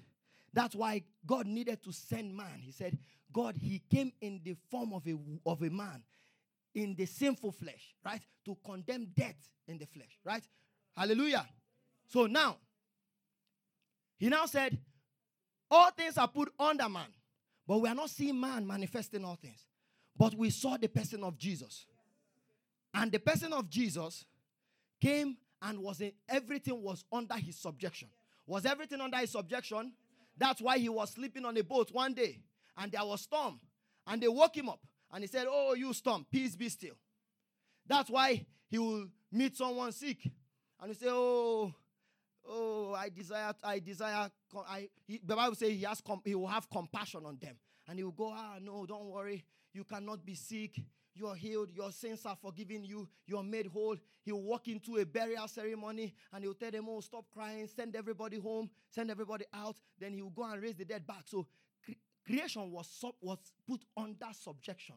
That's 0.53 0.75
why 0.75 1.03
God 1.25 1.47
needed 1.47 1.83
to 1.85 1.93
send 1.93 2.37
man. 2.37 2.61
He 2.61 2.73
said, 2.73 2.99
God, 3.33 3.57
he 3.57 3.81
came 3.91 4.13
in 4.21 4.41
the 4.45 4.57
form 4.71 4.93
of 4.93 5.07
a, 5.07 5.17
of 5.47 5.63
a 5.63 5.71
man 5.71 6.03
in 6.75 6.95
the 6.95 7.07
sinful 7.07 7.53
flesh, 7.53 7.95
right? 8.05 8.23
To 8.45 8.57
condemn 8.65 9.09
death 9.17 9.37
in 9.69 9.79
the 9.79 9.87
flesh, 9.87 10.19
right? 10.25 10.43
Hallelujah. 10.97 11.47
So 12.09 12.27
now, 12.27 12.57
he 14.19 14.29
now 14.29 14.47
said, 14.47 14.79
All 15.71 15.91
things 15.91 16.19
are 16.19 16.29
put 16.29 16.53
under 16.59 16.89
man. 16.89 17.09
But 17.67 17.79
we 17.79 17.89
are 17.89 17.95
not 17.95 18.11
seeing 18.11 18.39
man 18.39 18.67
manifesting 18.67 19.25
all 19.25 19.37
things. 19.37 19.67
But 20.17 20.35
we 20.35 20.51
saw 20.51 20.77
the 20.77 20.89
person 20.89 21.25
of 21.25 21.39
Jesus. 21.39 21.87
And 22.95 23.11
the 23.11 23.19
person 23.19 23.53
of 23.53 23.71
Jesus 23.71 24.25
came 25.01 25.37
and 25.63 25.79
was 25.79 26.01
in, 26.01 26.13
everything 26.29 26.83
was 26.83 27.05
under 27.11 27.35
his 27.35 27.57
subjection. 27.57 28.09
Was 28.47 28.67
everything 28.67 29.01
under 29.01 29.17
his 29.17 29.31
subjection? 29.31 29.93
That's 30.37 30.61
why 30.61 30.79
he 30.79 30.89
was 30.89 31.13
sleeping 31.13 31.45
on 31.45 31.57
a 31.57 31.63
boat 31.63 31.91
one 31.93 32.15
day 32.15 32.41
and 32.77 32.91
there 32.93 33.05
was 33.05 33.23
storm. 33.23 33.61
And 34.07 34.21
they 34.21 34.29
woke 34.29 34.57
him 34.57 34.69
up 34.69 34.81
and 35.13 35.23
he 35.23 35.29
said, 35.29 35.47
Oh, 35.49 35.75
you 35.75 35.93
storm, 35.93 36.27
peace 36.31 36.57
be 36.57 36.69
still. 36.69 36.95
That's 37.87 38.11
why 38.11 38.47
he 38.69 38.79
will 38.79 39.07
meet 39.31 39.57
someone 39.57 39.93
sick 39.93 40.19
and 40.81 40.91
he 40.91 40.95
say, 40.95 41.09
Oh, 41.11 41.75
oh, 42.49 42.95
I 42.95 43.09
desire, 43.09 43.53
I 43.63 43.79
desire, 43.79 44.31
I, 44.69 44.89
he, 45.07 45.21
the 45.25 45.37
Bible 45.37 45.55
says 45.55 45.71
he, 45.71 45.83
has 45.83 46.01
com, 46.01 46.21
he 46.25 46.35
will 46.35 46.47
have 46.47 46.69
compassion 46.69 47.25
on 47.25 47.39
them. 47.41 47.57
And 47.89 47.99
he 47.99 48.05
will 48.05 48.13
go, 48.13 48.33
ah, 48.35 48.59
no, 48.61 48.87
don't 48.87 49.07
worry. 49.07 49.45
You 49.73 49.85
cannot 49.85 50.25
be 50.25 50.35
sick. 50.35 50.81
You 51.15 51.27
are 51.27 51.35
healed. 51.35 51.71
Your 51.73 51.91
sins 51.93 52.25
are 52.25 52.37
forgiven 52.37 52.85
you. 52.85 53.09
You 53.27 53.39
are 53.39 53.43
made 53.43 53.67
whole. 53.67 53.97
He 54.25 54.33
will 54.33 54.43
walk 54.43 54.69
into 54.69 54.97
a 54.97 55.05
burial 55.05 55.49
ceremony 55.49 56.15
and 56.33 56.43
he 56.43 56.49
will 56.49 56.55
tell 56.55 56.71
them, 56.71 56.87
oh, 56.89 57.01
stop 57.01 57.27
crying. 57.33 57.67
Send 57.67 57.97
everybody 57.97 58.39
home. 58.39 58.71
Send 58.89 59.11
everybody 59.11 59.45
out. 59.53 59.77
Then 59.99 60.15
he 60.15 60.23
will 60.23 60.31
go 60.31 60.45
and 60.45 60.63
raise 60.63 60.77
the 60.77 60.85
dead 60.85 61.07
back. 61.07 61.25
So 61.27 61.47
creation 62.27 62.71
was, 62.71 62.89
sub- 62.89 63.15
was 63.21 63.39
put 63.69 63.81
under 63.97 64.27
subjection 64.33 64.97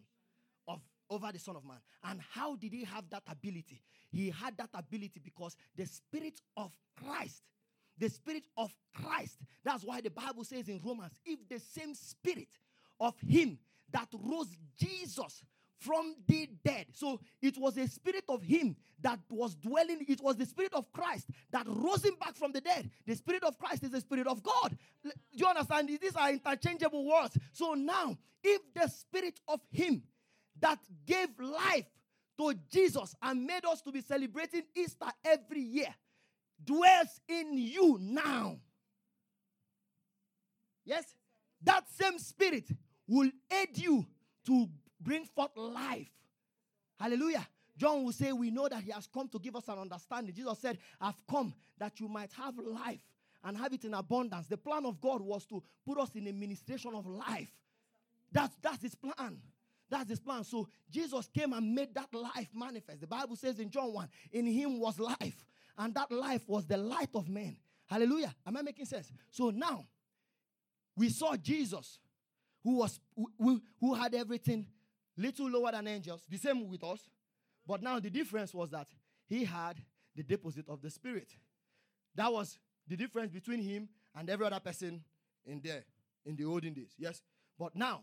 of 0.68 0.82
over 1.10 1.32
the 1.32 1.40
Son 1.40 1.56
of 1.56 1.66
Man. 1.66 1.78
And 2.04 2.20
how 2.34 2.56
did 2.56 2.74
he 2.74 2.84
have 2.84 3.10
that 3.12 3.24
ability? 3.28 3.82
He 4.12 4.30
had 4.30 4.58
that 4.58 4.70
ability 4.74 5.22
because 5.24 5.56
the 5.76 5.86
Spirit 5.86 6.42
of 6.58 6.72
Christ, 7.04 7.44
the 7.98 8.10
Spirit 8.10 8.48
of 8.58 8.74
Christ, 8.94 9.38
that's 9.64 9.84
why 9.84 10.02
the 10.02 10.10
Bible 10.10 10.44
says 10.44 10.68
in 10.68 10.82
Romans, 10.84 11.14
if 11.26 11.48
the 11.48 11.60
same 11.60 11.94
Spirit 11.94 12.48
of 13.00 13.14
Him 13.20 13.60
that 13.92 14.08
rose 14.14 14.56
Jesus 14.78 15.44
from 15.78 16.16
the 16.28 16.50
dead. 16.64 16.88
So 16.94 17.20
it 17.42 17.58
was 17.58 17.76
the 17.76 17.88
spirit 17.88 18.24
of 18.30 18.42
him 18.42 18.76
that 19.02 19.20
was 19.30 19.56
dwelling, 19.56 20.06
it 20.08 20.22
was 20.22 20.38
the 20.38 20.46
spirit 20.46 20.74
of 20.74 20.92
Christ 20.92 21.28
that 21.52 21.68
rose 21.68 22.04
him 22.04 22.16
back 22.20 22.36
from 22.36 22.52
the 22.52 22.62
dead. 22.62 22.90
The 23.06 23.16
spirit 23.16 23.44
of 23.44 23.58
Christ 23.58 23.84
is 23.84 23.92
the 23.92 24.02
spirit 24.02 24.28
of 24.28 24.42
God. 24.42 24.78
Do 25.04 25.12
you 25.34 25.46
understand? 25.46 25.90
These 25.90 26.16
are 26.16 26.32
interchangeable 26.32 27.06
words. 27.06 27.38
So 27.52 27.74
now, 27.74 28.18
if 28.44 28.62
the 28.74 28.88
spirit 28.88 29.40
of 29.48 29.60
him 29.72 30.04
that 30.60 30.80
gave 31.06 31.30
life 31.40 31.86
to 32.38 32.54
Jesus 32.72 33.16
and 33.22 33.46
made 33.46 33.66
us 33.66 33.82
to 33.82 33.92
be 33.92 34.02
celebrating 34.02 34.64
Easter 34.76 35.08
every 35.24 35.62
year 35.62 35.94
dwells 36.64 37.22
in 37.28 37.58
you 37.58 37.98
now. 38.02 38.58
Yes? 40.84 41.16
That 41.64 41.86
same 41.90 42.20
spirit 42.20 42.70
will 43.08 43.32
aid 43.52 43.78
you 43.78 44.06
to 44.46 44.70
bring 45.00 45.26
forth 45.26 45.56
life. 45.56 46.10
Hallelujah. 47.00 47.48
John 47.78 48.04
will 48.04 48.12
say, 48.12 48.32
We 48.32 48.52
know 48.52 48.68
that 48.70 48.84
he 48.84 48.92
has 48.92 49.08
come 49.08 49.28
to 49.30 49.40
give 49.40 49.56
us 49.56 49.68
an 49.68 49.80
understanding. 49.80 50.34
Jesus 50.34 50.60
said, 50.60 50.78
I've 51.00 51.22
come 51.30 51.54
that 51.78 52.00
you 52.00 52.08
might 52.08 52.32
have 52.34 52.58
life 52.58 53.02
and 53.44 53.58
have 53.58 53.74
it 53.74 53.86
in 53.86 53.94
abundance. 53.94 54.48
The 54.48 54.58
plan 54.58 54.86
of 54.86 55.00
God 55.02 55.22
was 55.22 55.46
to 55.48 55.62
put 55.86 56.00
us 56.00 56.16
in 56.16 56.28
a 56.28 56.34
ministration 56.34 56.96
of 56.96 57.06
life. 57.06 57.52
That's, 58.32 58.56
that's 58.62 58.82
his 58.82 58.96
plan. 58.96 59.40
That's 59.90 60.10
his 60.10 60.20
plan. 60.20 60.44
So 60.44 60.68
Jesus 60.90 61.30
came 61.34 61.54
and 61.54 61.76
made 61.76 61.94
that 61.94 62.14
life 62.14 62.50
manifest. 62.54 63.02
The 63.02 63.08
Bible 63.08 63.36
says 63.36 63.60
in 63.60 63.70
John 63.70 63.94
1, 63.94 64.10
in 64.34 64.48
him 64.48 64.80
was 64.80 65.00
life, 65.00 65.46
and 65.78 65.94
that 65.94 66.12
life 66.12 66.42
was 66.48 66.66
the 66.66 66.78
light 66.78 67.10
of 67.14 67.30
men. 67.30 67.56
Hallelujah. 67.88 68.34
Am 68.48 68.58
I 68.58 68.62
making 68.62 68.86
sense? 68.86 69.12
So 69.30 69.52
now 69.52 69.86
we 70.98 71.10
saw 71.10 71.36
Jesus 71.36 72.00
who 72.64 72.78
was 72.78 73.00
who, 73.38 73.62
who 73.80 73.94
had 73.94 74.16
everything 74.16 74.66
little 75.18 75.50
lower 75.50 75.72
than 75.72 75.88
angels, 75.88 76.22
the 76.30 76.38
same 76.38 76.70
with 76.70 76.84
us. 76.84 77.00
But 77.68 77.82
now 77.82 78.00
the 78.00 78.10
difference 78.10 78.54
was 78.54 78.70
that 78.72 78.88
he 79.28 79.44
had 79.44 79.78
the 80.16 80.24
deposit 80.24 80.66
of 80.70 80.82
the 80.82 80.90
Spirit. 80.90 81.30
That 82.16 82.32
was 82.32 82.58
the 82.88 82.96
difference 82.96 83.32
between 83.32 83.62
him 83.62 83.90
and 84.16 84.30
every 84.30 84.46
other 84.46 84.60
person 84.60 85.04
in 85.46 85.62
there 85.64 85.84
in 86.26 86.36
the 86.36 86.46
olden 86.46 86.74
days. 86.74 86.94
Yes. 86.98 87.22
But 87.58 87.76
now, 87.76 88.02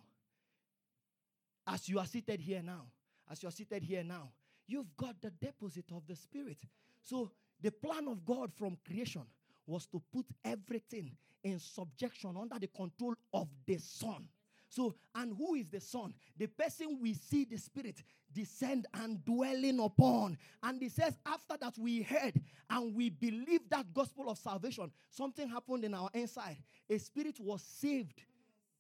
as 1.67 1.89
you 1.89 1.99
are 1.99 2.07
seated 2.07 2.41
here 2.41 2.63
now, 2.63 2.87
as 3.31 3.43
you 3.43 3.49
are 3.49 3.53
seated 3.53 3.83
here 3.83 4.03
now, 4.03 4.31
you've 4.67 4.97
got 4.97 5.21
the 5.21 5.31
deposit 5.31 5.85
of 5.95 6.07
the 6.07 6.17
Spirit. 6.17 6.59
So 7.03 7.31
the 7.61 7.71
plan 7.71 8.09
of 8.09 8.25
God 8.25 8.53
from 8.55 8.77
creation 8.87 9.23
was 9.67 9.87
to 9.87 10.03
put 10.13 10.27
everything 10.45 11.13
in 11.45 11.59
subjection 11.59 12.37
under 12.41 12.59
the 12.59 12.69
control 12.69 13.15
of 13.33 13.49
the 13.67 13.79
Son. 13.79 14.29
So, 14.73 14.95
and 15.15 15.37
who 15.37 15.55
is 15.55 15.69
the 15.69 15.81
Son? 15.81 16.15
The 16.39 16.47
person 16.47 16.99
we 16.99 17.13
see 17.13 17.45
the 17.45 17.59
Spirit 17.59 18.03
descend 18.33 18.87
and 18.95 19.23
dwelling 19.23 19.79
upon. 19.79 20.39
And 20.63 20.81
he 20.81 20.89
says, 20.89 21.15
after 21.27 21.59
that, 21.61 21.77
we 21.77 22.01
heard 22.01 22.41
and 22.71 22.95
we 22.95 23.11
believed 23.11 23.69
that 23.69 23.93
gospel 23.93 24.31
of 24.31 24.39
salvation. 24.39 24.91
Something 25.11 25.47
happened 25.51 25.85
in 25.85 25.93
our 25.93 26.09
inside. 26.15 26.57
A 26.89 26.97
spirit 26.97 27.39
was 27.39 27.61
saved, 27.61 28.23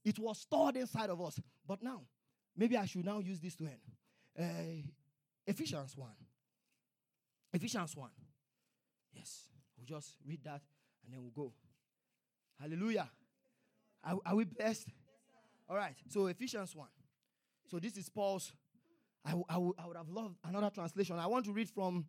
it 0.03 0.19
was 0.19 0.39
stored 0.39 0.79
inside 0.79 1.11
of 1.11 1.21
us. 1.21 1.39
But 1.69 1.83
now, 1.83 2.01
maybe 2.57 2.75
I 2.75 2.87
should 2.87 3.05
now 3.05 3.19
use 3.19 3.41
this 3.41 3.55
to 3.57 3.65
end. 3.65 3.77
Uh, 4.39 4.89
Ephesians 5.47 5.95
1. 5.95 6.09
Ephesians 7.53 7.95
1. 7.95 8.09
Yes, 9.13 9.45
we'll 9.77 9.85
just 9.85 10.15
read 10.27 10.43
that 10.45 10.63
and 11.05 11.13
then 11.13 11.21
we'll 11.21 11.33
go. 11.33 11.53
Hallelujah. 12.59 13.11
Are, 14.03 14.19
are 14.25 14.35
we 14.37 14.45
blessed? 14.45 14.89
All 15.73 15.79
right, 15.79 15.97
so 16.11 16.27
Ephesians 16.27 16.77
1. 16.77 16.87
So 17.71 17.79
this 17.79 17.97
is 17.97 18.11
Paul's. 18.11 18.53
I, 19.25 19.57
would 19.57 19.97
have 19.97 20.11
loved 20.11 20.37
another 20.45 20.69
translation. 20.69 21.19
I 21.19 21.27
want 21.27 21.47
to 21.47 21.53
read 21.53 21.71
from, 21.71 22.05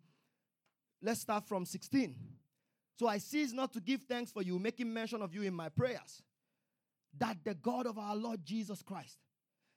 let's 1.01 1.21
start 1.21 1.47
from 1.47 1.65
16. 1.65 2.13
So 2.99 3.07
I 3.07 3.19
cease 3.19 3.53
not 3.53 3.71
to 3.71 3.79
give 3.79 4.01
thanks 4.01 4.33
for 4.33 4.41
you, 4.41 4.59
making 4.59 4.93
mention 4.93 5.21
of 5.21 5.33
you 5.33 5.43
in 5.43 5.53
my 5.53 5.69
prayers, 5.69 6.21
that 7.17 7.37
the 7.45 7.53
God 7.53 7.85
of 7.85 7.97
our 7.97 8.17
Lord 8.17 8.41
Jesus 8.43 8.81
Christ, 8.81 9.17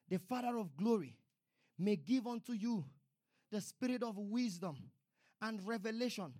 the 0.08 0.18
Father 0.18 0.58
of 0.58 0.76
glory, 0.76 1.16
may 1.78 1.94
give 1.94 2.26
unto 2.26 2.54
you 2.54 2.84
the 3.52 3.60
spirit 3.60 4.02
of 4.02 4.18
wisdom 4.18 4.78
and 5.40 5.64
revelation 5.64 6.32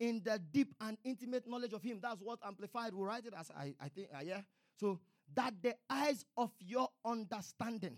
in 0.00 0.20
the 0.22 0.38
deep 0.52 0.74
and 0.82 0.98
intimate 1.02 1.48
knowledge 1.48 1.72
of 1.72 1.82
Him. 1.82 1.98
That's 2.02 2.20
what 2.20 2.40
Amplified 2.44 2.92
will 2.92 3.06
write 3.06 3.24
it 3.24 3.32
as 3.38 3.50
I, 3.56 3.72
I 3.80 3.88
think, 3.88 4.08
uh, 4.14 4.20
yeah. 4.22 4.42
So 4.78 5.00
that 5.34 5.54
the 5.62 5.74
eyes 5.88 6.24
of 6.36 6.50
your 6.60 6.88
understanding 7.04 7.96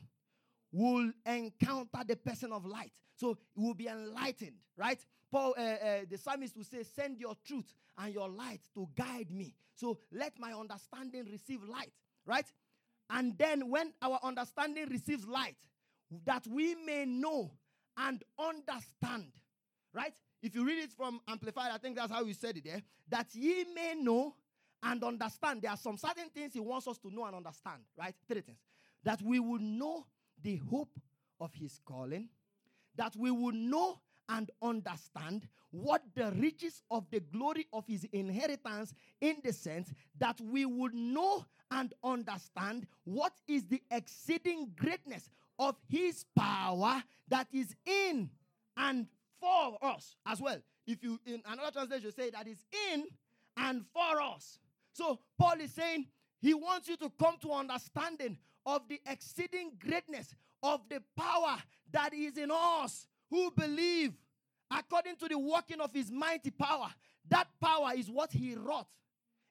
will 0.73 1.13
encounter 1.27 2.01
the 2.07 2.17
person 2.17 2.53
of 2.53 2.65
light. 2.65 2.93
So 3.17 3.33
it 3.33 3.39
will 3.57 3.75
be 3.75 3.89
enlightened, 3.89 4.57
right? 4.77 4.99
Paul, 5.31 5.55
uh, 5.57 5.61
uh, 5.61 5.99
the 6.11 6.19
psalmist 6.19 6.57
will 6.57 6.65
say, 6.65 6.83
Send 6.83 7.19
your 7.19 7.35
truth 7.47 7.75
and 7.99 8.13
your 8.13 8.29
light 8.29 8.61
to 8.75 8.89
guide 8.97 9.31
me. 9.31 9.55
So 9.75 9.99
let 10.11 10.39
my 10.39 10.53
understanding 10.53 11.27
receive 11.31 11.63
light, 11.63 11.93
right? 12.27 12.47
And 13.11 13.37
then 13.37 13.69
when 13.71 13.93
our 14.01 14.19
understanding 14.23 14.89
receives 14.91 15.27
light, 15.27 15.57
that 16.25 16.47
we 16.47 16.75
may 16.75 17.05
know 17.05 17.53
and 17.97 18.23
understand, 18.39 19.33
right? 19.95 20.15
If 20.43 20.55
you 20.55 20.65
read 20.65 20.83
it 20.83 20.93
from 20.93 21.21
Amplified, 21.29 21.71
I 21.73 21.79
think 21.79 21.97
that's 21.97 22.13
how 22.13 22.25
you 22.25 22.35
said 22.35 22.57
it 22.57 22.65
there, 22.65 22.83
that 23.09 23.35
ye 23.35 23.65
may 23.75 23.95
know 23.99 24.35
and 24.83 25.03
understand. 25.05 25.63
There 25.63 25.71
are 25.71 25.77
some 25.77 25.97
certain 25.97 26.29
things 26.35 26.53
he 26.55 26.61
wants 26.61 26.89
us 26.89 26.99
to 26.99 27.11
know 27.11 27.25
and 27.25 27.37
understand, 27.37 27.83
right? 27.99 28.15
Three 28.29 28.41
things. 28.41 28.59
That 29.05 29.23
we 29.23 29.41
will 29.41 29.61
know 29.61 30.07
the 30.43 30.57
hope 30.57 30.99
of 31.41 31.53
his 31.55 31.81
calling, 31.85 32.29
that 32.97 33.15
we 33.17 33.31
will 33.31 33.53
know 33.53 34.01
and 34.29 34.51
understand 34.61 35.49
what 35.71 36.03
the 36.15 36.33
riches 36.33 36.83
of 36.91 37.07
the 37.11 37.21
glory 37.21 37.67
of 37.73 37.87
his 37.87 38.07
inheritance 38.13 38.95
in 39.21 39.37
the 39.43 39.53
sense 39.53 39.93
that 40.19 40.41
we 40.41 40.65
would 40.65 40.95
know 40.95 41.45
and 41.71 41.95
understand 42.05 42.87
what 43.05 43.33
is 43.49 43.65
the 43.65 43.83
exceeding 43.91 44.71
greatness 44.77 45.31
of 45.59 45.77
his 45.89 46.25
power 46.37 47.03
that 47.29 47.49
is 47.53 47.75
in 47.87 48.29
and 48.77 49.07
for 49.41 49.79
us 49.83 50.17
as 50.27 50.41
well. 50.41 50.59
If 50.87 51.03
you 51.03 51.19
in 51.27 51.43
another 51.47 51.71
translation 51.71 52.13
say 52.13 52.31
that 52.31 52.47
is 52.47 52.65
in 52.93 53.07
and 53.57 53.85
for 53.93 54.21
us. 54.21 54.59
So 54.93 55.19
Paul 55.39 55.61
is 55.61 55.73
saying 55.73 56.07
he 56.41 56.55
wants 56.55 56.89
you 56.89 56.97
to 56.99 57.11
come 57.19 57.37
to 57.43 57.53
understanding 57.53 58.39
of 58.67 58.83
the 58.89 59.01
exceeding 59.07 59.73
greatness 59.79 60.35
of 60.63 60.81
the 60.89 61.03
power 61.17 61.57
that 61.93 62.15
is 62.15 62.37
in 62.37 62.51
us 62.53 63.07
who 63.31 63.51
believe 63.51 64.13
according 64.71 65.17
to 65.17 65.29
the 65.29 65.39
working 65.39 65.81
of 65.81 65.93
his 65.93 66.11
mighty 66.11 66.51
power. 66.51 66.89
That 67.29 67.49
power 67.61 67.93
is 67.97 68.11
what 68.11 68.33
he 68.33 68.55
wrought 68.55 68.89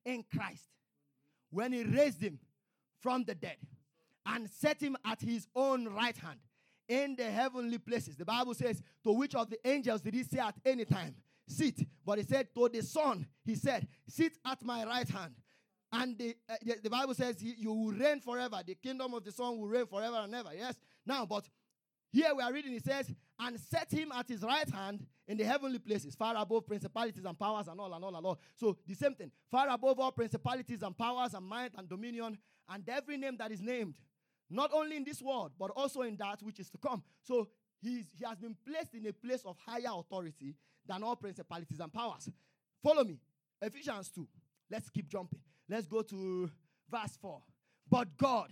in 0.05 0.23
Christ 0.35 0.63
when 1.49 1.73
he 1.73 1.83
raised 1.83 2.21
him 2.21 2.39
from 3.01 3.23
the 3.23 3.35
dead 3.35 3.57
and 4.25 4.49
set 4.49 4.81
him 4.81 4.95
at 5.05 5.21
his 5.21 5.47
own 5.55 5.87
right 5.87 6.15
hand 6.15 6.39
in 6.87 7.15
the 7.15 7.23
heavenly 7.23 7.77
places. 7.77 8.15
The 8.15 8.25
Bible 8.25 8.53
says, 8.53 8.81
To 9.03 9.11
which 9.11 9.35
of 9.35 9.49
the 9.49 9.57
angels 9.67 10.01
did 10.01 10.13
he 10.13 10.23
say 10.23 10.39
at 10.39 10.55
any 10.65 10.85
time, 10.85 11.15
Sit? 11.51 11.85
But 12.05 12.19
he 12.19 12.23
said, 12.23 12.53
To 12.55 12.69
the 12.69 12.81
Son, 12.81 13.27
he 13.43 13.55
said, 13.55 13.87
Sit 14.07 14.37
at 14.45 14.63
my 14.63 14.83
right 14.85 15.07
hand. 15.07 15.35
And 15.93 16.17
the, 16.17 16.35
uh, 16.49 16.55
the, 16.63 16.75
the, 16.83 16.89
Bible 16.89 17.13
says, 17.13 17.41
You 17.43 17.73
will 17.73 17.91
reign 17.91 18.21
forever. 18.21 18.61
The 18.65 18.75
kingdom 18.75 19.13
of 19.13 19.23
the 19.23 19.31
Son 19.31 19.59
will 19.59 19.67
reign 19.67 19.85
forever 19.85 20.21
and 20.23 20.33
ever. 20.33 20.49
Yes? 20.55 20.75
Now, 21.05 21.25
but 21.25 21.47
here 22.11 22.33
we 22.35 22.43
are 22.43 22.51
reading, 22.51 22.73
it 22.73 22.83
says, 22.83 23.13
and 23.39 23.59
set 23.59 23.89
him 23.91 24.11
at 24.11 24.27
his 24.27 24.41
right 24.41 24.69
hand 24.69 25.05
in 25.27 25.37
the 25.37 25.45
heavenly 25.45 25.79
places, 25.79 26.13
far 26.13 26.35
above 26.35 26.67
principalities 26.67 27.23
and 27.23 27.39
powers 27.39 27.67
and 27.67 27.79
all 27.79 27.93
and 27.93 28.03
all 28.03 28.15
and 28.15 28.25
all. 28.25 28.39
So 28.55 28.77
the 28.85 28.93
same 28.93 29.15
thing, 29.15 29.31
far 29.49 29.69
above 29.69 29.97
all 29.99 30.11
principalities 30.11 30.81
and 30.81 30.97
powers 30.97 31.33
and 31.33 31.45
might 31.45 31.71
and 31.77 31.87
dominion 31.87 32.37
and 32.69 32.87
every 32.89 33.17
name 33.17 33.37
that 33.37 33.51
is 33.51 33.61
named, 33.61 33.95
not 34.49 34.71
only 34.73 34.97
in 34.97 35.05
this 35.05 35.21
world, 35.21 35.53
but 35.57 35.71
also 35.71 36.01
in 36.01 36.17
that 36.17 36.41
which 36.43 36.59
is 36.59 36.69
to 36.71 36.77
come. 36.77 37.01
So 37.23 37.47
he's, 37.81 38.05
he 38.17 38.25
has 38.25 38.37
been 38.37 38.57
placed 38.65 38.93
in 38.93 39.07
a 39.07 39.13
place 39.13 39.43
of 39.45 39.55
higher 39.65 39.93
authority 39.97 40.55
than 40.87 41.03
all 41.03 41.15
principalities 41.15 41.79
and 41.79 41.91
powers. 41.93 42.29
Follow 42.83 43.03
me. 43.03 43.19
Ephesians 43.61 44.09
2. 44.09 44.27
Let's 44.69 44.89
keep 44.89 45.07
jumping. 45.07 45.39
Let's 45.69 45.87
go 45.87 46.01
to 46.01 46.49
verse 46.89 47.17
4. 47.21 47.41
But 47.89 48.17
God, 48.17 48.49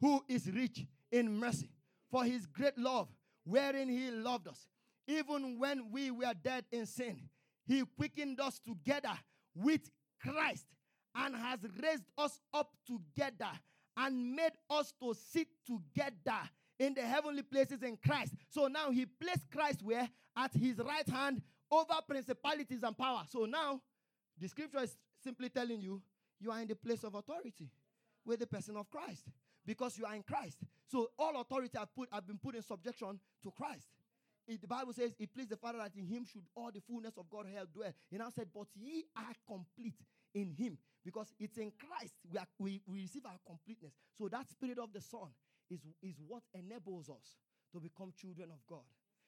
who 0.00 0.22
is 0.28 0.50
rich 0.50 0.84
in 1.10 1.38
mercy, 1.38 1.70
for 2.10 2.24
his 2.24 2.46
great 2.46 2.76
love, 2.76 3.08
wherein 3.44 3.88
he 3.88 4.10
loved 4.10 4.48
us, 4.48 4.66
even 5.06 5.58
when 5.58 5.90
we 5.90 6.10
were 6.10 6.32
dead 6.42 6.64
in 6.70 6.86
sin, 6.86 7.20
he 7.66 7.84
quickened 7.96 8.40
us 8.40 8.60
together 8.60 9.12
with 9.54 9.90
Christ 10.20 10.66
and 11.14 11.34
has 11.34 11.60
raised 11.82 12.04
us 12.18 12.40
up 12.52 12.76
together 12.86 13.50
and 13.96 14.34
made 14.34 14.52
us 14.68 14.92
to 15.02 15.14
sit 15.14 15.48
together 15.66 16.38
in 16.78 16.94
the 16.94 17.02
heavenly 17.02 17.42
places 17.42 17.82
in 17.82 17.96
Christ. 17.96 18.34
So 18.48 18.66
now 18.66 18.90
he 18.90 19.06
placed 19.06 19.50
Christ 19.50 19.82
where? 19.82 20.08
At 20.36 20.54
his 20.54 20.78
right 20.78 21.08
hand 21.08 21.42
over 21.70 21.94
principalities 22.06 22.82
and 22.82 22.96
power. 22.96 23.22
So 23.28 23.44
now 23.44 23.80
the 24.38 24.48
scripture 24.48 24.82
is 24.82 24.96
simply 25.22 25.48
telling 25.48 25.80
you 25.80 26.02
you 26.40 26.50
are 26.50 26.60
in 26.60 26.68
the 26.68 26.76
place 26.76 27.04
of 27.04 27.14
authority 27.14 27.68
with 28.24 28.40
the 28.40 28.46
person 28.46 28.76
of 28.76 28.90
Christ 28.90 29.24
because 29.66 29.98
you 29.98 30.04
are 30.04 30.14
in 30.14 30.22
Christ. 30.22 30.58
So 30.90 31.10
all 31.18 31.40
authority 31.40 31.78
have 31.78 31.94
put 31.94 32.08
have 32.12 32.26
been 32.26 32.38
put 32.38 32.54
in 32.54 32.62
subjection 32.62 33.20
to 33.42 33.50
Christ. 33.50 33.88
It, 34.46 34.60
the 34.60 34.66
Bible 34.66 34.92
says 34.92 35.12
it 35.18 35.32
pleased 35.32 35.50
the 35.50 35.56
Father 35.56 35.78
that 35.78 35.92
in 35.96 36.06
him 36.06 36.24
should 36.24 36.42
all 36.56 36.70
the 36.72 36.80
fullness 36.80 37.16
of 37.16 37.30
God 37.30 37.44
Godhead 37.44 37.68
dwell. 37.72 37.92
He 38.10 38.18
now 38.18 38.30
said, 38.30 38.48
But 38.54 38.66
ye 38.74 39.04
are 39.16 39.34
complete 39.46 39.94
in 40.34 40.50
him 40.50 40.78
because 41.04 41.32
it's 41.38 41.58
in 41.58 41.72
Christ 41.78 42.14
we, 42.30 42.38
are, 42.38 42.46
we, 42.58 42.80
we 42.86 43.02
receive 43.02 43.26
our 43.26 43.38
completeness. 43.46 43.92
So 44.18 44.28
that 44.28 44.50
spirit 44.50 44.78
of 44.78 44.92
the 44.92 45.00
Son 45.00 45.28
is, 45.70 45.80
is 46.02 46.16
what 46.26 46.42
enables 46.54 47.08
us 47.08 47.38
to 47.72 47.80
become 47.80 48.12
children 48.20 48.50
of 48.50 48.58
God. 48.68 48.84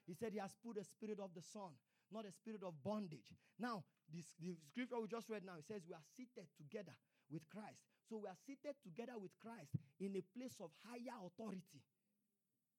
He 0.06 0.14
said 0.14 0.32
he 0.32 0.40
has 0.40 0.54
put 0.64 0.76
a 0.78 0.84
spirit 0.84 1.18
of 1.22 1.30
the 1.34 1.42
Son, 1.42 1.70
not 2.12 2.26
a 2.26 2.32
spirit 2.32 2.62
of 2.62 2.74
bondage. 2.84 3.32
Now, 3.58 3.84
this, 4.12 4.26
the 4.40 4.54
scripture 4.68 5.00
we 5.00 5.08
just 5.08 5.28
read 5.28 5.44
now, 5.44 5.56
it 5.58 5.64
says 5.66 5.82
we 5.88 5.94
are 5.94 6.06
seated 6.16 6.46
together 6.56 6.94
with 7.30 7.48
Christ. 7.48 7.80
So 8.08 8.20
we 8.22 8.28
are 8.28 8.36
seated 8.46 8.76
together 8.84 9.16
with 9.16 9.32
Christ 9.40 9.72
in 10.00 10.14
a 10.16 10.22
place 10.36 10.56
of 10.60 10.70
higher 10.84 11.16
authority. 11.24 11.80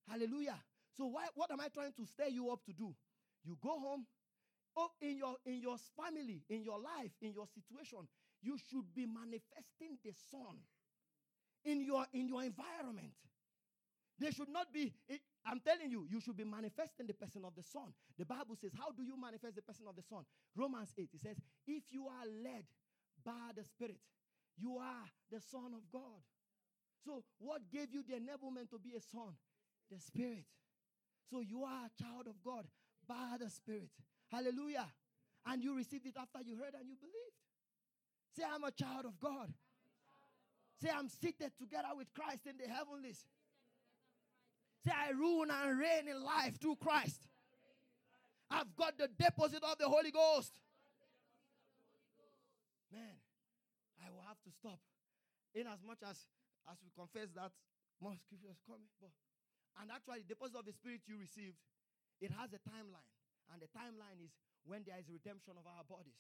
Hallelujah. 0.08 0.60
So 0.96 1.08
why, 1.08 1.26
what 1.34 1.52
am 1.52 1.60
I 1.60 1.70
trying 1.74 1.94
to 1.94 2.06
stir 2.06 2.30
you 2.30 2.52
up 2.52 2.64
to 2.66 2.74
do? 2.74 2.94
You 3.44 3.58
go 3.62 3.80
home, 3.80 4.06
oh, 4.78 4.90
in 5.02 5.18
your 5.18 5.36
in 5.46 5.60
your 5.60 5.78
family, 5.98 6.44
in 6.50 6.64
your 6.64 6.80
life, 6.80 7.12
in 7.22 7.34
your 7.34 7.48
situation, 7.48 8.08
you 8.42 8.58
should 8.70 8.94
be 8.94 9.06
manifesting 9.06 9.98
the 10.04 10.14
Son 10.30 10.58
in 11.66 11.82
your 11.82 12.06
in 12.14 12.28
your 12.28 12.44
environment. 12.44 13.14
They 14.20 14.32
should 14.32 14.50
not 14.50 14.72
be, 14.72 14.94
I'm 15.46 15.60
telling 15.60 15.92
you, 15.92 16.08
you 16.10 16.22
should 16.22 16.38
be 16.38 16.46
manifesting 16.46 17.08
the 17.08 17.14
person 17.14 17.44
of 17.44 17.54
the 17.56 17.64
Son. 17.64 17.92
The 18.18 18.26
Bible 18.26 18.56
says, 18.60 18.72
How 18.78 18.92
do 18.92 19.04
you 19.04 19.20
manifest 19.20 19.56
the 19.56 19.62
person 19.62 19.86
of 19.88 19.96
the 19.96 20.04
Son? 20.04 20.24
Romans 20.56 20.94
8, 20.98 21.10
it 21.14 21.22
says, 21.22 21.38
If 21.68 21.84
you 21.92 22.08
are 22.08 22.26
led 22.44 22.64
by 23.26 23.52
the 23.56 23.64
Spirit, 23.64 24.00
you 24.58 24.78
are 24.78 25.06
the 25.32 25.42
Son 25.42 25.74
of 25.76 25.84
God. 25.92 26.24
So, 27.06 27.24
what 27.40 27.62
gave 27.72 27.92
you 27.92 28.04
the 28.08 28.16
enablement 28.16 28.70
to 28.72 28.80
be 28.80 28.94
a 28.96 29.02
son? 29.02 29.36
The 29.92 30.00
Spirit. 30.00 30.46
So, 31.30 31.42
you 31.42 31.64
are 31.64 31.88
a 31.88 32.04
child 32.04 32.28
of 32.28 32.42
God 32.44 32.66
by 33.08 33.36
the 33.40 33.50
Spirit. 33.50 33.92
Hallelujah. 34.32 34.88
And 35.46 35.62
you 35.62 35.76
received 35.76 36.06
it 36.06 36.16
after 36.18 36.40
you 36.46 36.56
heard 36.56 36.74
and 36.80 36.88
you 36.88 36.96
believed. 36.96 37.38
Say, 38.36 38.44
I'm 38.48 38.64
a 38.64 38.72
child 38.72 39.06
of 39.06 39.20
God. 39.20 39.54
Say, 40.82 40.90
I'm 40.90 41.10
seated 41.10 41.52
together 41.60 41.90
with 41.96 42.14
Christ 42.14 42.48
in 42.48 42.58
the 42.58 42.72
heavenlies. 42.72 43.26
Say, 44.86 44.92
I 44.92 45.12
rule 45.12 45.48
and 45.48 45.80
reign 45.80 46.12
in 46.12 46.24
life 46.24 46.60
through 46.60 46.76
Christ. 46.76 47.22
I've 48.52 48.76
got 48.76 48.98
the 48.98 49.08
deposit 49.08 49.64
of 49.64 49.78
the 49.80 49.88
Holy 49.88 50.12
Ghost. 50.12 50.52
Man, 52.92 53.16
I 54.04 54.12
will 54.12 54.22
have 54.28 54.38
to 54.44 54.52
stop. 54.52 54.80
In 55.56 55.66
as 55.66 55.80
much 55.86 56.04
as 56.04 56.18
as 56.70 56.78
we 56.84 56.90
confess 56.96 57.32
that 57.36 57.52
more 58.02 58.16
scriptures 58.20 58.60
coming, 58.66 58.90
but 59.00 59.12
and 59.82 59.90
actually 59.90 60.22
the 60.28 60.36
deposit 60.36 60.60
of 60.60 60.66
the 60.66 60.76
spirit 60.76 61.02
you 61.10 61.18
received, 61.18 61.58
it 62.22 62.30
has 62.36 62.54
a 62.54 62.62
timeline. 62.62 63.10
And 63.52 63.62
the 63.62 63.70
timeline 63.74 64.22
is 64.22 64.32
when 64.66 64.86
there 64.86 64.98
is 65.00 65.10
redemption 65.10 65.58
of 65.58 65.66
our 65.66 65.84
bodies. 65.88 66.20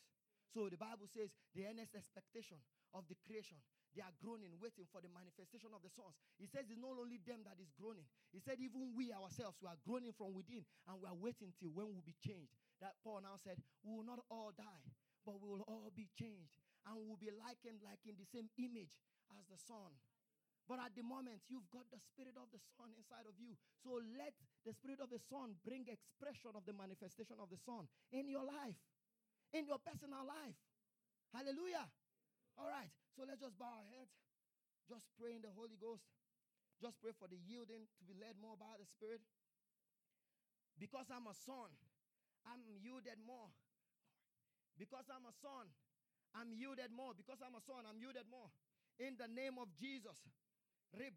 So 0.54 0.70
the 0.70 0.78
Bible 0.78 1.10
says 1.10 1.34
the 1.54 1.66
earnest 1.70 1.94
expectation 1.94 2.58
of 2.94 3.06
the 3.10 3.18
creation 3.26 3.58
they 3.94 4.02
are 4.02 4.14
groaning, 4.22 4.58
waiting 4.58 4.90
for 4.90 5.00
the 5.02 5.10
manifestation 5.14 5.70
of 5.70 5.86
the 5.86 5.92
sons. 5.94 6.18
He 6.42 6.50
says 6.50 6.66
it's 6.70 6.82
not 6.82 6.98
only 6.98 7.22
them 7.22 7.46
that 7.46 7.62
is 7.62 7.70
groaning. 7.78 8.06
He 8.34 8.42
said 8.42 8.58
even 8.58 8.94
we 8.98 9.14
ourselves, 9.14 9.62
we 9.62 9.70
are 9.70 9.78
groaning 9.86 10.14
from 10.18 10.34
within 10.34 10.66
and 10.90 10.98
we 10.98 11.06
are 11.06 11.18
waiting 11.18 11.54
till 11.62 11.70
when 11.74 11.94
we'll 11.94 12.06
be 12.06 12.18
changed. 12.18 12.58
That 12.82 12.98
Paul 13.06 13.22
now 13.22 13.38
said, 13.42 13.62
we 13.86 13.94
will 13.94 14.08
not 14.08 14.26
all 14.34 14.52
die, 14.58 14.86
but 15.24 15.38
we 15.38 15.46
will 15.46 15.66
all 15.70 15.94
be 15.94 16.10
changed. 16.18 16.58
And 16.84 17.00
we 17.00 17.06
will 17.08 17.22
be 17.22 17.32
likened 17.32 17.80
like 17.86 18.04
in 18.04 18.20
the 18.20 18.28
same 18.28 18.52
image 18.60 18.92
as 19.40 19.46
the 19.48 19.56
son. 19.56 19.94
But 20.68 20.80
at 20.80 20.96
the 20.96 21.04
moment, 21.04 21.44
you've 21.52 21.68
got 21.72 21.88
the 21.92 22.00
spirit 22.00 22.40
of 22.40 22.48
the 22.52 22.60
son 22.80 22.92
inside 22.96 23.28
of 23.28 23.36
you. 23.36 23.56
So 23.84 24.00
let 24.16 24.36
the 24.64 24.72
spirit 24.72 25.04
of 25.04 25.12
the 25.12 25.20
son 25.20 25.60
bring 25.64 25.88
expression 25.92 26.56
of 26.56 26.64
the 26.64 26.76
manifestation 26.76 27.36
of 27.40 27.52
the 27.52 27.60
son 27.60 27.88
in 28.16 28.32
your 28.32 28.44
life, 28.48 28.80
in 29.52 29.68
your 29.68 29.80
personal 29.84 30.24
life. 30.24 30.56
Hallelujah. 31.36 31.88
All 32.58 32.70
right, 32.70 32.92
so 33.18 33.26
let's 33.26 33.42
just 33.42 33.58
bow 33.58 33.70
our 33.70 33.88
heads. 33.98 34.14
Just 34.90 35.08
pray 35.18 35.34
in 35.34 35.42
the 35.42 35.52
Holy 35.56 35.80
Ghost. 35.80 36.04
Just 36.82 37.00
pray 37.00 37.16
for 37.16 37.32
the 37.32 37.40
yielding 37.40 37.88
to 37.98 38.04
be 38.04 38.14
led 38.20 38.36
more 38.42 38.60
by 38.60 38.76
the 38.76 38.86
Spirit. 38.86 39.24
Because 40.76 41.08
I'm 41.14 41.30
a 41.30 41.36
son, 41.38 41.72
I'm 42.44 42.60
yielded 42.82 43.22
more. 43.24 43.50
Because 44.76 45.06
I'm 45.08 45.24
a 45.30 45.34
son, 45.38 45.70
I'm 46.34 46.52
yielded 46.52 46.92
more. 46.92 47.14
Because 47.14 47.40
I'm 47.40 47.56
a 47.56 47.62
son, 47.64 47.86
I'm 47.86 48.02
yielded 48.02 48.26
more. 48.28 48.50
In 49.00 49.16
the 49.18 49.30
name 49.30 49.58
of 49.62 49.70
Jesus, 49.78 50.18
I 50.94 51.10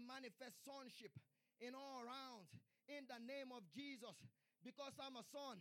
manifest 0.00 0.64
sonship 0.64 1.12
in 1.60 1.74
all 1.74 2.00
rounds. 2.04 2.48
In 2.88 3.04
the 3.10 3.18
name 3.18 3.50
of 3.50 3.66
Jesus, 3.74 4.14
because 4.62 4.94
I'm 5.02 5.18
a 5.18 5.24
son, 5.34 5.58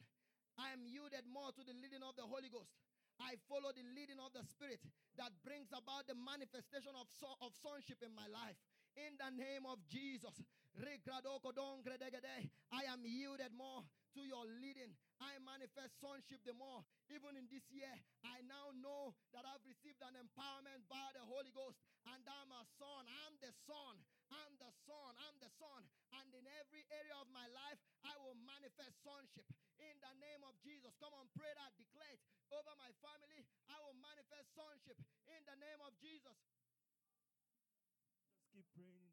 I 0.61 0.71
am 0.71 0.85
yielded 0.85 1.25
more 1.27 1.51
to 1.51 1.61
the 1.65 1.73
leading 1.73 2.05
of 2.05 2.15
the 2.15 2.23
Holy 2.23 2.47
Ghost. 2.47 2.71
I 3.19 3.39
follow 3.47 3.71
the 3.71 3.83
leading 3.95 4.19
of 4.19 4.33
the 4.35 4.43
Spirit 4.43 4.83
that 5.17 5.31
brings 5.43 5.71
about 5.71 6.07
the 6.07 6.15
manifestation 6.15 6.91
of, 6.99 7.07
so, 7.15 7.31
of 7.39 7.55
sonship 7.63 8.03
in 8.03 8.11
my 8.15 8.27
life. 8.27 8.59
In 8.95 9.15
the 9.19 9.31
name 9.31 9.67
of 9.67 9.79
Jesus, 9.87 10.35
I 12.71 12.83
am 12.91 13.01
yielded 13.03 13.51
more 13.55 13.83
to 14.15 14.23
your 14.23 14.47
leading. 14.63 14.95
I 15.19 15.35
manifest 15.43 15.99
sonship 15.99 16.39
the 16.47 16.55
more. 16.55 16.83
Even 17.11 17.35
in 17.35 17.47
this 17.51 17.63
year, 17.71 17.91
I 18.23 18.39
now 18.47 18.71
know 18.79 19.15
that 19.35 19.43
I've 19.43 19.63
received 19.67 19.99
an 20.03 20.15
empowerment 20.15 20.87
by 20.87 21.11
the 21.15 21.23
Holy 21.27 21.51
Ghost, 21.51 21.77
and 22.07 22.23
I'm 22.23 22.51
a 22.51 22.63
son. 22.79 23.03
I'm 23.07 23.35
the 23.43 23.51
son. 23.67 23.95
I'm 24.31 24.53
the 24.57 24.71
son. 24.87 25.11
I'm 25.19 25.37
the 25.43 25.51
son. 25.59 25.83
And 26.19 26.31
in 26.31 26.47
every 26.59 26.83
area 26.95 27.15
of 27.19 27.27
my 27.35 27.45
life, 27.51 27.79
I 28.07 28.15
will 28.23 28.35
manifest 28.43 28.95
sonship 29.03 29.45
in 29.79 29.95
the 29.99 30.13
name 30.23 30.41
of 30.47 30.55
Jesus. 30.63 30.95
Come 30.97 31.13
on, 31.13 31.27
pray 31.35 31.51
that, 31.51 31.75
declare 31.75 32.15
it 32.15 32.23
over 32.55 32.71
my 32.79 32.91
family. 33.03 33.43
I 33.67 33.77
will 33.83 33.97
manifest 33.99 34.55
sonship 34.55 34.97
in 35.27 35.41
the 35.43 35.57
name 35.59 35.81
of 35.83 35.91
Jesus. 35.99 36.39
Just 38.31 38.47
keep 38.55 38.65
praying. 38.73 39.04